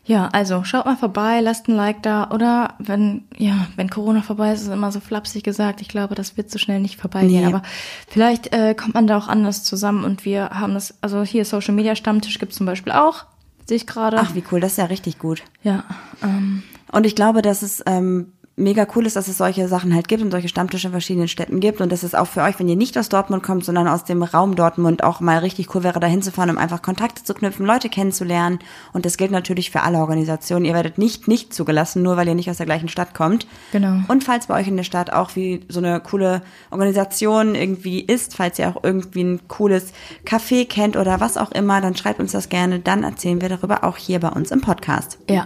Ja, 0.07 0.29
also 0.33 0.63
schaut 0.63 0.85
mal 0.85 0.95
vorbei, 0.97 1.39
lasst 1.41 1.67
ein 1.67 1.75
Like 1.75 2.03
da 2.03 2.29
oder 2.29 2.75
wenn 2.77 3.23
ja, 3.37 3.67
wenn 3.75 3.89
Corona 3.89 4.21
vorbei 4.21 4.53
ist, 4.53 4.61
ist 4.61 4.67
immer 4.67 4.91
so 4.91 4.99
flapsig 4.99 5.43
gesagt. 5.43 5.81
Ich 5.81 5.87
glaube, 5.87 6.13
das 6.13 6.37
wird 6.37 6.51
so 6.51 6.59
schnell 6.59 6.79
nicht 6.79 7.01
vorbeigehen, 7.01 7.41
Nee. 7.41 7.47
aber 7.47 7.63
vielleicht 8.07 8.53
äh, 8.53 8.75
kommt 8.75 8.93
man 8.93 9.07
da 9.07 9.17
auch 9.17 9.27
anders 9.27 9.63
zusammen 9.63 10.03
und 10.03 10.23
wir 10.23 10.51
haben 10.51 10.75
das, 10.75 10.93
also 11.01 11.23
hier 11.23 11.43
Social 11.43 11.73
Media 11.73 11.95
Stammtisch 11.95 12.37
gibt's 12.37 12.55
zum 12.57 12.67
Beispiel 12.67 12.93
auch, 12.93 13.25
sehe 13.67 13.77
ich 13.77 13.87
gerade. 13.87 14.17
Ach, 14.19 14.35
wie 14.35 14.43
cool, 14.51 14.59
das 14.59 14.73
ist 14.73 14.77
ja 14.77 14.85
richtig 14.85 15.17
gut. 15.17 15.41
Ja, 15.63 15.83
ähm, 16.21 16.61
Und 16.91 17.07
ich 17.07 17.15
glaube, 17.15 17.41
dass 17.41 17.63
es 17.63 17.81
ähm, 17.87 18.33
mega 18.57 18.87
cool 18.95 19.05
ist, 19.05 19.17
dass 19.17 19.27
es 19.27 19.37
solche 19.37 19.67
Sachen 19.67 19.93
halt 19.93 20.07
gibt 20.07 20.23
und 20.23 20.31
solche 20.31 20.47
Stammtische 20.47 20.87
in 20.87 20.91
verschiedenen 20.91 21.27
Städten 21.27 21.59
gibt 21.59 21.81
und 21.81 21.91
dass 21.91 22.03
es 22.03 22.15
auch 22.15 22.27
für 22.27 22.41
euch, 22.41 22.57
wenn 22.57 22.69
ihr 22.69 22.77
nicht 22.77 22.97
aus 22.97 23.09
Dortmund 23.09 23.43
kommt, 23.43 23.65
sondern 23.65 23.87
aus 23.87 24.05
dem 24.05 24.23
Raum 24.23 24.55
Dortmund 24.55 25.03
auch 25.03 25.19
mal 25.19 25.39
richtig 25.39 25.75
cool 25.75 25.83
wäre, 25.83 25.99
da 25.99 26.07
hinzufahren, 26.07 26.49
um 26.49 26.57
einfach 26.57 26.81
Kontakte 26.81 27.23
zu 27.23 27.33
knüpfen, 27.33 27.65
Leute 27.65 27.89
kennenzulernen 27.89 28.59
und 28.93 29.05
das 29.05 29.17
gilt 29.17 29.31
natürlich 29.31 29.71
für 29.71 29.81
alle 29.81 29.97
Organisationen. 29.97 30.65
Ihr 30.65 30.73
werdet 30.73 30.97
nicht 30.97 31.27
nicht 31.27 31.53
zugelassen, 31.53 32.01
nur 32.01 32.15
weil 32.15 32.27
ihr 32.27 32.35
nicht 32.35 32.49
aus 32.49 32.57
der 32.57 32.65
gleichen 32.65 32.87
Stadt 32.87 33.13
kommt. 33.13 33.45
Genau. 33.73 33.99
Und 34.07 34.23
falls 34.23 34.47
bei 34.47 34.59
euch 34.59 34.67
in 34.67 34.77
der 34.77 34.83
Stadt 34.83 35.11
auch 35.11 35.35
wie 35.35 35.65
so 35.67 35.79
eine 35.79 35.99
coole 35.99 36.41
Organisation 36.71 37.55
irgendwie 37.55 37.99
ist, 37.99 38.35
falls 38.35 38.57
ihr 38.57 38.69
auch 38.69 38.83
irgendwie 38.83 39.23
ein 39.23 39.47
cooles 39.49 39.91
Café 40.25 40.65
kennt 40.65 40.95
oder 40.95 41.19
was 41.19 41.37
auch 41.37 41.51
immer, 41.51 41.81
dann 41.81 41.95
schreibt 41.97 42.19
uns 42.21 42.31
das 42.31 42.47
gerne, 42.47 42.79
dann 42.79 43.03
erzählen 43.03 43.41
wir 43.41 43.49
darüber 43.49 43.83
auch 43.83 43.97
hier 43.97 44.21
bei 44.21 44.29
uns 44.29 44.51
im 44.51 44.61
Podcast. 44.61 45.17
Ja. 45.29 45.45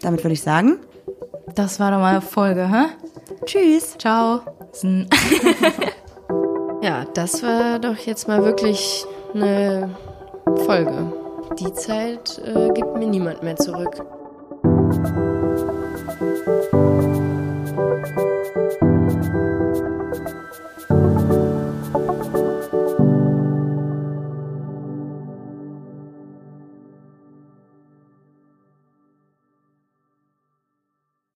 Damit 0.00 0.22
würde 0.22 0.34
ich 0.34 0.42
sagen, 0.42 0.78
Das 1.54 1.80
war 1.80 1.90
doch 1.90 1.98
mal 1.98 2.12
eine 2.12 2.20
Folge, 2.20 2.68
hä? 2.68 2.86
tschüss. 3.44 3.96
Ciao. 3.98 4.40
Ja, 6.82 7.04
das 7.14 7.44
war 7.44 7.78
doch 7.78 7.96
jetzt 7.96 8.26
mal 8.26 8.44
wirklich 8.44 9.06
eine 9.34 9.88
Folge. 10.66 11.12
Die 11.60 11.72
Zeit 11.74 12.42
äh, 12.44 12.70
gibt 12.72 12.96
mir 12.96 13.06
niemand 13.06 13.44
mehr 13.44 13.54
zurück. 13.54 14.04